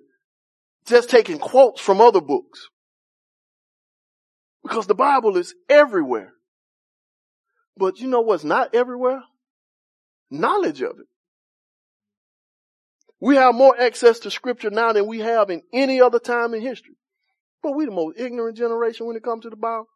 just 0.87 1.09
taking 1.09 1.37
quotes 1.37 1.81
from 1.81 2.01
other 2.01 2.21
books. 2.21 2.69
Because 4.63 4.87
the 4.87 4.95
Bible 4.95 5.37
is 5.37 5.53
everywhere. 5.69 6.33
But 7.77 7.99
you 7.99 8.07
know 8.07 8.21
what's 8.21 8.43
not 8.43 8.73
everywhere? 8.73 9.21
Knowledge 10.31 10.81
of 10.81 10.91
it. 10.99 11.05
We 13.19 13.35
have 13.35 13.55
more 13.55 13.79
access 13.79 14.19
to 14.19 14.31
scripture 14.31 14.69
now 14.69 14.93
than 14.93 15.07
we 15.07 15.19
have 15.19 15.49
in 15.49 15.61
any 15.73 16.01
other 16.01 16.19
time 16.19 16.53
in 16.53 16.61
history. 16.61 16.95
But 17.63 17.75
we 17.75 17.85
the 17.85 17.91
most 17.91 18.19
ignorant 18.19 18.57
generation 18.57 19.07
when 19.07 19.15
it 19.15 19.23
comes 19.23 19.43
to 19.43 19.49
the 19.49 19.55
Bible. 19.55 19.87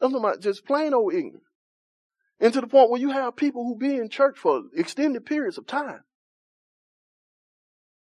I'm 0.00 0.10
talking 0.10 0.24
about 0.24 0.42
just 0.42 0.66
plain 0.66 0.94
old 0.94 1.14
ignorant. 1.14 1.42
And 2.40 2.52
to 2.52 2.60
the 2.60 2.66
point 2.66 2.90
where 2.90 3.00
you 3.00 3.10
have 3.10 3.36
people 3.36 3.64
who 3.64 3.76
be 3.76 3.96
in 3.96 4.08
church 4.08 4.36
for 4.36 4.62
extended 4.76 5.24
periods 5.24 5.58
of 5.58 5.66
time. 5.66 6.00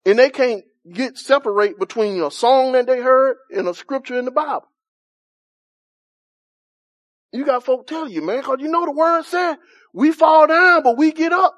And 0.04 0.18
they 0.18 0.30
can't 0.30 0.64
get 0.92 1.18
separate 1.18 1.78
between 1.78 2.22
a 2.22 2.30
song 2.30 2.72
that 2.72 2.86
they 2.86 3.00
heard 3.00 3.36
and 3.50 3.68
a 3.68 3.74
scripture 3.74 4.18
in 4.18 4.24
the 4.24 4.30
Bible. 4.30 4.68
You 7.32 7.44
got 7.44 7.64
folk 7.64 7.86
tell 7.86 8.08
you, 8.08 8.22
man, 8.22 8.42
cause 8.42 8.58
you 8.60 8.68
know 8.68 8.84
the 8.84 8.92
word 8.92 9.24
said, 9.24 9.56
we 9.92 10.12
fall 10.12 10.46
down, 10.46 10.82
but 10.82 10.96
we 10.96 11.12
get 11.12 11.32
up. 11.32 11.54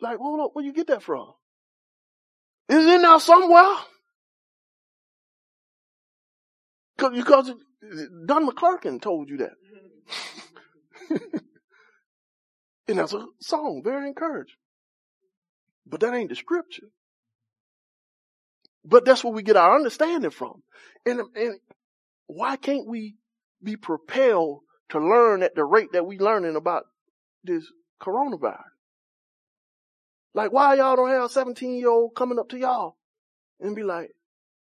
Like, 0.00 0.18
hold 0.18 0.40
up, 0.40 0.50
where 0.54 0.64
you 0.64 0.72
get 0.72 0.86
that 0.88 1.02
from? 1.02 1.32
Is 2.68 2.84
it 2.84 3.00
there 3.00 3.20
somewhere? 3.20 3.76
Cause, 6.98 7.12
because 7.14 7.52
Don 8.26 8.48
McClurkin 8.48 9.00
told 9.00 9.28
you 9.28 9.38
that. 9.38 9.52
and 12.88 12.98
that's 12.98 13.12
a 13.12 13.26
song, 13.40 13.82
very 13.84 14.08
encouraging. 14.08 14.56
But 15.86 16.00
that 16.00 16.14
ain't 16.14 16.30
the 16.30 16.36
scripture. 16.36 16.88
But 18.84 19.04
that's 19.04 19.24
where 19.24 19.32
we 19.32 19.42
get 19.42 19.56
our 19.56 19.76
understanding 19.76 20.30
from. 20.30 20.62
And, 21.04 21.20
and 21.34 21.58
why 22.26 22.56
can't 22.56 22.86
we 22.86 23.16
be 23.62 23.76
propelled 23.76 24.60
to 24.90 25.00
learn 25.00 25.42
at 25.42 25.54
the 25.54 25.64
rate 25.64 25.92
that 25.92 26.06
we 26.06 26.18
learning 26.18 26.56
about 26.56 26.84
this 27.44 27.64
coronavirus? 28.00 28.62
Like 30.34 30.52
why 30.52 30.74
y'all 30.74 30.96
don't 30.96 31.08
have 31.10 31.24
a 31.24 31.28
17 31.28 31.76
year 31.76 31.88
old 31.88 32.14
coming 32.14 32.38
up 32.38 32.50
to 32.50 32.58
y'all 32.58 32.96
and 33.58 33.74
be 33.74 33.82
like, 33.82 34.10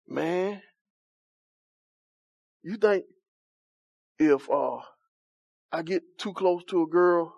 man, 0.07 0.63
you 2.63 2.77
think 2.77 3.05
if, 4.19 4.49
uh, 4.49 4.79
I 5.73 5.83
get 5.83 6.03
too 6.19 6.33
close 6.33 6.63
to 6.69 6.83
a 6.83 6.87
girl 6.87 7.35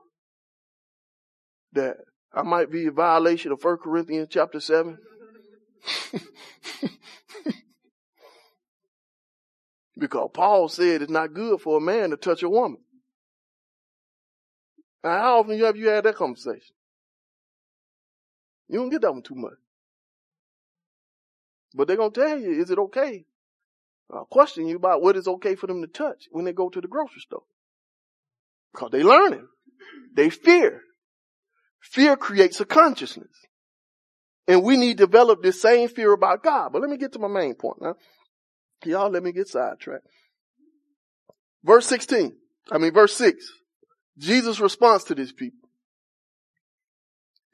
that 1.73 1.97
I 2.33 2.43
might 2.43 2.71
be 2.71 2.87
a 2.87 2.91
violation 2.91 3.53
of 3.53 3.63
1 3.63 3.79
Corinthians 3.79 4.29
chapter 4.31 4.61
7? 4.61 4.99
because 9.99 10.31
Paul 10.33 10.69
said 10.69 11.03
it's 11.03 11.11
not 11.11 11.35
good 11.35 11.61
for 11.61 11.79
a 11.79 11.81
man 11.81 12.11
to 12.11 12.17
touch 12.17 12.43
a 12.43 12.49
woman. 12.49 12.79
Now, 15.03 15.19
how 15.19 15.41
often 15.41 15.59
have 15.59 15.77
you 15.77 15.89
had 15.89 16.05
that 16.05 16.17
conversation? 16.17 16.75
You 18.69 18.79
don't 18.81 18.91
get 18.91 19.01
that 19.03 19.13
one 19.13 19.23
too 19.23 19.35
much. 19.35 19.55
But 21.75 21.89
they're 21.89 21.97
going 21.97 22.13
to 22.13 22.21
tell 22.21 22.39
you, 22.39 22.61
is 22.61 22.71
it 22.71 22.79
okay? 22.79 23.25
I'll 24.13 24.25
question 24.25 24.67
you 24.67 24.77
about 24.77 25.03
what 25.03 25.17
is 25.17 25.29
okay 25.29 25.55
for 25.55 25.67
them 25.67 25.83
to 25.83 25.87
touch 25.87 26.29
when 26.31 26.45
they 26.45 26.53
go 26.53 26.69
to 26.69 26.81
the 26.81 26.89
grocery 26.89 27.21
store. 27.21 27.43
Because 28.73 28.91
they 28.91 29.03
learning. 29.03 29.47
They 30.15 30.31
fear. 30.31 30.83
Fear 31.81 32.17
creates 32.17 32.61
a 32.61 32.65
consciousness. 32.65 33.31
And 34.47 34.63
we 34.63 34.77
need 34.77 34.99
to 34.99 35.07
develop 35.07 35.43
this 35.43 35.61
same 35.61 35.89
fear 35.89 36.13
about 36.13 36.43
God. 36.43 36.73
But 36.73 36.81
let 36.81 36.91
me 36.91 36.97
get 36.97 37.13
to 37.13 37.19
my 37.19 37.29
main 37.29 37.55
point 37.55 37.83
now. 37.83 37.97
Y'all 38.85 39.11
let 39.11 39.23
me 39.23 39.33
get 39.33 39.49
sidetracked. 39.49 40.07
Verse 41.65 41.87
16. 41.87 42.35
I 42.71 42.79
mean, 42.79 42.93
verse 42.93 43.15
6. 43.15 43.45
Jesus' 44.19 44.61
response 44.61 45.05
to 45.05 45.15
these 45.15 45.33
people. 45.33 45.69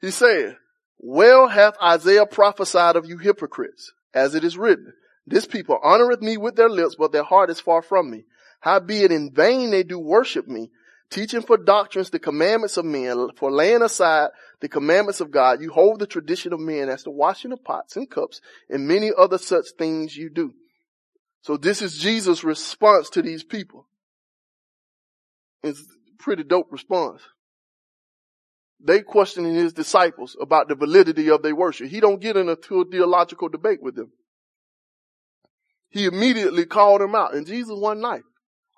He 0.01 0.11
said, 0.11 0.57
well 0.97 1.47
hath 1.47 1.75
Isaiah 1.81 2.25
prophesied 2.25 2.95
of 2.95 3.05
you 3.05 3.17
hypocrites, 3.17 3.91
as 4.13 4.35
it 4.35 4.43
is 4.43 4.57
written, 4.57 4.93
this 5.27 5.45
people 5.45 5.79
honoreth 5.83 6.21
me 6.21 6.37
with 6.37 6.55
their 6.55 6.69
lips, 6.69 6.95
but 6.97 7.11
their 7.11 7.23
heart 7.23 7.49
is 7.49 7.59
far 7.59 7.81
from 7.81 8.09
me. 8.09 8.25
Howbeit 8.61 9.11
in 9.11 9.33
vain 9.33 9.71
they 9.71 9.83
do 9.83 9.99
worship 9.99 10.47
me, 10.47 10.71
teaching 11.09 11.41
for 11.41 11.57
doctrines 11.57 12.09
the 12.09 12.19
commandments 12.19 12.77
of 12.77 12.85
men, 12.85 13.29
for 13.37 13.51
laying 13.51 13.81
aside 13.81 14.29
the 14.61 14.69
commandments 14.69 15.21
of 15.21 15.31
God, 15.31 15.61
you 15.61 15.71
hold 15.71 15.99
the 15.99 16.07
tradition 16.07 16.53
of 16.53 16.59
men 16.59 16.89
as 16.89 17.03
the 17.03 17.11
washing 17.11 17.51
of 17.51 17.63
pots 17.63 17.95
and 17.95 18.09
cups 18.09 18.41
and 18.69 18.87
many 18.87 19.11
other 19.17 19.37
such 19.37 19.65
things 19.77 20.15
you 20.15 20.29
do. 20.29 20.53
So 21.41 21.57
this 21.57 21.81
is 21.81 21.97
Jesus' 21.97 22.43
response 22.43 23.09
to 23.11 23.21
these 23.21 23.43
people. 23.43 23.87
It's 25.63 25.79
a 25.79 26.23
pretty 26.23 26.43
dope 26.43 26.71
response. 26.71 27.21
They 28.83 29.01
questioning 29.01 29.55
his 29.55 29.73
disciples 29.73 30.35
about 30.39 30.67
the 30.67 30.75
validity 30.75 31.29
of 31.29 31.41
their 31.41 31.55
worship. 31.55 31.87
He 31.87 31.99
don't 31.99 32.21
get 32.21 32.35
into 32.37 32.81
a 32.81 32.85
theological 32.85 33.49
debate 33.49 33.81
with 33.81 33.95
them. 33.95 34.11
He 35.89 36.05
immediately 36.05 36.65
called 36.65 37.01
them 37.01 37.15
out 37.15 37.33
and 37.33 37.47
Jesus 37.47 37.73
one 37.73 38.01
night. 38.01 38.23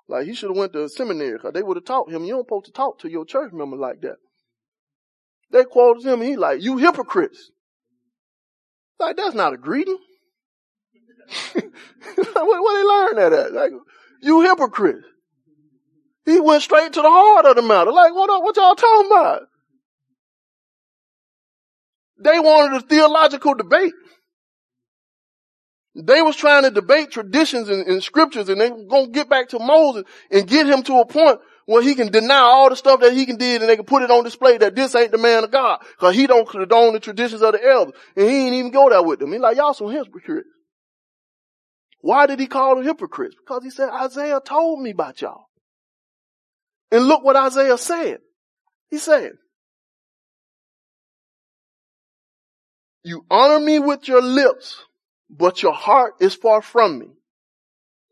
Like 0.08 0.26
he 0.26 0.34
should 0.34 0.50
have 0.50 0.56
went 0.56 0.72
to 0.72 0.84
a 0.84 0.88
seminary 0.88 1.34
because 1.34 1.52
they 1.52 1.62
would 1.62 1.76
have 1.76 1.84
taught 1.84 2.10
him, 2.10 2.24
you 2.24 2.32
don't 2.32 2.46
supposed 2.46 2.66
to 2.66 2.72
talk 2.72 2.98
to 3.00 3.10
your 3.10 3.24
church 3.24 3.52
member 3.52 3.76
like 3.76 4.00
that. 4.00 4.16
They 5.50 5.64
quoted 5.64 6.04
him 6.04 6.22
he 6.22 6.36
like, 6.36 6.62
you 6.62 6.78
hypocrites. 6.78 7.50
Like 8.98 9.16
that's 9.16 9.34
not 9.34 9.52
a 9.52 9.58
greeting. 9.58 9.98
what, 11.52 11.64
what 12.34 12.74
they 12.74 12.84
learn 12.84 13.16
that 13.16 13.38
at? 13.38 13.52
Like, 13.52 13.72
you 14.22 14.40
hypocrites. 14.40 15.04
He 16.24 16.40
went 16.40 16.62
straight 16.62 16.92
to 16.92 17.02
the 17.02 17.10
heart 17.10 17.46
of 17.46 17.56
the 17.56 17.62
matter. 17.62 17.92
Like, 17.92 18.14
what, 18.14 18.28
what 18.42 18.56
y'all 18.56 18.74
talking 18.74 19.10
about? 19.10 19.42
They 22.20 22.38
wanted 22.38 22.76
a 22.76 22.86
theological 22.86 23.54
debate. 23.54 23.92
They 25.94 26.22
was 26.22 26.36
trying 26.36 26.62
to 26.62 26.70
debate 26.70 27.10
traditions 27.10 27.68
and, 27.68 27.86
and 27.86 28.02
scriptures 28.02 28.48
and 28.48 28.60
they 28.60 28.70
were 28.70 28.84
going 28.84 29.06
to 29.06 29.12
get 29.12 29.28
back 29.28 29.48
to 29.50 29.58
Moses 29.58 30.04
and 30.30 30.46
get 30.46 30.66
him 30.66 30.82
to 30.84 31.00
a 31.00 31.06
point 31.06 31.40
where 31.66 31.82
he 31.82 31.94
can 31.94 32.10
deny 32.10 32.38
all 32.38 32.70
the 32.70 32.76
stuff 32.76 33.00
that 33.00 33.12
he 33.12 33.26
can 33.26 33.36
did 33.36 33.60
and 33.60 33.68
they 33.68 33.76
can 33.76 33.84
put 33.84 34.02
it 34.02 34.10
on 34.10 34.24
display 34.24 34.58
that 34.58 34.74
this 34.74 34.94
ain't 34.94 35.12
the 35.12 35.18
man 35.18 35.44
of 35.44 35.50
God. 35.50 35.80
Cause 35.98 36.14
he 36.14 36.26
don't 36.26 36.48
condone 36.48 36.92
the 36.92 37.00
traditions 37.00 37.42
of 37.42 37.52
the 37.52 37.64
elders. 37.64 37.94
And 38.16 38.28
he 38.28 38.46
ain't 38.46 38.54
even 38.54 38.70
go 38.70 38.88
there 38.88 39.02
with 39.02 39.18
them. 39.18 39.32
He's 39.32 39.40
like, 39.40 39.56
y'all 39.56 39.74
some 39.74 39.90
hypocrites. 39.90 40.48
Why 42.00 42.26
did 42.26 42.38
he 42.38 42.46
call 42.46 42.76
them 42.76 42.84
hypocrites? 42.84 43.34
Because 43.38 43.64
he 43.64 43.70
said, 43.70 43.90
Isaiah 43.90 44.40
told 44.44 44.80
me 44.80 44.90
about 44.90 45.20
y'all. 45.20 45.46
And 46.90 47.06
look 47.06 47.24
what 47.24 47.36
Isaiah 47.36 47.76
said. 47.76 48.18
He 48.88 48.98
said, 48.98 49.32
you 53.04 53.24
honor 53.30 53.60
me 53.60 53.78
with 53.78 54.06
your 54.08 54.22
lips, 54.22 54.84
but 55.30 55.62
your 55.62 55.74
heart 55.74 56.14
is 56.20 56.34
far 56.34 56.62
from 56.62 56.98
me. 56.98 57.08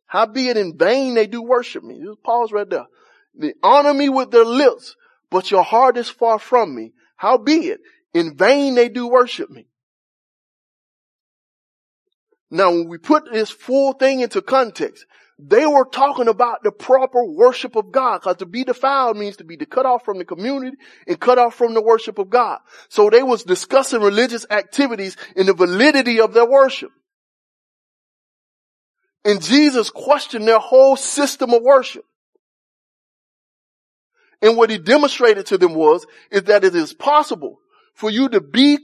Howbeit 0.07 0.57
in 0.57 0.77
vain 0.77 1.15
they 1.15 1.27
do 1.27 1.43
worship 1.43 1.83
me. 1.83 2.01
Just 2.05 2.23
pause 2.23 2.53
right 2.53 2.69
there. 2.69 2.87
They 3.35 3.55
honor 3.63 3.93
me 3.93 4.09
with 4.09 4.31
their 4.31 4.45
lips, 4.45 4.97
but 5.31 5.51
your 5.51 5.63
heart 5.63 5.97
is 5.97 6.09
far 6.09 6.39
from 6.39 6.75
me. 6.75 6.93
Howbeit 7.17 7.81
in 8.15 8.37
vain 8.37 8.75
they 8.75 8.89
do 8.89 9.09
worship 9.09 9.51
me. 9.51 9.67
Now 12.51 12.71
when 12.71 12.89
we 12.89 12.99
put 12.99 13.31
this 13.33 13.51
full 13.51 13.93
thing 13.95 14.21
into 14.21 14.41
context, 14.41 15.05
they 15.39 15.67
were 15.67 15.85
talking 15.85 16.29
about 16.29 16.63
the 16.63 16.71
proper 16.71 17.23
worship 17.25 17.77
of 17.77 17.93
God. 17.93 18.23
Cause 18.23 18.37
to 18.37 18.47
be 18.47 18.65
defiled 18.65 19.19
means 19.19 19.37
to 19.37 19.45
be 19.45 19.57
cut 19.57 19.85
off 19.85 20.05
from 20.05 20.19
the 20.19 20.25
community 20.25 20.77
and 21.07 21.21
cut 21.21 21.39
off 21.39 21.55
from 21.55 21.75
the 21.75 21.83
worship 21.83 22.19
of 22.19 22.31
God. 22.31 22.61
So 22.89 23.11
they 23.11 23.23
was 23.23 23.43
discussing 23.45 24.01
religious 24.01 24.47
activities 24.49 25.17
and 25.37 25.49
the 25.49 25.53
validity 25.53 26.21
of 26.21 26.33
their 26.33 26.47
worship. 26.47 26.91
And 29.27 29.43
Jesus 29.43 29.91
questioned 29.91 30.47
their 30.47 30.61
whole 30.61 30.95
system 30.95 31.53
of 31.53 31.61
worship. 31.61 32.05
And 34.41 34.57
what 34.57 34.71
he 34.71 34.79
demonstrated 34.79 35.47
to 35.47 35.59
them 35.59 35.75
was, 35.75 36.07
is 36.31 36.45
that 36.45 36.63
it 36.63 36.77
is 36.77 36.95
possible 36.95 37.59
for 37.93 38.09
you 38.09 38.29
to 38.29 38.41
be 38.41 38.79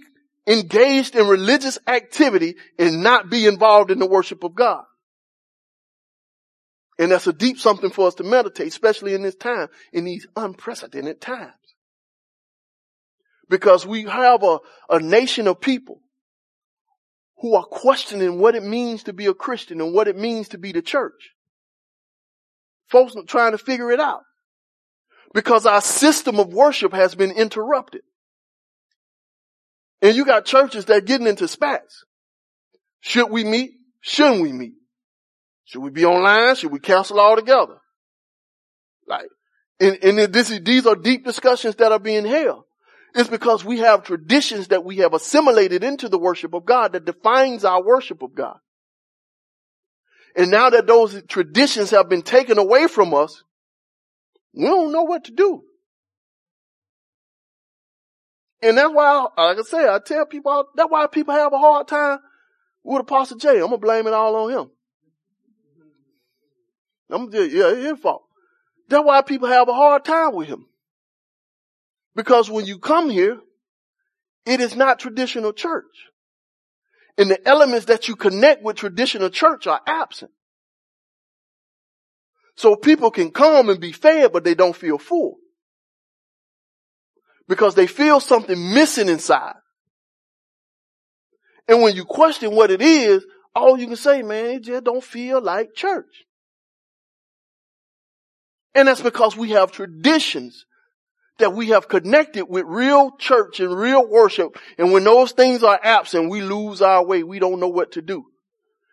engaged 0.44 1.14
in 1.14 1.28
religious 1.28 1.78
activity 1.86 2.56
and 2.76 3.04
not 3.04 3.30
be 3.30 3.46
involved 3.46 3.92
in 3.92 4.00
the 4.00 4.06
worship 4.06 4.42
of 4.42 4.56
God. 4.56 4.82
And 6.98 7.12
that's 7.12 7.28
a 7.28 7.32
deep 7.32 7.60
something 7.60 7.90
for 7.90 8.08
us 8.08 8.16
to 8.16 8.24
meditate, 8.24 8.66
especially 8.66 9.14
in 9.14 9.22
this 9.22 9.36
time, 9.36 9.68
in 9.92 10.04
these 10.04 10.26
unprecedented 10.34 11.20
times. 11.20 11.52
Because 13.48 13.86
we 13.86 14.06
have 14.06 14.42
a, 14.42 14.58
a 14.90 14.98
nation 14.98 15.46
of 15.46 15.60
people 15.60 16.01
who 17.42 17.56
are 17.56 17.64
questioning 17.64 18.38
what 18.38 18.54
it 18.54 18.62
means 18.62 19.02
to 19.02 19.12
be 19.12 19.26
a 19.26 19.34
Christian 19.34 19.80
and 19.80 19.92
what 19.92 20.06
it 20.06 20.16
means 20.16 20.48
to 20.50 20.58
be 20.58 20.70
the 20.70 20.80
church. 20.80 21.32
Folks 22.88 23.16
are 23.16 23.24
trying 23.24 23.50
to 23.50 23.58
figure 23.58 23.90
it 23.90 23.98
out 23.98 24.22
because 25.34 25.66
our 25.66 25.80
system 25.80 26.38
of 26.38 26.52
worship 26.52 26.92
has 26.92 27.16
been 27.16 27.32
interrupted. 27.32 28.02
And 30.00 30.14
you 30.14 30.24
got 30.24 30.44
churches 30.44 30.84
that 30.84 31.04
getting 31.04 31.26
into 31.26 31.48
spats. 31.48 32.04
Should 33.00 33.28
we 33.28 33.42
meet? 33.42 33.72
Shouldn't 34.02 34.42
we 34.42 34.52
meet? 34.52 34.74
Should 35.64 35.80
we 35.80 35.90
be 35.90 36.04
online? 36.04 36.54
Should 36.54 36.70
we 36.70 36.78
cancel 36.78 37.18
all 37.18 37.34
together? 37.34 37.78
Like, 39.08 39.26
and, 39.80 39.98
and 40.04 40.32
this 40.32 40.48
is, 40.48 40.60
these 40.62 40.86
are 40.86 40.94
deep 40.94 41.24
discussions 41.24 41.74
that 41.76 41.90
are 41.90 41.98
being 41.98 42.24
held. 42.24 42.62
It's 43.14 43.28
because 43.28 43.64
we 43.64 43.78
have 43.78 44.04
traditions 44.04 44.68
that 44.68 44.84
we 44.84 44.98
have 44.98 45.12
assimilated 45.12 45.84
into 45.84 46.08
the 46.08 46.18
worship 46.18 46.54
of 46.54 46.64
God 46.64 46.92
that 46.92 47.04
defines 47.04 47.64
our 47.64 47.82
worship 47.82 48.22
of 48.22 48.34
God. 48.34 48.58
And 50.34 50.50
now 50.50 50.70
that 50.70 50.86
those 50.86 51.22
traditions 51.24 51.90
have 51.90 52.08
been 52.08 52.22
taken 52.22 52.56
away 52.56 52.86
from 52.86 53.12
us, 53.12 53.42
we 54.54 54.64
don't 54.64 54.92
know 54.92 55.02
what 55.02 55.24
to 55.24 55.32
do. 55.32 55.62
And 58.62 58.78
that's 58.78 58.92
why, 58.92 59.26
like 59.36 59.58
I 59.58 59.62
said, 59.62 59.88
I 59.88 59.98
tell 59.98 60.24
people, 60.24 60.66
that's 60.74 60.90
why 60.90 61.06
people 61.06 61.34
have 61.34 61.52
a 61.52 61.58
hard 61.58 61.88
time 61.88 62.18
with 62.82 63.02
Apostle 63.02 63.36
J. 63.36 63.56
I'm 63.56 63.64
gonna 63.66 63.78
blame 63.78 64.06
it 64.06 64.14
all 64.14 64.36
on 64.36 64.50
him. 64.52 64.70
I'm 67.10 67.30
just, 67.30 67.50
yeah, 67.50 67.74
his 67.74 67.98
fault. 67.98 68.22
That's 68.88 69.04
why 69.04 69.20
people 69.22 69.48
have 69.48 69.68
a 69.68 69.74
hard 69.74 70.04
time 70.04 70.34
with 70.34 70.48
him. 70.48 70.66
Because 72.14 72.50
when 72.50 72.66
you 72.66 72.78
come 72.78 73.10
here, 73.10 73.38
it 74.44 74.60
is 74.60 74.76
not 74.76 74.98
traditional 74.98 75.52
church. 75.52 75.84
And 77.16 77.30
the 77.30 77.46
elements 77.48 77.86
that 77.86 78.08
you 78.08 78.16
connect 78.16 78.62
with 78.62 78.76
traditional 78.76 79.30
church 79.30 79.66
are 79.66 79.80
absent. 79.86 80.30
So 82.56 82.76
people 82.76 83.10
can 83.10 83.30
come 83.30 83.68
and 83.68 83.80
be 83.80 83.92
fed, 83.92 84.32
but 84.32 84.44
they 84.44 84.54
don't 84.54 84.76
feel 84.76 84.98
full. 84.98 85.36
Because 87.48 87.74
they 87.74 87.86
feel 87.86 88.20
something 88.20 88.74
missing 88.74 89.08
inside. 89.08 89.54
And 91.68 91.82
when 91.82 91.94
you 91.94 92.04
question 92.04 92.54
what 92.54 92.70
it 92.70 92.82
is, 92.82 93.24
all 93.54 93.78
you 93.78 93.86
can 93.86 93.96
say, 93.96 94.22
man, 94.22 94.56
it 94.56 94.64
just 94.64 94.84
don't 94.84 95.04
feel 95.04 95.40
like 95.40 95.74
church. 95.74 96.24
And 98.74 98.88
that's 98.88 99.02
because 99.02 99.36
we 99.36 99.50
have 99.50 99.72
traditions 99.72 100.64
that 101.42 101.54
we 101.54 101.68
have 101.68 101.88
connected 101.88 102.44
with 102.44 102.64
real 102.66 103.10
church 103.18 103.58
and 103.58 103.76
real 103.76 104.08
worship. 104.08 104.56
And 104.78 104.92
when 104.92 105.02
those 105.02 105.32
things 105.32 105.64
are 105.64 105.78
absent, 105.82 106.30
we 106.30 106.40
lose 106.40 106.80
our 106.80 107.04
way. 107.04 107.24
We 107.24 107.40
don't 107.40 107.58
know 107.58 107.68
what 107.68 107.92
to 107.92 108.02
do. 108.02 108.26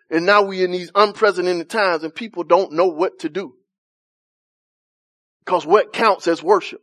And 0.09 0.25
now 0.25 0.41
we 0.41 0.63
in 0.63 0.71
these 0.71 0.91
unprecedented 0.95 1.69
times 1.69 2.03
and 2.03 2.13
people 2.13 2.43
don't 2.43 2.73
know 2.73 2.87
what 2.87 3.19
to 3.19 3.29
do. 3.29 3.53
Because 5.45 5.63
what 5.63 5.93
counts 5.93 6.27
as 6.27 6.41
worship? 6.41 6.81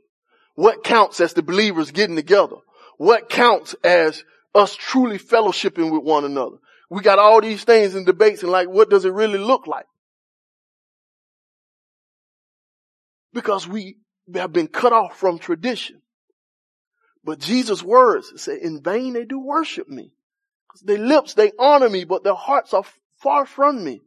What 0.55 0.85
counts 0.85 1.21
as 1.21 1.33
the 1.35 1.43
believers 1.43 1.91
getting 1.91 2.17
together? 2.17 2.57
What 2.97 3.29
counts 3.29 3.75
as 3.83 4.23
us 4.55 4.77
truly 4.77 5.19
fellowshipping 5.19 5.93
with 5.93 6.05
one 6.05 6.25
another? 6.25 6.57
We 6.89 7.03
got 7.03 7.19
all 7.19 7.41
these 7.41 7.65
things 7.65 7.97
in 7.97 8.05
debates 8.05 8.45
and 8.45 8.53
like, 8.53 8.69
what 8.69 8.89
does 8.89 9.05
it 9.05 9.13
really 9.13 9.39
look 9.39 9.67
like? 9.67 9.87
Because 13.33 13.67
we 13.67 13.97
have 14.35 14.53
been 14.53 14.69
cut 14.69 14.93
off 14.93 15.17
from 15.17 15.39
tradition. 15.39 16.03
But 17.25 17.41
Jesus' 17.41 17.83
words 17.83 18.33
say, 18.43 18.59
in 18.61 18.83
vain 18.83 19.15
they 19.15 19.25
do 19.25 19.39
worship 19.39 19.89
me. 19.89 20.13
Their 20.83 20.99
lips, 20.99 21.35
they 21.35 21.53
honor 21.59 21.89
me, 21.89 22.05
but 22.05 22.23
their 22.23 22.35
hearts 22.35 22.75
are 22.75 22.85
far 23.19 23.47
from 23.47 23.83
me. 23.83 24.03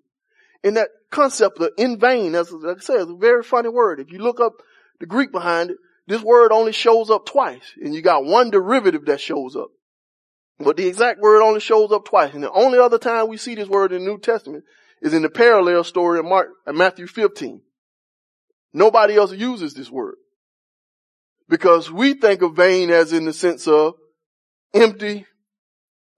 And 0.64 0.78
that 0.78 0.90
concept 1.10 1.60
of 1.60 1.72
in 1.78 2.00
vain, 2.00 2.36
as 2.36 2.52
like 2.52 2.78
I 2.78 2.80
said, 2.80 3.02
is 3.02 3.10
a 3.10 3.16
very 3.16 3.44
funny 3.44 3.70
word. 3.70 4.00
If 4.00 4.12
you 4.12 4.20
look 4.20 4.40
up 4.40 4.54
the 5.00 5.06
Greek 5.06 5.32
behind 5.32 5.72
it, 5.72 5.78
this 6.08 6.22
word 6.22 6.52
only 6.52 6.72
shows 6.72 7.10
up 7.10 7.26
twice. 7.26 7.74
And 7.82 7.94
you 7.94 8.02
got 8.02 8.26
one 8.26 8.50
derivative 8.50 9.06
that 9.06 9.22
shows 9.22 9.56
up. 9.56 9.70
But 10.60 10.76
the 10.76 10.88
exact 10.88 11.22
word 11.22 11.42
only 11.42 11.62
shows 11.62 11.92
up 11.92 12.06
twice. 12.06 12.34
And 12.34 12.44
the 12.44 12.52
only 12.52 12.80
other 12.80 12.98
time 12.98 13.30
we 13.30 13.38
see 13.38 13.56
this 13.56 13.70
word 13.70 13.94
in 13.94 14.04
the 14.04 14.12
New 14.12 14.20
Testament 14.20 14.66
is 15.02 15.14
in 15.14 15.22
the 15.22 15.30
parallel 15.30 15.84
story 15.84 16.20
in 16.20 16.28
Mark, 16.28 16.50
in 16.68 16.78
Matthew 16.78 17.08
15. 17.08 17.62
Nobody 18.74 19.16
else 19.16 19.32
uses 19.32 19.74
this 19.74 19.90
word. 19.90 20.16
Because 21.48 21.92
we 21.92 22.14
think 22.14 22.42
of 22.42 22.56
vain 22.56 22.92
as 22.92 23.12
in 23.12 23.26
the 23.26 23.34
sense 23.34 23.68
of 23.68 23.96
empty, 24.74 25.26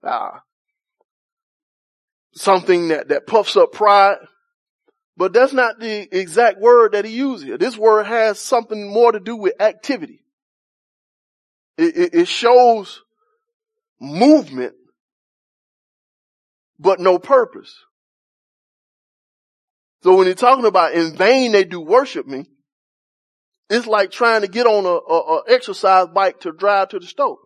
uh, 0.02 0.38
something 2.34 2.88
that, 2.88 3.08
that 3.08 3.26
puffs 3.26 3.56
up 3.56 3.72
pride. 3.72 4.18
But 5.16 5.32
that's 5.32 5.52
not 5.52 5.78
the 5.78 6.08
exact 6.18 6.60
word 6.60 6.92
that 6.92 7.04
he 7.04 7.12
uses 7.12 7.44
here. 7.44 7.58
This 7.58 7.76
word 7.76 8.04
has 8.04 8.38
something 8.38 8.92
more 8.92 9.12
to 9.12 9.20
do 9.20 9.36
with 9.36 9.60
activity. 9.60 10.22
It, 11.78 11.96
it, 11.96 12.14
it 12.14 12.28
shows 12.28 13.02
movement, 14.00 14.74
but 16.78 17.00
no 17.00 17.18
purpose. 17.18 17.74
So 20.02 20.16
when 20.16 20.26
you're 20.26 20.34
talking 20.34 20.66
about 20.66 20.94
in 20.94 21.16
vain 21.16 21.52
they 21.52 21.64
do 21.64 21.80
worship 21.80 22.26
me, 22.26 22.44
it's 23.70 23.86
like 23.86 24.10
trying 24.10 24.42
to 24.42 24.48
get 24.48 24.66
on 24.66 24.84
a, 24.84 24.88
a, 24.88 25.36
a 25.36 25.42
exercise 25.48 26.08
bike 26.08 26.40
to 26.40 26.52
drive 26.52 26.88
to 26.88 26.98
the 26.98 27.06
store. 27.06 27.38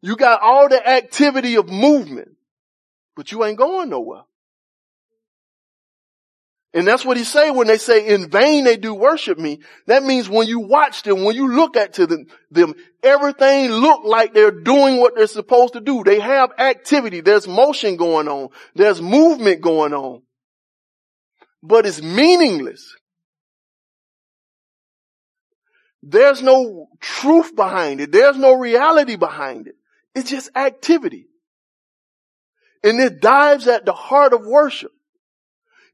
You 0.00 0.14
got 0.16 0.40
all 0.42 0.68
the 0.68 0.86
activity 0.86 1.56
of 1.56 1.68
movement, 1.68 2.30
but 3.16 3.32
you 3.32 3.44
ain't 3.44 3.58
going 3.58 3.88
nowhere. 3.88 4.22
And 6.74 6.86
that's 6.86 7.04
what 7.04 7.16
he 7.16 7.24
say 7.24 7.50
when 7.50 7.66
they 7.66 7.78
say 7.78 8.06
in 8.08 8.28
vain 8.28 8.64
they 8.64 8.76
do 8.76 8.94
worship 8.94 9.38
me. 9.38 9.60
That 9.86 10.02
means 10.02 10.28
when 10.28 10.46
you 10.46 10.60
watch 10.60 11.02
them, 11.02 11.24
when 11.24 11.34
you 11.34 11.48
look 11.48 11.76
at 11.76 11.94
to 11.94 12.06
them, 12.06 12.26
them, 12.50 12.74
everything 13.02 13.70
look 13.70 14.04
like 14.04 14.34
they're 14.34 14.50
doing 14.50 14.98
what 14.98 15.14
they're 15.16 15.26
supposed 15.26 15.72
to 15.72 15.80
do. 15.80 16.04
They 16.04 16.20
have 16.20 16.50
activity. 16.58 17.22
There's 17.22 17.48
motion 17.48 17.96
going 17.96 18.28
on. 18.28 18.50
There's 18.74 19.00
movement 19.00 19.62
going 19.62 19.94
on. 19.94 20.22
But 21.62 21.86
it's 21.86 22.02
meaningless 22.02 22.94
There's 26.02 26.42
no 26.42 26.88
truth 27.00 27.54
behind 27.56 28.00
it. 28.00 28.12
There's 28.12 28.36
no 28.36 28.54
reality 28.54 29.16
behind 29.16 29.66
it. 29.66 29.74
It's 30.14 30.30
just 30.30 30.50
activity. 30.56 31.26
And 32.84 33.00
it 33.00 33.20
dives 33.20 33.66
at 33.66 33.84
the 33.84 33.92
heart 33.92 34.32
of 34.32 34.46
worship. 34.46 34.92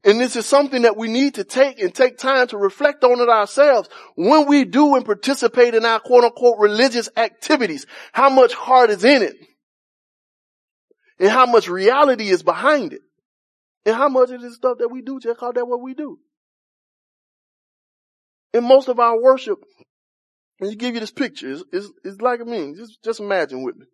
And 0.05 0.21
this 0.21 0.35
is 0.35 0.45
something 0.45 0.83
that 0.83 0.97
we 0.97 1.07
need 1.07 1.33
to 1.35 1.43
take 1.43 1.81
and 1.81 1.93
take 1.93 2.19
time 2.19 2.47
to 2.49 2.57
reflect 2.57 3.03
on 3.03 3.19
it 3.19 3.27
ourselves 3.27 3.89
when 4.15 4.47
we 4.47 4.63
do 4.63 4.95
and 4.95 5.03
participate 5.03 5.73
in 5.73 5.83
our 5.83 5.99
quote 5.99 6.23
unquote 6.23 6.59
religious 6.59 7.09
activities. 7.17 7.87
How 8.13 8.29
much 8.29 8.53
heart 8.53 8.91
is 8.91 9.03
in 9.03 9.23
it? 9.23 9.35
And 11.19 11.29
how 11.29 11.47
much 11.47 11.67
reality 11.67 12.29
is 12.29 12.43
behind 12.43 12.93
it? 12.93 13.01
And 13.83 13.95
how 13.95 14.07
much 14.07 14.29
of 14.29 14.41
this 14.41 14.55
stuff 14.55 14.77
that 14.77 14.89
we 14.89 15.01
do 15.01 15.19
just 15.19 15.39
call 15.39 15.53
that 15.53 15.67
what 15.67 15.81
we 15.81 15.95
do? 15.95 16.19
In 18.53 18.63
most 18.63 18.87
of 18.87 18.99
our 18.99 19.19
worship, 19.19 19.57
and 20.59 20.69
you 20.69 20.77
give 20.77 20.93
you 20.93 20.99
this 20.99 21.11
picture, 21.11 21.51
it's, 21.51 21.63
it's, 21.73 21.89
it's 22.03 22.21
like 22.21 22.41
I 22.41 22.43
mean, 22.43 22.75
just, 22.75 23.03
just 23.03 23.19
imagine 23.19 23.63
with 23.63 23.75
me. 23.75 23.87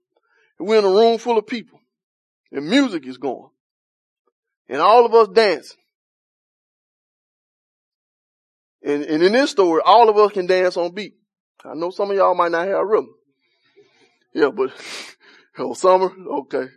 We're 0.59 0.79
in 0.79 0.85
a 0.85 0.89
room 0.89 1.17
full 1.17 1.37
of 1.37 1.47
people 1.47 1.79
and 2.51 2.69
music 2.69 3.07
is 3.07 3.17
going 3.17 3.49
and 4.67 4.81
all 4.81 5.05
of 5.05 5.13
us 5.13 5.29
dancing. 5.33 5.77
And, 8.83 9.03
and 9.03 9.23
in 9.23 9.33
this 9.33 9.51
story, 9.51 9.81
all 9.85 10.09
of 10.09 10.17
us 10.17 10.31
can 10.31 10.47
dance 10.47 10.77
on 10.77 10.93
beat. 10.93 11.15
I 11.63 11.73
know 11.75 11.91
some 11.91 12.09
of 12.09 12.17
y'all 12.17 12.35
might 12.35 12.51
not 12.51 12.67
have 12.67 12.85
rhythm. 12.85 13.13
Yeah, 14.33 14.49
but, 14.49 14.71
oh, 15.59 15.73
Summer, 15.73 16.11
okay. 16.39 16.67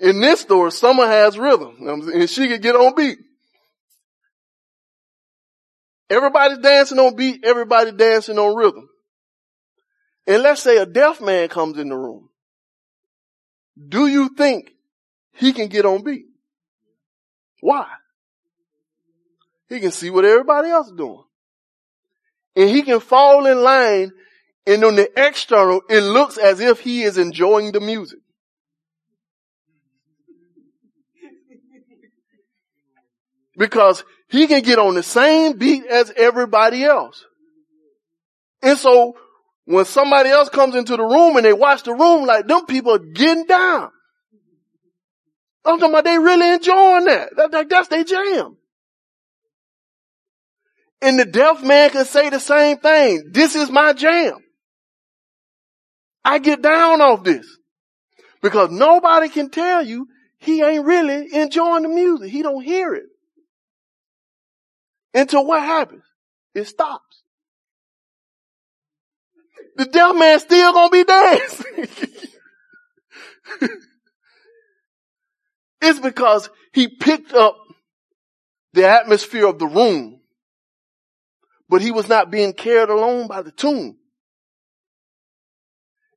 In 0.00 0.20
this 0.20 0.40
story, 0.40 0.72
Summer 0.72 1.06
has 1.06 1.38
rhythm 1.38 1.76
and 1.86 2.28
she 2.28 2.48
can 2.48 2.60
get 2.60 2.74
on 2.74 2.94
beat. 2.94 3.18
Everybody's 6.08 6.58
dancing 6.58 6.98
on 6.98 7.14
beat, 7.14 7.44
everybody 7.44 7.92
dancing 7.92 8.38
on 8.38 8.56
rhythm. 8.56 8.88
And 10.26 10.42
let's 10.42 10.62
say 10.62 10.78
a 10.78 10.86
deaf 10.86 11.20
man 11.20 11.48
comes 11.48 11.78
in 11.78 11.88
the 11.88 11.96
room. 11.96 12.30
Do 13.88 14.06
you 14.06 14.30
think 14.30 14.72
he 15.32 15.52
can 15.52 15.68
get 15.68 15.86
on 15.86 16.02
beat? 16.02 16.24
Why? 17.60 17.86
He 19.70 19.80
can 19.80 19.92
see 19.92 20.10
what 20.10 20.26
everybody 20.26 20.68
else 20.68 20.88
is 20.88 20.92
doing. 20.92 21.22
And 22.56 22.68
he 22.68 22.82
can 22.82 23.00
fall 23.00 23.46
in 23.46 23.62
line 23.62 24.12
and 24.66 24.84
on 24.84 24.96
the 24.96 25.10
external, 25.16 25.80
it 25.88 26.00
looks 26.00 26.36
as 26.36 26.60
if 26.60 26.80
he 26.80 27.02
is 27.02 27.16
enjoying 27.16 27.72
the 27.72 27.80
music. 27.80 28.18
Because 33.56 34.04
he 34.28 34.46
can 34.46 34.62
get 34.62 34.78
on 34.78 34.94
the 34.94 35.02
same 35.02 35.56
beat 35.56 35.86
as 35.86 36.12
everybody 36.16 36.84
else. 36.84 37.24
And 38.62 38.76
so 38.76 39.16
when 39.64 39.84
somebody 39.84 40.30
else 40.30 40.48
comes 40.48 40.74
into 40.74 40.96
the 40.96 41.04
room 41.04 41.36
and 41.36 41.44
they 41.44 41.52
watch 41.52 41.84
the 41.84 41.94
room 41.94 42.26
like 42.26 42.46
them 42.46 42.66
people 42.66 42.94
are 42.94 42.98
getting 42.98 43.46
down. 43.46 43.90
I'm 45.64 45.78
talking 45.78 45.94
about 45.94 46.04
they 46.04 46.18
really 46.18 46.54
enjoying 46.54 47.04
that. 47.04 47.36
that, 47.36 47.50
that 47.52 47.68
that's 47.68 47.88
their 47.88 48.04
jam. 48.04 48.56
And 51.02 51.18
the 51.18 51.24
deaf 51.24 51.62
man 51.62 51.90
can 51.90 52.04
say 52.04 52.28
the 52.28 52.40
same 52.40 52.78
thing. 52.78 53.30
This 53.32 53.56
is 53.56 53.70
my 53.70 53.92
jam. 53.92 54.34
I 56.24 56.38
get 56.38 56.60
down 56.60 57.00
off 57.00 57.24
this. 57.24 57.46
Because 58.42 58.70
nobody 58.70 59.28
can 59.28 59.50
tell 59.50 59.82
you 59.82 60.06
he 60.38 60.62
ain't 60.62 60.84
really 60.84 61.34
enjoying 61.34 61.82
the 61.82 61.88
music. 61.88 62.30
He 62.30 62.42
don't 62.42 62.62
hear 62.62 62.94
it. 62.94 63.04
Until 65.14 65.46
what 65.46 65.62
happens? 65.62 66.04
It 66.54 66.66
stops. 66.66 67.22
The 69.76 69.86
deaf 69.86 70.16
man 70.16 70.38
still 70.40 70.72
gonna 70.72 70.90
be 70.90 71.04
dancing. 71.04 71.88
it's 75.80 76.00
because 76.00 76.50
he 76.72 76.88
picked 76.88 77.32
up 77.32 77.56
the 78.72 78.86
atmosphere 78.86 79.46
of 79.46 79.58
the 79.58 79.66
room 79.66 80.19
but 81.70 81.80
he 81.80 81.92
was 81.92 82.08
not 82.08 82.32
being 82.32 82.52
carried 82.52 82.90
along 82.90 83.28
by 83.28 83.42
the 83.42 83.52
tune. 83.52 83.96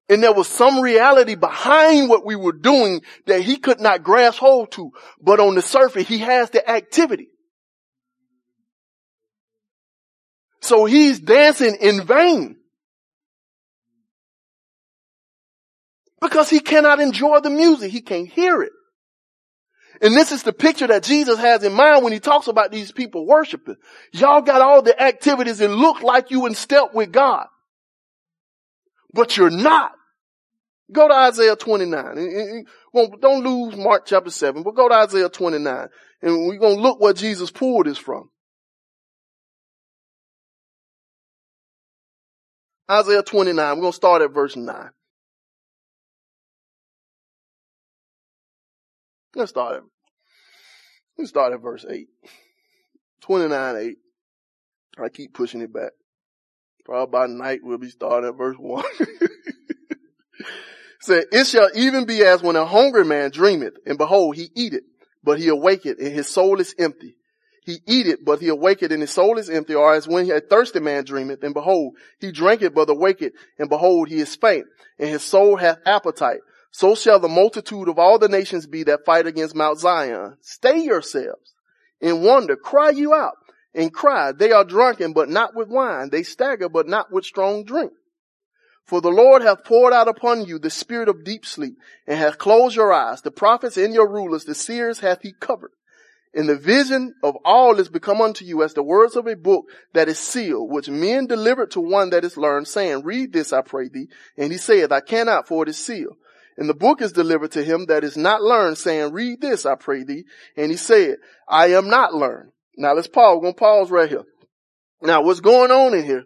And 0.09 0.21
there 0.21 0.33
was 0.33 0.47
some 0.47 0.81
reality 0.81 1.35
behind 1.35 2.09
what 2.09 2.25
we 2.25 2.35
were 2.35 2.51
doing 2.51 3.01
that 3.27 3.41
he 3.41 3.57
could 3.57 3.79
not 3.79 4.03
grasp 4.03 4.39
hold 4.39 4.71
to. 4.73 4.91
But 5.21 5.39
on 5.39 5.55
the 5.55 5.61
surface, 5.61 6.07
he 6.07 6.17
has 6.17 6.49
the 6.49 6.67
activity. 6.69 7.29
So 10.59 10.85
he's 10.85 11.19
dancing 11.19 11.77
in 11.79 12.05
vain. 12.05 12.57
Because 16.19 16.49
he 16.49 16.61
cannot 16.61 16.99
enjoy 16.99 17.39
the 17.41 17.49
music. 17.49 17.91
He 17.91 18.01
can't 18.01 18.27
hear 18.27 18.63
it. 18.63 18.71
And 20.03 20.13
this 20.13 20.33
is 20.33 20.43
the 20.43 20.51
picture 20.51 20.85
that 20.85 21.01
Jesus 21.01 21.39
has 21.39 21.63
in 21.63 21.71
mind 21.71 22.03
when 22.03 22.11
he 22.11 22.19
talks 22.19 22.47
about 22.47 22.73
these 22.73 22.91
people 22.91 23.25
worshiping. 23.25 23.77
Y'all 24.11 24.41
got 24.41 24.61
all 24.61 24.81
the 24.81 25.01
activities 25.01 25.61
and 25.61 25.75
look 25.75 26.03
like 26.03 26.29
you 26.29 26.45
in 26.45 26.55
step 26.55 26.93
with 26.93 27.13
God. 27.13 27.47
But 29.13 29.37
you're 29.37 29.49
not. 29.49 29.93
Go 30.91 31.07
to 31.07 31.13
Isaiah 31.13 31.55
29. 31.55 32.65
don't 33.21 33.45
lose 33.45 33.77
Mark 33.77 34.05
chapter 34.05 34.29
7, 34.29 34.63
but 34.63 34.75
go 34.75 34.89
to 34.89 34.93
Isaiah 34.93 35.29
29. 35.29 35.87
And 36.21 36.47
we're 36.47 36.57
going 36.57 36.75
to 36.75 36.81
look 36.81 36.99
where 36.99 37.13
Jesus 37.13 37.49
pulled 37.49 37.85
this 37.85 37.97
from. 37.97 38.29
Isaiah 42.91 43.23
29. 43.23 43.55
We're 43.77 43.81
going 43.81 43.91
to 43.93 43.95
start 43.95 44.21
at 44.21 44.33
verse 44.33 44.57
9. 44.57 44.89
Let's 49.35 49.51
start 49.51 49.83
Let's 51.17 51.29
start 51.29 51.53
at 51.53 51.61
verse 51.61 51.85
8. 51.87 52.07
29 53.21 53.75
8. 53.77 53.97
I 55.03 55.09
keep 55.09 55.33
pushing 55.33 55.61
it 55.61 55.73
back. 55.73 55.91
Probably 56.85 57.11
by 57.11 57.27
night 57.27 57.59
we'll 57.63 57.77
be 57.77 57.89
starting 57.89 58.29
at 58.29 58.37
verse 58.37 58.57
1. 58.57 58.83
Say, 61.01 61.23
it 61.31 61.47
shall 61.47 61.69
even 61.75 62.05
be 62.05 62.23
as 62.23 62.41
when 62.41 62.55
a 62.55 62.65
hungry 62.65 63.03
man 63.03 63.31
dreameth, 63.31 63.73
and 63.85 63.97
behold, 63.97 64.37
he 64.37 64.49
eateth, 64.55 64.83
but 65.23 65.37
he 65.37 65.47
awaketh, 65.47 65.99
and 65.99 66.13
his 66.13 66.29
soul 66.29 66.61
is 66.61 66.73
empty. 66.79 67.17
He 67.65 67.79
eateth, 67.85 68.23
but 68.23 68.39
he 68.39 68.47
awaketh, 68.47 68.91
and 68.91 69.01
his 69.01 69.11
soul 69.11 69.37
is 69.37 69.49
empty, 69.49 69.75
or 69.75 69.93
as 69.93 70.07
when 70.07 70.31
a 70.31 70.39
thirsty 70.39 70.79
man 70.79 71.03
dreameth, 71.03 71.43
and 71.43 71.53
behold, 71.53 71.95
he 72.19 72.31
drinketh, 72.31 72.73
but 72.73 72.87
awaketh, 72.87 73.33
and 73.59 73.69
behold, 73.69 74.07
he 74.07 74.19
is 74.19 74.35
faint, 74.35 74.65
and 74.97 75.09
his 75.09 75.23
soul 75.23 75.57
hath 75.57 75.79
appetite. 75.85 76.39
So 76.73 76.95
shall 76.95 77.19
the 77.19 77.29
multitude 77.29 77.87
of 77.87 77.99
all 77.99 78.17
the 78.17 78.27
nations 78.27 78.65
be 78.65 78.81
that 78.85 79.05
fight 79.05 79.27
against 79.27 79.55
Mount 79.55 79.79
Zion. 79.79 80.37
Stay 80.41 80.79
yourselves 80.79 81.53
and 82.01 82.23
wonder, 82.23 82.55
cry 82.55 82.89
you 82.89 83.13
out 83.13 83.35
and 83.75 83.93
cry. 83.93 84.31
They 84.31 84.51
are 84.51 84.65
drunken, 84.65 85.13
but 85.13 85.29
not 85.29 85.55
with 85.55 85.67
wine. 85.67 86.09
They 86.09 86.23
stagger, 86.23 86.69
but 86.69 86.87
not 86.87 87.11
with 87.11 87.25
strong 87.25 87.63
drink. 87.63 87.91
For 88.85 89.01
the 89.01 89.11
Lord 89.11 89.43
hath 89.43 89.63
poured 89.63 89.93
out 89.93 90.07
upon 90.07 90.45
you 90.45 90.57
the 90.57 90.71
spirit 90.71 91.09
of 91.09 91.23
deep 91.23 91.45
sleep 91.45 91.75
and 92.07 92.17
hath 92.17 92.39
closed 92.39 92.75
your 92.75 92.91
eyes. 92.91 93.21
The 93.21 93.29
prophets 93.29 93.77
and 93.77 93.93
your 93.93 94.09
rulers, 94.09 94.45
the 94.45 94.55
seers 94.55 94.99
hath 94.99 95.21
he 95.21 95.31
covered. 95.31 95.71
And 96.33 96.49
the 96.49 96.57
vision 96.57 97.13
of 97.21 97.37
all 97.45 97.79
is 97.79 97.87
become 97.87 98.19
unto 98.19 98.45
you 98.45 98.63
as 98.63 98.73
the 98.73 98.81
words 98.81 99.15
of 99.15 99.27
a 99.27 99.35
book 99.35 99.65
that 99.93 100.09
is 100.09 100.17
sealed, 100.17 100.71
which 100.71 100.89
men 100.89 101.27
delivered 101.27 101.69
to 101.71 101.79
one 101.79 102.09
that 102.09 102.25
is 102.25 102.35
learned, 102.35 102.67
saying, 102.67 103.03
Read 103.03 103.31
this, 103.31 103.53
I 103.53 103.61
pray 103.61 103.89
thee. 103.89 104.07
And 104.35 104.51
he 104.51 104.57
saith, 104.57 104.91
I 104.91 105.01
cannot, 105.01 105.47
for 105.47 105.61
it 105.61 105.69
is 105.69 105.77
sealed. 105.77 106.17
And 106.57 106.69
the 106.69 106.73
book 106.73 107.01
is 107.01 107.11
delivered 107.11 107.51
to 107.53 107.63
him 107.63 107.87
that 107.87 108.03
is 108.03 108.15
not 108.15 108.41
learned, 108.41 108.77
saying, 108.77 109.11
read 109.11 109.41
this, 109.41 109.65
I 109.65 109.75
pray 109.75 110.03
thee. 110.03 110.23
And 110.55 110.69
he 110.69 110.77
said, 110.77 111.17
I 111.47 111.73
am 111.73 111.89
not 111.89 112.13
learned. 112.13 112.51
Now 112.77 112.93
let's 112.93 113.07
pause. 113.07 113.35
We're 113.35 113.41
going 113.41 113.53
to 113.53 113.59
pause 113.59 113.91
right 113.91 114.09
here. 114.09 114.23
Now 115.01 115.23
what's 115.23 115.39
going 115.39 115.71
on 115.71 115.93
in 115.93 116.05
here? 116.05 116.23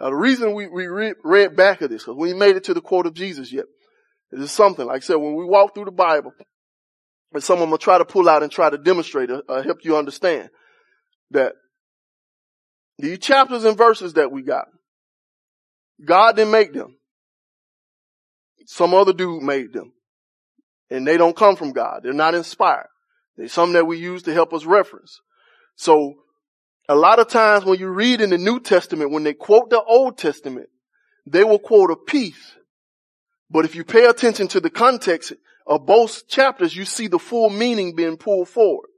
Now 0.00 0.10
the 0.10 0.16
reason 0.16 0.54
we, 0.54 0.66
we 0.68 0.86
read, 0.86 1.14
read 1.24 1.56
back 1.56 1.80
of 1.80 1.90
this, 1.90 2.02
because 2.02 2.16
we 2.16 2.34
made 2.34 2.56
it 2.56 2.64
to 2.64 2.74
the 2.74 2.80
quote 2.80 3.06
of 3.06 3.14
Jesus 3.14 3.52
yet. 3.52 3.66
This 4.30 4.42
is 4.42 4.52
something, 4.52 4.86
like 4.86 4.96
I 4.96 5.00
said, 5.00 5.16
when 5.16 5.34
we 5.34 5.44
walk 5.44 5.74
through 5.74 5.86
the 5.86 5.90
Bible, 5.90 6.32
and 7.32 7.42
someone 7.42 7.70
will 7.70 7.78
try 7.78 7.98
to 7.98 8.04
pull 8.04 8.28
out 8.28 8.42
and 8.42 8.50
try 8.50 8.70
to 8.70 8.78
demonstrate, 8.78 9.30
uh, 9.30 9.42
uh, 9.48 9.62
help 9.62 9.78
you 9.82 9.96
understand 9.96 10.50
that 11.30 11.52
these 12.98 13.18
chapters 13.18 13.64
and 13.64 13.78
verses 13.78 14.14
that 14.14 14.30
we 14.30 14.42
got, 14.42 14.66
God 16.04 16.36
didn't 16.36 16.52
make 16.52 16.72
them. 16.72 16.96
Some 18.72 18.94
other 18.94 19.12
dude 19.12 19.42
made 19.42 19.72
them. 19.72 19.92
And 20.90 21.04
they 21.04 21.16
don't 21.16 21.34
come 21.34 21.56
from 21.56 21.72
God. 21.72 22.02
They're 22.04 22.12
not 22.12 22.36
inspired. 22.36 22.86
They're 23.36 23.48
something 23.48 23.72
that 23.72 23.86
we 23.88 23.98
use 23.98 24.22
to 24.22 24.32
help 24.32 24.52
us 24.52 24.64
reference. 24.64 25.20
So 25.74 26.14
a 26.88 26.94
lot 26.94 27.18
of 27.18 27.26
times 27.26 27.64
when 27.64 27.80
you 27.80 27.88
read 27.88 28.20
in 28.20 28.30
the 28.30 28.38
New 28.38 28.60
Testament, 28.60 29.10
when 29.10 29.24
they 29.24 29.34
quote 29.34 29.70
the 29.70 29.82
Old 29.82 30.18
Testament, 30.18 30.68
they 31.26 31.42
will 31.42 31.58
quote 31.58 31.90
a 31.90 31.96
piece. 31.96 32.52
But 33.50 33.64
if 33.64 33.74
you 33.74 33.82
pay 33.82 34.04
attention 34.06 34.46
to 34.48 34.60
the 34.60 34.70
context 34.70 35.32
of 35.66 35.84
both 35.84 36.28
chapters, 36.28 36.76
you 36.76 36.84
see 36.84 37.08
the 37.08 37.18
full 37.18 37.50
meaning 37.50 37.96
being 37.96 38.18
pulled 38.18 38.48
forward. 38.48 38.88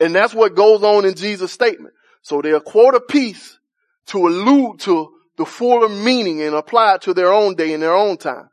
And 0.00 0.14
that's 0.14 0.32
what 0.32 0.54
goes 0.54 0.82
on 0.82 1.04
in 1.04 1.14
Jesus' 1.14 1.52
statement. 1.52 1.92
So 2.22 2.40
they'll 2.40 2.60
quote 2.60 2.94
a 2.94 3.00
piece 3.00 3.58
to 4.06 4.26
allude 4.26 4.80
to 4.80 5.10
the 5.36 5.44
fuller 5.44 5.88
meaning 5.88 6.42
and 6.42 6.54
apply 6.54 6.94
it 6.94 7.02
to 7.02 7.14
their 7.14 7.32
own 7.32 7.54
day 7.54 7.72
and 7.72 7.82
their 7.82 7.94
own 7.94 8.16
time. 8.16 8.48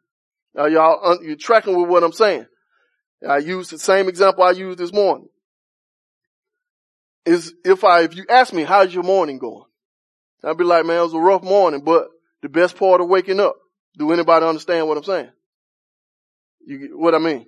Y'all, 0.56 1.00
uh, 1.04 1.22
you 1.22 1.36
tracking 1.36 1.80
with 1.80 1.90
what 1.90 2.04
I'm 2.04 2.12
saying? 2.12 2.46
I 3.28 3.38
used 3.38 3.72
the 3.72 3.80
same 3.80 4.10
example 4.10 4.44
I 4.44 4.52
used 4.52 4.80
this 4.80 4.92
morning. 4.92 5.28
Is 7.26 7.54
if 7.64 7.84
I, 7.84 8.02
if 8.02 8.16
you 8.16 8.26
ask 8.30 8.52
me, 8.52 8.64
how's 8.64 8.94
your 8.94 9.04
morning 9.04 9.38
going? 9.38 9.66
I'd 10.44 10.58
be 10.58 10.64
like, 10.64 10.86
man, 10.86 10.98
it 10.98 11.04
was 11.04 11.14
a 11.14 11.20
rough 11.20 11.44
morning, 11.44 11.82
but 11.82 12.08
the 12.42 12.50
best 12.50 12.76
part 12.76 13.00
of 13.00 13.08
waking 13.08 13.40
up. 13.40 13.56
Do 13.98 14.12
anybody 14.12 14.46
understand 14.46 14.88
what 14.88 14.98
I'm 14.98 15.04
saying? 15.04 15.30
You 16.66 16.98
what 16.98 17.14
I 17.14 17.20
mean? 17.20 17.46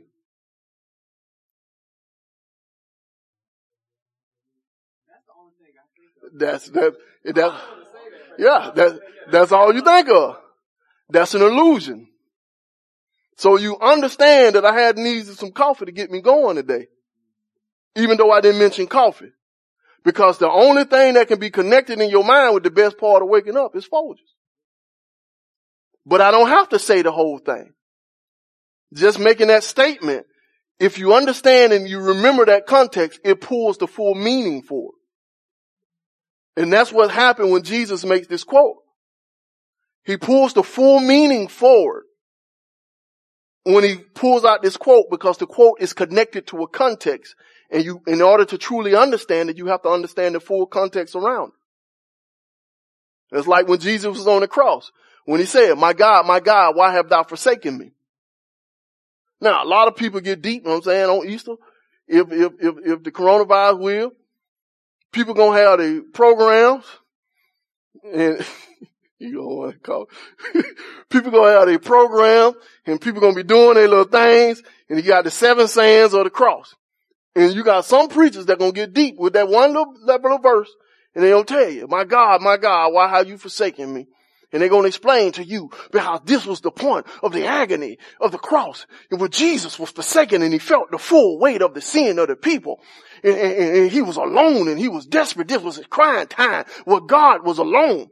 That's 6.35 6.69
that 6.69 6.93
that 7.25 7.61
yeah, 8.37 8.71
that 8.75 8.99
that's 9.31 9.51
all 9.51 9.73
you 9.73 9.81
think 9.81 10.09
of. 10.09 10.37
That's 11.09 11.33
an 11.33 11.41
illusion. 11.41 12.07
So 13.37 13.57
you 13.57 13.77
understand 13.79 14.55
that 14.55 14.65
I 14.65 14.73
had 14.73 14.97
needs 14.97 15.29
of 15.29 15.37
some 15.37 15.51
coffee 15.51 15.85
to 15.85 15.91
get 15.91 16.11
me 16.11 16.21
going 16.21 16.55
today. 16.55 16.87
Even 17.95 18.17
though 18.17 18.31
I 18.31 18.41
didn't 18.41 18.59
mention 18.59 18.87
coffee. 18.87 19.31
Because 20.03 20.37
the 20.37 20.49
only 20.49 20.83
thing 20.83 21.13
that 21.13 21.27
can 21.27 21.39
be 21.39 21.49
connected 21.49 21.99
in 21.99 22.09
your 22.09 22.23
mind 22.23 22.53
with 22.53 22.63
the 22.63 22.71
best 22.71 22.97
part 22.97 23.21
of 23.21 23.29
waking 23.29 23.57
up 23.57 23.75
is 23.75 23.87
Folgers. 23.87 24.17
But 26.05 26.21
I 26.21 26.31
don't 26.31 26.49
have 26.49 26.69
to 26.69 26.79
say 26.79 27.01
the 27.01 27.11
whole 27.11 27.39
thing. 27.39 27.73
Just 28.93 29.19
making 29.19 29.47
that 29.47 29.63
statement, 29.63 30.25
if 30.79 30.99
you 30.99 31.13
understand 31.13 31.71
and 31.73 31.87
you 31.87 31.99
remember 31.99 32.45
that 32.45 32.67
context, 32.67 33.19
it 33.23 33.39
pulls 33.39 33.77
the 33.77 33.87
full 33.87 34.13
meaning 34.13 34.61
for 34.61 34.91
it. 34.91 35.02
And 36.55 36.71
that's 36.71 36.91
what 36.91 37.11
happened 37.11 37.51
when 37.51 37.63
Jesus 37.63 38.05
makes 38.05 38.27
this 38.27 38.43
quote. 38.43 38.77
He 40.05 40.17
pulls 40.17 40.53
the 40.53 40.63
full 40.63 40.99
meaning 40.99 41.47
forward 41.47 42.03
when 43.63 43.83
he 43.83 43.95
pulls 43.95 44.43
out 44.43 44.61
this 44.61 44.77
quote 44.77 45.09
because 45.09 45.37
the 45.37 45.47
quote 45.47 45.77
is 45.79 45.93
connected 45.93 46.47
to 46.47 46.61
a 46.63 46.67
context 46.67 47.35
and 47.71 47.83
you, 47.83 48.01
in 48.05 48.21
order 48.21 48.45
to 48.45 48.57
truly 48.57 48.95
understand 48.95 49.49
it, 49.49 49.57
you 49.57 49.67
have 49.67 49.81
to 49.83 49.89
understand 49.89 50.35
the 50.35 50.39
full 50.39 50.65
context 50.65 51.15
around 51.15 51.53
it. 53.31 53.37
It's 53.37 53.47
like 53.47 53.67
when 53.67 53.79
Jesus 53.79 54.15
was 54.15 54.27
on 54.27 54.41
the 54.41 54.47
cross, 54.47 54.91
when 55.25 55.39
he 55.39 55.45
said, 55.45 55.75
my 55.77 55.93
God, 55.93 56.27
my 56.27 56.39
God, 56.39 56.75
why 56.75 56.91
have 56.93 57.09
thou 57.09 57.23
forsaken 57.23 57.77
me? 57.77 57.91
Now, 59.41 59.63
a 59.63 59.65
lot 59.65 59.87
of 59.87 59.95
people 59.95 60.19
get 60.19 60.41
deep, 60.41 60.63
you 60.63 60.67
know 60.67 60.75
what 60.75 60.77
I'm 60.77 60.83
saying, 60.83 61.09
on 61.09 61.27
Easter. 61.27 61.55
If, 62.07 62.31
if, 62.31 62.51
if, 62.59 62.75
if 62.85 63.03
the 63.03 63.11
coronavirus 63.11 63.79
will, 63.79 64.11
people 65.13 65.33
gonna 65.33 65.57
have 65.57 65.79
the 65.79 66.05
programs 66.13 66.83
and 68.11 68.45
you 69.19 69.35
don't 69.35 69.55
want 69.55 69.73
to 69.73 69.79
call. 69.79 70.09
people 71.09 71.31
gonna 71.31 71.51
have 71.51 71.67
their 71.67 71.79
program 71.79 72.53
and 72.85 72.99
people 72.99 73.21
gonna 73.21 73.35
be 73.35 73.43
doing 73.43 73.75
their 73.75 73.87
little 73.87 74.03
things 74.03 74.61
and 74.89 74.99
you 74.99 75.05
got 75.05 75.23
the 75.23 75.31
seven 75.31 75.67
sayings 75.69 76.13
of 76.13 76.25
the 76.25 76.29
cross. 76.29 76.75
And 77.35 77.53
you 77.53 77.63
got 77.63 77.85
some 77.85 78.09
preachers 78.09 78.47
that 78.47 78.59
gonna 78.59 78.73
get 78.73 78.93
deep 78.93 79.15
with 79.17 79.33
that 79.33 79.47
one 79.47 79.69
little, 79.69 79.93
little 80.03 80.39
verse 80.39 80.69
and 81.15 81.23
they 81.23 81.29
don't 81.29 81.47
tell 81.47 81.69
you, 81.69 81.87
my 81.87 82.03
God, 82.03 82.41
my 82.41 82.57
God, 82.57 82.91
why 82.91 83.07
have 83.07 83.27
you 83.27 83.37
forsaken 83.37 83.93
me? 83.93 84.07
And 84.51 84.61
they're 84.61 84.69
going 84.69 84.83
to 84.83 84.87
explain 84.87 85.31
to 85.33 85.43
you 85.43 85.71
how 85.93 86.19
this 86.19 86.45
was 86.45 86.61
the 86.61 86.69
point 86.69 87.07
of 87.23 87.33
the 87.33 87.47
agony 87.47 87.97
of 88.21 88.31
the 88.31 88.37
cross 88.37 88.85
and 89.09 89.19
where 89.19 89.29
Jesus 89.29 89.79
was 89.79 89.89
forsaken 89.89 90.43
and 90.43 90.53
he 90.53 90.59
felt 90.59 90.91
the 90.91 90.99
full 90.99 91.39
weight 91.39 91.63
of 91.63 91.73
the 91.73 91.81
sin 91.81 92.19
of 92.19 92.27
the 92.27 92.35
people. 92.35 92.79
And, 93.23 93.37
and, 93.37 93.77
and 93.77 93.91
he 93.91 94.01
was 94.01 94.17
alone 94.17 94.67
and 94.67 94.77
he 94.77 94.89
was 94.89 95.05
desperate. 95.05 95.47
This 95.47 95.61
was 95.61 95.77
his 95.77 95.85
crying 95.87 96.27
time 96.27 96.65
where 96.83 96.99
God 96.99 97.45
was 97.45 97.57
alone. 97.57 98.09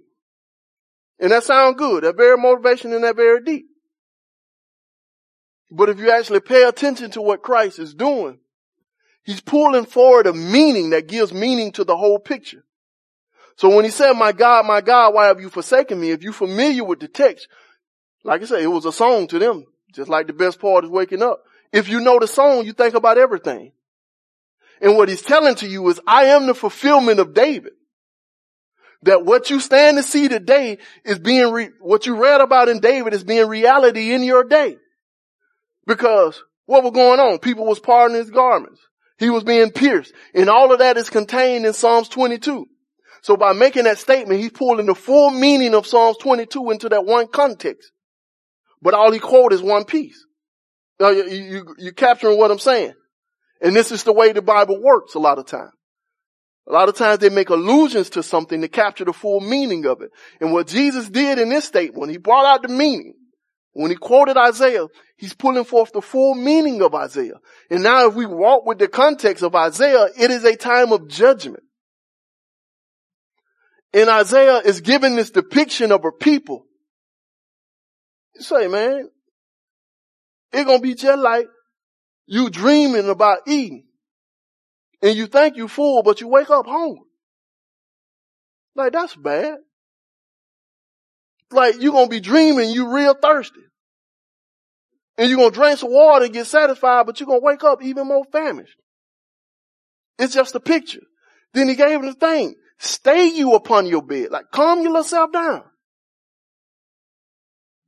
And 1.19 1.31
that 1.31 1.43
sounds 1.43 1.77
good. 1.77 2.03
That 2.03 2.17
very 2.17 2.37
motivation 2.37 2.93
and 2.93 3.03
that 3.03 3.15
very 3.15 3.43
deep. 3.43 3.65
But 5.69 5.89
if 5.89 5.99
you 5.99 6.11
actually 6.11 6.39
pay 6.39 6.63
attention 6.63 7.11
to 7.11 7.21
what 7.21 7.43
Christ 7.43 7.79
is 7.79 7.93
doing, 7.93 8.39
he's 9.23 9.41
pulling 9.41 9.85
forward 9.85 10.27
a 10.27 10.33
meaning 10.33 10.89
that 10.91 11.07
gives 11.07 11.33
meaning 11.33 11.71
to 11.73 11.83
the 11.83 11.95
whole 11.95 12.19
picture. 12.19 12.63
So 13.57 13.75
when 13.75 13.85
he 13.85 13.91
said, 13.91 14.13
my 14.13 14.31
God, 14.31 14.65
my 14.65 14.81
God, 14.81 15.13
why 15.13 15.27
have 15.27 15.39
you 15.39 15.49
forsaken 15.49 15.99
me? 15.99 16.11
If 16.11 16.23
you're 16.23 16.33
familiar 16.33 16.83
with 16.83 16.99
the 16.99 17.07
text, 17.07 17.47
like 18.23 18.41
I 18.41 18.45
said, 18.45 18.61
it 18.61 18.67
was 18.67 18.85
a 18.85 18.91
song 18.91 19.27
to 19.27 19.39
them, 19.39 19.65
just 19.93 20.09
like 20.09 20.27
the 20.27 20.33
best 20.33 20.59
part 20.59 20.83
is 20.83 20.89
waking 20.89 21.21
up. 21.21 21.43
If 21.71 21.87
you 21.89 21.99
know 21.99 22.17
the 22.19 22.27
song, 22.27 22.65
you 22.65 22.73
think 22.73 22.95
about 22.95 23.17
everything. 23.17 23.71
And 24.81 24.97
what 24.97 25.09
he's 25.09 25.21
telling 25.21 25.55
to 25.55 25.67
you 25.67 25.87
is, 25.89 26.01
I 26.07 26.25
am 26.25 26.47
the 26.47 26.55
fulfillment 26.55 27.19
of 27.19 27.33
David 27.33 27.73
that 29.03 29.25
what 29.25 29.49
you 29.49 29.59
stand 29.59 29.97
to 29.97 30.03
see 30.03 30.27
today 30.27 30.77
is 31.05 31.19
being, 31.19 31.51
re- 31.51 31.69
what 31.79 32.05
you 32.05 32.15
read 32.15 32.41
about 32.41 32.69
in 32.69 32.79
David 32.79 33.13
is 33.13 33.23
being 33.23 33.47
reality 33.47 34.13
in 34.13 34.23
your 34.23 34.43
day. 34.43 34.77
Because 35.87 36.41
what 36.65 36.83
was 36.83 36.93
going 36.93 37.19
on? 37.19 37.39
People 37.39 37.65
was 37.65 37.79
parting 37.79 38.17
his 38.17 38.29
garments. 38.29 38.79
He 39.17 39.29
was 39.29 39.43
being 39.43 39.71
pierced. 39.71 40.13
And 40.33 40.49
all 40.49 40.71
of 40.71 40.79
that 40.79 40.97
is 40.97 41.09
contained 41.09 41.65
in 41.65 41.73
Psalms 41.73 42.09
22. 42.09 42.65
So 43.23 43.37
by 43.37 43.53
making 43.53 43.83
that 43.83 43.99
statement, 43.99 44.39
he's 44.39 44.51
pulling 44.51 44.87
the 44.87 44.95
full 44.95 45.29
meaning 45.29 45.75
of 45.75 45.85
Psalms 45.85 46.17
22 46.17 46.71
into 46.71 46.89
that 46.89 47.05
one 47.05 47.27
context. 47.27 47.91
But 48.81 48.95
all 48.95 49.11
he 49.11 49.19
quote 49.19 49.53
is 49.53 49.61
one 49.61 49.85
piece. 49.85 50.25
You, 50.99 51.27
you, 51.27 51.75
you're 51.77 51.93
capturing 51.93 52.37
what 52.37 52.51
I'm 52.51 52.59
saying. 52.59 52.93
And 53.61 53.75
this 53.75 53.91
is 53.91 54.03
the 54.03 54.13
way 54.13 54.33
the 54.33 54.41
Bible 54.41 54.81
works 54.81 55.13
a 55.13 55.19
lot 55.19 55.37
of 55.37 55.45
times. 55.45 55.71
A 56.67 56.73
lot 56.73 56.89
of 56.89 56.95
times 56.95 57.19
they 57.19 57.29
make 57.29 57.49
allusions 57.49 58.11
to 58.11 58.23
something 58.23 58.61
to 58.61 58.67
capture 58.67 59.05
the 59.05 59.13
full 59.13 59.39
meaning 59.39 59.85
of 59.85 60.01
it. 60.01 60.11
And 60.39 60.51
what 60.51 60.67
Jesus 60.67 61.09
did 61.09 61.39
in 61.39 61.49
this 61.49 61.65
statement, 61.65 62.11
he 62.11 62.17
brought 62.17 62.45
out 62.45 62.61
the 62.61 62.69
meaning, 62.69 63.13
when 63.73 63.89
he 63.89 63.95
quoted 63.95 64.37
Isaiah, 64.37 64.85
he's 65.17 65.33
pulling 65.33 65.63
forth 65.63 65.91
the 65.93 66.01
full 66.01 66.35
meaning 66.35 66.81
of 66.81 66.93
Isaiah. 66.93 67.39
And 67.69 67.83
now 67.83 68.07
if 68.07 68.15
we 68.15 68.25
walk 68.25 68.65
with 68.65 68.79
the 68.79 68.87
context 68.87 69.43
of 69.43 69.55
Isaiah, 69.55 70.07
it 70.17 70.29
is 70.29 70.43
a 70.43 70.55
time 70.55 70.91
of 70.91 71.07
judgment. 71.07 71.63
And 73.93 74.09
Isaiah 74.09 74.57
is 74.57 74.81
giving 74.81 75.15
this 75.15 75.31
depiction 75.31 75.91
of 75.91 76.03
a 76.05 76.11
people. 76.11 76.65
You 78.35 78.43
say, 78.43 78.67
man, 78.67 79.09
it's 80.53 80.65
gonna 80.65 80.79
be 80.79 80.95
just 80.95 81.19
like 81.19 81.47
you 82.25 82.49
dreaming 82.49 83.09
about 83.09 83.39
eating 83.47 83.85
and 85.01 85.15
you 85.15 85.27
think 85.27 85.57
you 85.57 85.67
full, 85.67 86.03
but 86.03 86.21
you 86.21 86.27
wake 86.27 86.49
up 86.49 86.65
hungry. 86.67 87.01
Like 88.75 88.93
that's 88.93 89.15
bad. 89.15 89.57
Like 91.51 91.81
you're 91.81 91.91
gonna 91.91 92.07
be 92.07 92.19
dreaming 92.19 92.71
you 92.71 92.93
real 92.93 93.13
thirsty. 93.13 93.61
And 95.17 95.29
you're 95.29 95.37
gonna 95.37 95.51
drink 95.51 95.79
some 95.79 95.91
water 95.91 96.25
and 96.25 96.33
get 96.33 96.47
satisfied, 96.47 97.05
but 97.05 97.19
you're 97.19 97.27
gonna 97.27 97.41
wake 97.41 97.63
up 97.63 97.83
even 97.83 98.07
more 98.07 98.23
famished. 98.31 98.77
It's 100.17 100.33
just 100.33 100.55
a 100.55 100.59
picture. 100.59 101.01
Then 101.53 101.67
he 101.67 101.75
gave 101.75 101.99
him 101.99 102.05
the 102.05 102.13
thing. 102.13 102.55
Stay 102.79 103.27
you 103.27 103.53
upon 103.53 103.87
your 103.87 104.01
bed. 104.01 104.31
Like 104.31 104.45
calm 104.51 104.81
yourself 104.81 105.31
down. 105.31 105.63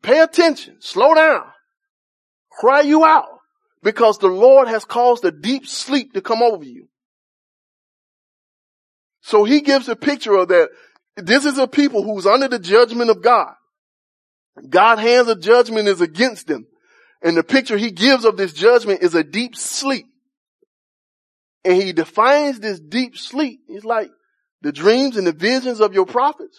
Pay 0.01 0.19
attention. 0.19 0.77
Slow 0.81 1.13
down. 1.13 1.45
Cry 2.51 2.81
you 2.81 3.05
out. 3.05 3.32
Because 3.83 4.17
the 4.17 4.27
Lord 4.27 4.69
has 4.69 4.85
caused 4.85 5.25
a 5.25 5.31
deep 5.31 5.67
sleep 5.67 6.13
to 6.13 6.21
come 6.21 6.41
over 6.41 6.63
you. 6.63 6.87
So 9.21 9.43
he 9.43 9.61
gives 9.61 9.89
a 9.89 9.95
picture 9.95 10.35
of 10.35 10.47
that. 10.47 10.69
This 11.17 11.45
is 11.45 11.57
a 11.57 11.67
people 11.67 12.03
who's 12.03 12.25
under 12.25 12.47
the 12.47 12.59
judgment 12.59 13.09
of 13.09 13.21
God. 13.21 13.53
God's 14.69 15.01
hands 15.01 15.27
of 15.27 15.41
judgment 15.41 15.87
is 15.87 16.01
against 16.01 16.47
them. 16.47 16.65
And 17.21 17.35
the 17.37 17.43
picture 17.43 17.77
he 17.77 17.91
gives 17.91 18.25
of 18.25 18.37
this 18.37 18.53
judgment 18.53 19.01
is 19.01 19.15
a 19.15 19.23
deep 19.23 19.55
sleep. 19.55 20.05
And 21.65 21.81
he 21.81 21.93
defines 21.93 22.59
this 22.59 22.79
deep 22.79 23.17
sleep. 23.17 23.61
It's 23.67 23.85
like 23.85 24.09
the 24.61 24.71
dreams 24.71 25.17
and 25.17 25.27
the 25.27 25.33
visions 25.33 25.81
of 25.81 25.93
your 25.93 26.05
prophets, 26.05 26.57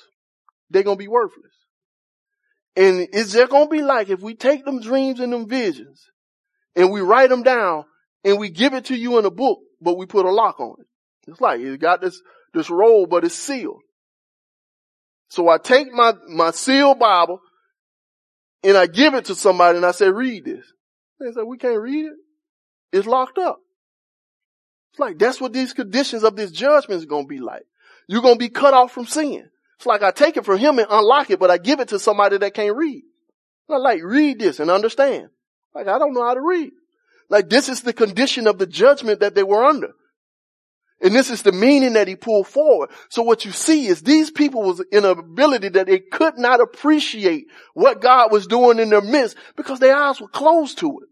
they're 0.70 0.82
going 0.82 0.96
to 0.96 1.02
be 1.02 1.08
worthless. 1.08 1.52
And 2.76 3.08
it's 3.12 3.32
just 3.32 3.50
going 3.50 3.66
to 3.66 3.70
be 3.70 3.82
like 3.82 4.08
if 4.10 4.20
we 4.20 4.34
take 4.34 4.64
them 4.64 4.80
dreams 4.80 5.20
and 5.20 5.32
them 5.32 5.48
visions 5.48 6.10
and 6.76 6.90
we 6.90 7.00
write 7.00 7.30
them 7.30 7.42
down 7.42 7.84
and 8.24 8.38
we 8.38 8.50
give 8.50 8.74
it 8.74 8.86
to 8.86 8.96
you 8.96 9.18
in 9.18 9.24
a 9.24 9.30
book, 9.30 9.60
but 9.80 9.96
we 9.96 10.06
put 10.06 10.26
a 10.26 10.30
lock 10.30 10.60
on 10.60 10.76
it. 10.80 10.86
It's 11.28 11.40
like 11.40 11.60
it 11.60 11.80
got 11.80 12.00
this 12.00 12.20
this 12.52 12.70
roll, 12.70 13.06
but 13.06 13.24
it's 13.24 13.34
sealed. 13.34 13.80
So 15.28 15.48
I 15.48 15.58
take 15.58 15.92
my, 15.92 16.12
my 16.28 16.52
sealed 16.52 16.98
Bible 16.98 17.40
and 18.62 18.76
I 18.76 18.86
give 18.86 19.14
it 19.14 19.26
to 19.26 19.34
somebody 19.34 19.76
and 19.76 19.84
I 19.84 19.90
say, 19.90 20.08
read 20.08 20.44
this. 20.44 20.64
They 21.18 21.32
say, 21.32 21.42
we 21.42 21.58
can't 21.58 21.80
read 21.80 22.06
it. 22.06 22.12
It's 22.92 23.06
locked 23.06 23.38
up. 23.38 23.58
It's 24.92 25.00
like, 25.00 25.18
that's 25.18 25.40
what 25.40 25.52
these 25.52 25.72
conditions 25.72 26.22
of 26.22 26.36
this 26.36 26.52
judgment 26.52 27.00
is 27.00 27.06
going 27.06 27.24
to 27.24 27.28
be 27.28 27.40
like. 27.40 27.64
You're 28.06 28.22
going 28.22 28.36
to 28.36 28.38
be 28.38 28.48
cut 28.48 28.74
off 28.74 28.92
from 28.92 29.06
sin. 29.06 29.48
It's 29.76 29.86
like 29.86 30.02
I 30.02 30.12
take 30.12 30.36
it 30.36 30.44
from 30.44 30.58
him 30.58 30.78
and 30.78 30.86
unlock 30.88 31.30
it, 31.30 31.40
but 31.40 31.50
I 31.50 31.58
give 31.58 31.80
it 31.80 31.88
to 31.88 31.98
somebody 31.98 32.38
that 32.38 32.54
can't 32.54 32.76
read. 32.76 33.02
I 33.68 33.76
like, 33.76 34.02
read 34.04 34.38
this 34.38 34.60
and 34.60 34.70
understand. 34.70 35.30
Like, 35.74 35.88
I 35.88 35.98
don't 35.98 36.14
know 36.14 36.24
how 36.24 36.34
to 36.34 36.40
read. 36.40 36.72
Like, 37.28 37.48
this 37.48 37.68
is 37.68 37.82
the 37.82 37.92
condition 37.92 38.46
of 38.46 38.58
the 38.58 38.66
judgment 38.66 39.20
that 39.20 39.34
they 39.34 39.42
were 39.42 39.64
under. 39.64 39.92
And 41.00 41.14
this 41.14 41.30
is 41.30 41.42
the 41.42 41.52
meaning 41.52 41.94
that 41.94 42.08
he 42.08 42.16
pulled 42.16 42.46
forward. 42.46 42.90
So 43.10 43.22
what 43.22 43.44
you 43.44 43.52
see 43.52 43.86
is 43.86 44.00
these 44.00 44.30
people 44.30 44.62
was 44.62 44.82
in 44.92 45.04
an 45.04 45.18
ability 45.18 45.70
that 45.70 45.86
they 45.86 45.98
could 45.98 46.38
not 46.38 46.60
appreciate 46.60 47.46
what 47.74 48.00
God 48.00 48.30
was 48.32 48.46
doing 48.46 48.78
in 48.78 48.90
their 48.90 49.02
midst 49.02 49.36
because 49.56 49.80
their 49.80 49.96
eyes 49.96 50.20
were 50.20 50.28
closed 50.28 50.78
to 50.78 51.00
it. 51.02 51.08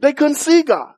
They 0.00 0.12
couldn't 0.12 0.34
see 0.34 0.62
God. 0.62 0.92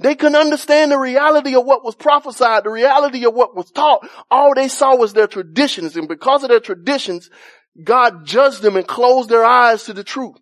They 0.00 0.14
couldn't 0.14 0.36
understand 0.36 0.92
the 0.92 0.98
reality 0.98 1.56
of 1.56 1.64
what 1.64 1.84
was 1.84 1.96
prophesied, 1.96 2.62
the 2.62 2.70
reality 2.70 3.24
of 3.26 3.34
what 3.34 3.56
was 3.56 3.70
taught. 3.72 4.08
All 4.30 4.54
they 4.54 4.68
saw 4.68 4.94
was 4.94 5.12
their 5.12 5.26
traditions. 5.26 5.96
And 5.96 6.06
because 6.06 6.44
of 6.44 6.50
their 6.50 6.60
traditions, 6.60 7.30
God 7.82 8.24
judged 8.24 8.62
them 8.62 8.76
and 8.76 8.86
closed 8.86 9.28
their 9.28 9.44
eyes 9.44 9.84
to 9.84 9.92
the 9.92 10.04
truth. 10.04 10.36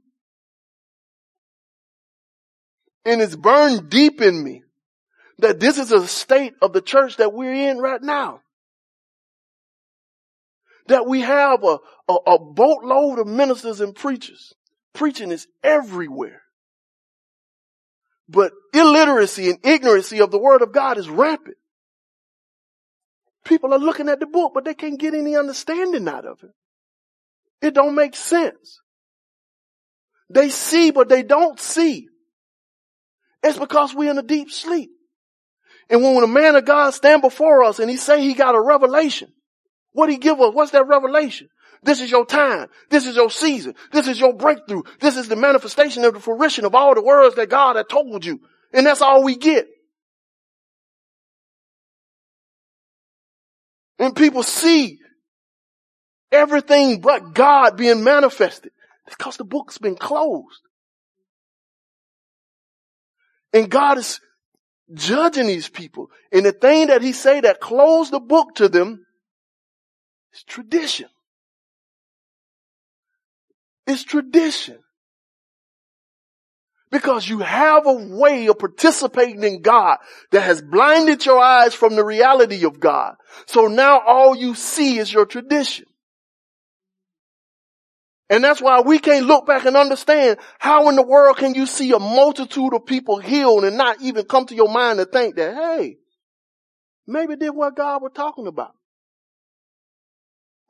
And 3.07 3.22
it's 3.22 3.36
burned 3.36 3.88
deep 3.88 4.20
in 4.20 4.42
me 4.42 4.64
that 5.38 5.61
this 5.61 5.78
is 5.78 5.92
a 5.92 6.09
state 6.09 6.54
of 6.61 6.72
the 6.72 6.80
church 6.80 7.18
that 7.18 7.32
we're 7.32 7.70
in 7.70 7.78
right 7.78 8.02
now. 8.02 8.40
That 10.88 11.07
we 11.07 11.20
have 11.20 11.62
a, 11.62 11.78
a, 12.09 12.14
a 12.26 12.38
boatload 12.38 13.20
of 13.20 13.28
ministers 13.28 13.80
and 13.80 13.94
preachers. 13.94 14.54
Preaching 14.92 15.30
is 15.30 15.46
everywhere. 15.62 16.42
But 18.28 18.52
illiteracy 18.74 19.50
and 19.50 19.62
ignorancy 19.62 20.20
of 20.20 20.32
the 20.32 20.38
word 20.38 20.62
of 20.62 20.72
God 20.72 20.98
is 20.98 21.09
rampant. 21.09 21.57
People 23.44 23.72
are 23.72 23.78
looking 23.78 24.09
at 24.09 24.18
the 24.18 24.26
book, 24.26 24.50
but 24.52 24.64
they 24.64 24.74
can't 24.74 24.98
get 24.98 25.14
any 25.14 25.36
understanding 25.36 26.09
out 26.09 26.26
of 26.26 26.42
it. 26.42 26.50
It 27.64 27.74
don't 27.74 27.94
make 27.94 28.16
sense. 28.16 28.80
They 30.28 30.48
see, 30.50 30.90
but 30.90 31.09
they 31.09 31.22
don't 31.22 31.61
see. 31.61 32.09
It's 33.47 33.59
because 33.59 33.94
we're 33.94 34.11
in 34.11 34.18
a 34.18 34.22
deep 34.22 34.51
sleep. 34.51 34.90
And 35.88 36.03
when, 36.03 36.22
a 36.22 36.26
man 36.26 36.57
of 36.57 36.64
God 36.64 36.94
stand 36.94 37.22
before 37.22 37.62
us 37.62 37.78
and 37.78 37.88
he 37.88 37.97
say 37.97 38.20
he 38.20 38.34
got 38.34 38.57
a 38.57 38.61
revelation, 38.61 39.32
what 39.92 40.09
he 40.09 40.18
give 40.18 40.40
us? 40.40 40.53
What's 40.53 40.72
that 40.72 40.88
revelation? 40.88 41.49
This 41.82 42.01
is 42.01 42.11
your 42.11 42.26
time. 42.26 42.68
This 42.90 43.07
is 43.07 43.14
your 43.14 43.30
season. 43.30 43.74
This 43.92 44.09
is 44.09 44.18
your 44.18 44.34
breakthrough. 44.34 44.82
This 45.01 45.16
is 45.16 45.28
the 45.28 45.36
manifestation 45.36 46.05
of 46.05 46.14
the 46.14 46.20
fruition 46.20 46.64
of 46.64 46.74
all 46.74 46.94
the 46.94 47.03
words 47.03 47.36
that 47.36 47.49
God 47.49 47.76
had 47.76 47.88
told 47.88 48.24
you. 48.24 48.40
And 48.72 48.84
that's 48.84 49.03
all 49.03 49.22
we 49.22 49.36
get. 49.36 49.68
And 53.99 54.16
people 54.16 54.42
see 54.42 54.99
everything 56.32 57.01
but 57.01 57.32
God 57.32 57.76
being 57.76 58.03
manifested 58.03 58.72
It's 59.07 59.16
because 59.16 59.36
the 59.36 59.44
book's 59.44 59.78
been 59.78 59.97
closed. 59.97 60.66
And 63.53 63.70
God 63.70 63.99
is 63.99 64.20
judging 64.92 65.47
these 65.47 65.68
people. 65.68 66.11
And 66.32 66.44
the 66.44 66.53
thing 66.53 66.88
that 66.88 67.03
he 67.03 67.12
say 67.12 67.40
that 67.40 67.61
closed 67.61 68.12
the 68.12 68.20
book 68.20 68.57
to 68.57 68.68
them 68.68 69.05
is 70.34 70.42
tradition. 70.44 71.09
It's 73.86 74.05
tradition. 74.05 74.78
Because 76.90 77.28
you 77.28 77.40
have 77.40 77.86
a 77.86 77.92
way 77.92 78.47
of 78.47 78.59
participating 78.59 79.42
in 79.42 79.61
God 79.61 79.99
that 80.30 80.42
has 80.42 80.62
blinded 80.62 81.26
your 81.26 81.40
eyes 81.40 81.74
from 81.74 81.97
the 81.97 82.05
reality 82.05 82.64
of 82.64 82.78
God. 82.78 83.16
So 83.47 83.66
now 83.66 84.01
all 84.01 84.36
you 84.36 84.55
see 84.55 84.99
is 84.99 85.12
your 85.12 85.26
tradition. 85.26 85.86
And 88.29 88.43
that's 88.43 88.61
why 88.61 88.81
we 88.81 88.99
can't 88.99 89.27
look 89.27 89.47
back 89.47 89.66
and 89.66 89.77
understand 89.77 90.39
how 90.59 90.89
in 90.89 90.97
the 90.97 91.03
world 91.03 91.37
can 91.37 91.55
you 91.55 91.66
see 91.66 91.93
a 91.93 91.99
multitude 91.99 92.74
of 92.74 92.85
people 92.85 93.18
healed 93.18 93.64
and 93.64 93.77
not 93.77 94.03
even 94.03 94.24
come 94.24 94.47
to 94.47 94.55
your 94.55 94.68
mind 94.68 94.99
to 94.99 95.05
think 95.05 95.37
that, 95.37 95.55
hey, 95.55 95.99
maybe 97.07 97.37
did 97.37 97.51
what 97.51 97.77
God 97.77 98.03
was 98.03 98.12
talking 98.14 98.49
about. 98.49 98.74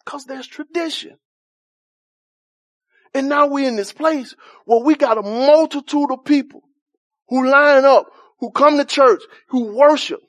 Cause 0.04 0.24
there's 0.26 0.46
tradition. 0.46 1.16
And 3.14 3.30
now 3.30 3.46
we're 3.46 3.66
in 3.66 3.76
this 3.76 3.92
place 3.92 4.34
where 4.66 4.84
we 4.84 4.94
got 4.94 5.16
a 5.16 5.22
multitude 5.22 6.10
of 6.10 6.24
people 6.24 6.62
who 7.28 7.50
line 7.50 7.84
up, 7.84 8.06
who 8.38 8.50
come 8.50 8.76
to 8.76 8.84
church, 8.84 9.22
who 9.48 9.74
worship. 9.74 10.20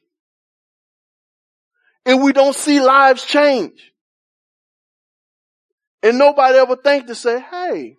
And 2.05 2.23
we 2.23 2.32
don't 2.32 2.55
see 2.55 2.80
lives 2.80 3.25
change. 3.25 3.91
And 6.07 6.17
nobody 6.17 6.57
ever 6.57 6.77
think 6.77 7.07
to 7.07 7.15
say, 7.15 7.41
hey, 7.41 7.97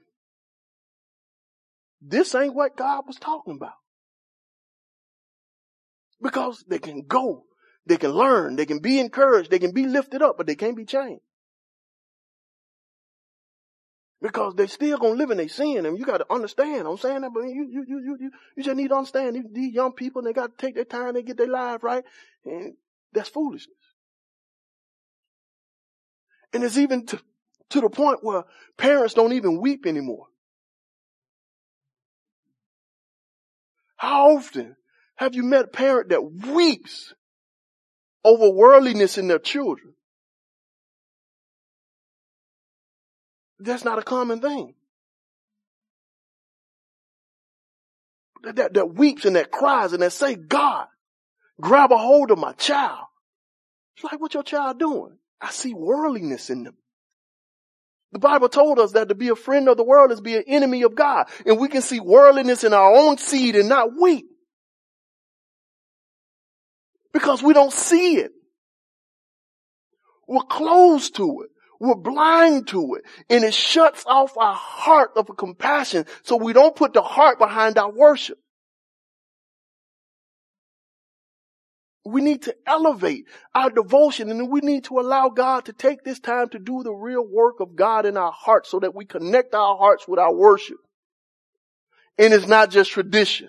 this 2.01 2.35
ain't 2.35 2.55
what 2.55 2.75
God 2.75 3.03
was 3.07 3.17
talking 3.17 3.57
about. 3.57 3.75
Because 6.23 6.65
they 6.67 6.79
can 6.79 7.03
go, 7.07 7.45
they 7.85 7.99
can 7.99 8.13
learn, 8.13 8.57
they 8.57 8.65
can 8.65 8.79
be 8.79 8.99
encouraged, 8.99 9.51
they 9.51 9.59
can 9.59 9.73
be 9.73 9.85
lifted 9.85 10.23
up, 10.23 10.39
but 10.39 10.47
they 10.47 10.55
can't 10.55 10.75
be 10.75 10.87
changed. 10.87 11.21
Because 14.23 14.55
they 14.55 14.69
still 14.69 14.97
gonna 14.97 15.17
live 15.17 15.31
in 15.31 15.37
their 15.37 15.51
sin, 15.51 15.85
and 15.85 15.99
you 15.99 16.07
gotta 16.07 16.33
understand. 16.33 16.89
I'm 16.89 16.97
saying 16.97 17.21
that, 17.21 17.31
but 17.35 17.43
you 17.43 17.69
you 17.71 17.85
you 17.87 18.17
you 18.21 18.31
you 18.57 18.63
just 18.63 18.75
need 18.75 18.89
to 18.89 18.97
understand 18.97 19.37
these, 19.37 19.45
these 19.53 19.75
young 19.75 19.93
people. 19.93 20.23
They 20.23 20.33
gotta 20.33 20.55
take 20.57 20.77
their 20.77 20.87
time, 20.87 21.13
they 21.13 21.23
get 21.23 21.37
their 21.37 21.47
life 21.47 21.83
right, 21.83 22.05
and 22.47 22.73
that's 23.13 23.29
foolishness. 23.29 23.77
And 26.55 26.65
it's 26.65 26.79
even 26.79 27.05
to, 27.05 27.21
to 27.71 27.81
the 27.81 27.91
point 27.91 28.23
where 28.23 28.45
parents 28.77 29.15
don't 29.15 29.33
even 29.33 29.61
weep 29.61 29.87
anymore. 29.87 30.27
How 33.97 34.37
often 34.37 34.77
have 35.17 35.35
you 35.35 35.43
met 35.43 35.65
a 35.65 35.69
parent 35.69 36.11
that 36.11 36.23
weeps 36.23 37.13
over 38.25 38.51
worldliness 38.51 39.19
in 39.19 39.29
their 39.29 39.41
children? 39.41 39.95
That's 43.59 43.85
not 43.85 43.99
a 43.99 44.03
common 44.03 44.41
thing. 44.41 44.75
That, 48.45 48.57
that, 48.57 48.75
that 48.75 48.95
weeps 48.95 49.25
and 49.25 49.35
that 49.35 49.51
cries 49.51 49.93
and 49.93 50.03
that 50.03 50.13
say, 50.13 50.37
God, 50.37 50.87
grab 51.61 51.91
a 51.91 51.99
hold 51.99 52.31
of 52.31 52.39
my 52.39 52.53
child. 52.53 53.07
It's 53.97 54.05
like, 54.05 54.21
what 54.21 54.35
your 54.35 54.45
child 54.45 54.79
doing? 54.79 55.19
I 55.41 55.51
see 55.51 55.75
worldliness 55.75 56.51
in 56.51 56.63
them. 56.63 56.77
The 58.13 58.19
Bible 58.19 58.49
told 58.49 58.79
us 58.79 58.93
that 58.93 59.09
to 59.09 59.15
be 59.15 59.29
a 59.29 59.37
friend 59.37 59.69
of 59.69 59.77
the 59.77 59.85
world 59.85 60.13
is 60.13 60.21
be 60.21 60.37
an 60.37 60.45
enemy 60.47 60.83
of 60.83 60.95
God. 60.95 61.29
And 61.45 61.59
we 61.59 61.69
can 61.69 61.83
see 61.83 62.01
worldliness 62.01 62.65
in 62.65 62.73
our 62.73 62.95
own 62.95 63.19
seed 63.19 63.55
and 63.55 63.69
not 63.69 63.91
weep. 63.99 64.27
Because 67.13 67.43
we 67.43 67.53
don't 67.53 67.73
see 67.73 68.17
it. 68.17 68.33
We're 70.27 70.43
close 70.43 71.11
to 71.13 71.43
it. 71.43 71.51
We're 71.81 71.95
blind 71.95 72.69
to 72.69 72.97
it 72.97 73.05
and 73.31 73.45
it 73.45 73.55
shuts 73.55 74.05
off 74.05 74.37
our 74.37 74.55
heart 74.55 75.13
of 75.17 75.31
compassion 75.37 76.07
so 76.23 76.37
we 76.37 76.53
don't 76.53 76.75
put 76.75 76.93
the 76.93 77.03
heart 77.03 77.39
behind 77.39 77.79
our 77.79 77.91
worship. 77.91 78.39
We 82.09 82.21
need 82.21 82.43
to 82.43 82.57
elevate 82.67 83.27
our 83.55 83.71
devotion 83.71 84.31
and 84.31 84.51
we 84.51 84.61
need 84.61 84.85
to 84.85 85.01
allow 85.01 85.29
God 85.29 85.67
to 85.67 85.73
take 85.73 86.05
this 86.05 86.21
time 86.21 86.49
to 86.51 86.59
do 86.59 86.83
the 86.83 86.93
real 86.93 87.27
work 87.27 87.61
of 87.61 87.77
God 87.77 88.07
in 88.07 88.17
our 88.17 88.33
hearts 88.33 88.71
so 88.71 88.81
that 88.81 88.95
we 88.95 89.05
connect 89.05 89.55
our 89.55 89.77
hearts 89.77 90.07
with 90.09 90.19
our 90.19 90.35
worship. 90.35 90.79
And 92.19 92.35
it's 92.35 92.47
not 92.47 92.71
just 92.71 92.91
tradition. 92.91 93.49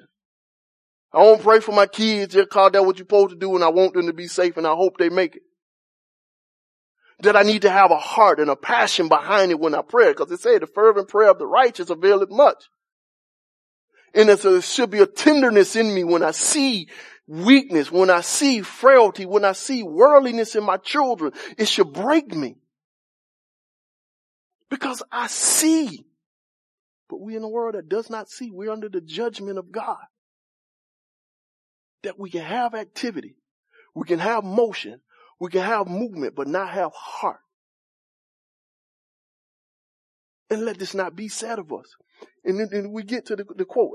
I 1.12 1.20
won't 1.20 1.41
pray 1.41 1.60
for 1.60 1.72
my 1.72 1.88
kids. 1.88 2.34
They're 2.36 2.45
called 2.45 2.74
that 2.74 2.86
what 2.86 2.97
you're 2.97 3.05
supposed 3.05 3.32
to 3.32 3.36
do 3.36 3.55
and 3.55 3.64
I 3.64 3.70
want 3.70 3.93
them 3.93 4.07
to 4.07 4.14
be 4.14 4.28
safe 4.28 4.57
and 4.57 4.68
I 4.68 4.74
hope 4.74 4.97
they 4.97 5.10
make 5.10 5.36
it 5.36 5.41
that 7.22 7.36
I 7.36 7.43
need 7.43 7.64
to 7.64 7.70
have 7.70 7.91
a 7.91 7.97
heart 7.97 8.39
and 8.39 8.49
a 8.49 8.55
passion 8.55 9.10
behind 9.10 9.51
it 9.51 9.60
when 9.60 9.76
I 9.76 9.82
pray. 9.82 10.12
Because 10.12 10.32
it 10.32 10.39
said 10.39 10.62
the 10.62 10.68
fervent 10.68 11.10
prayer 11.10 11.32
of 11.32 11.39
the 11.39 11.45
righteous 11.45 11.89
availeth 11.89 12.30
much. 12.30 12.64
And 14.14 14.30
there 14.30 14.62
should 14.62 14.89
be 14.89 14.99
a 14.99 15.05
tenderness 15.05 15.76
in 15.76 15.93
me 15.93 16.03
when 16.03 16.24
I 16.24 16.32
see 16.32 16.88
weakness, 17.30 17.92
when 17.92 18.10
I 18.10 18.22
see 18.22 18.64
frailty, 18.64 19.26
when 19.26 19.46
I 19.46 19.52
see 19.52 19.84
worldliness 19.84 20.56
in 20.56 20.64
my 20.64 20.78
children. 20.78 21.32
It 21.58 21.68
should 21.68 21.94
break 21.94 22.34
me. 22.34 22.56
Because 24.70 25.04
I 25.12 25.28
see. 25.28 26.06
But 27.08 27.22
we 27.22 27.36
in 27.36 27.44
a 27.44 27.50
world 27.50 27.76
that 27.76 27.88
does 27.88 28.10
not 28.10 28.30
see. 28.30 28.50
We're 28.52 28.72
under 28.72 28.90
the 28.90 29.02
judgment 29.02 29.60
of 29.60 29.72
God. 29.72 29.98
That 32.04 32.20
we 32.20 32.30
can 32.30 32.42
have 32.42 32.74
activity. 32.74 33.36
We 33.94 34.06
can 34.06 34.20
have 34.20 34.44
motion. 34.44 35.02
We 35.40 35.50
can 35.50 35.62
have 35.62 35.88
movement, 35.88 36.36
but 36.36 36.48
not 36.48 36.70
have 36.70 36.92
heart. 36.94 37.40
And 40.50 40.66
let 40.66 40.80
this 40.80 40.96
not 40.96 41.16
be 41.16 41.28
said 41.28 41.60
of 41.60 41.72
us. 41.72 41.86
And 42.44 42.60
then, 42.72 42.92
we 42.92 43.04
get 43.04 43.28
to 43.28 43.36
the, 43.36 43.46
the 43.56 43.66
quote. 43.66 43.88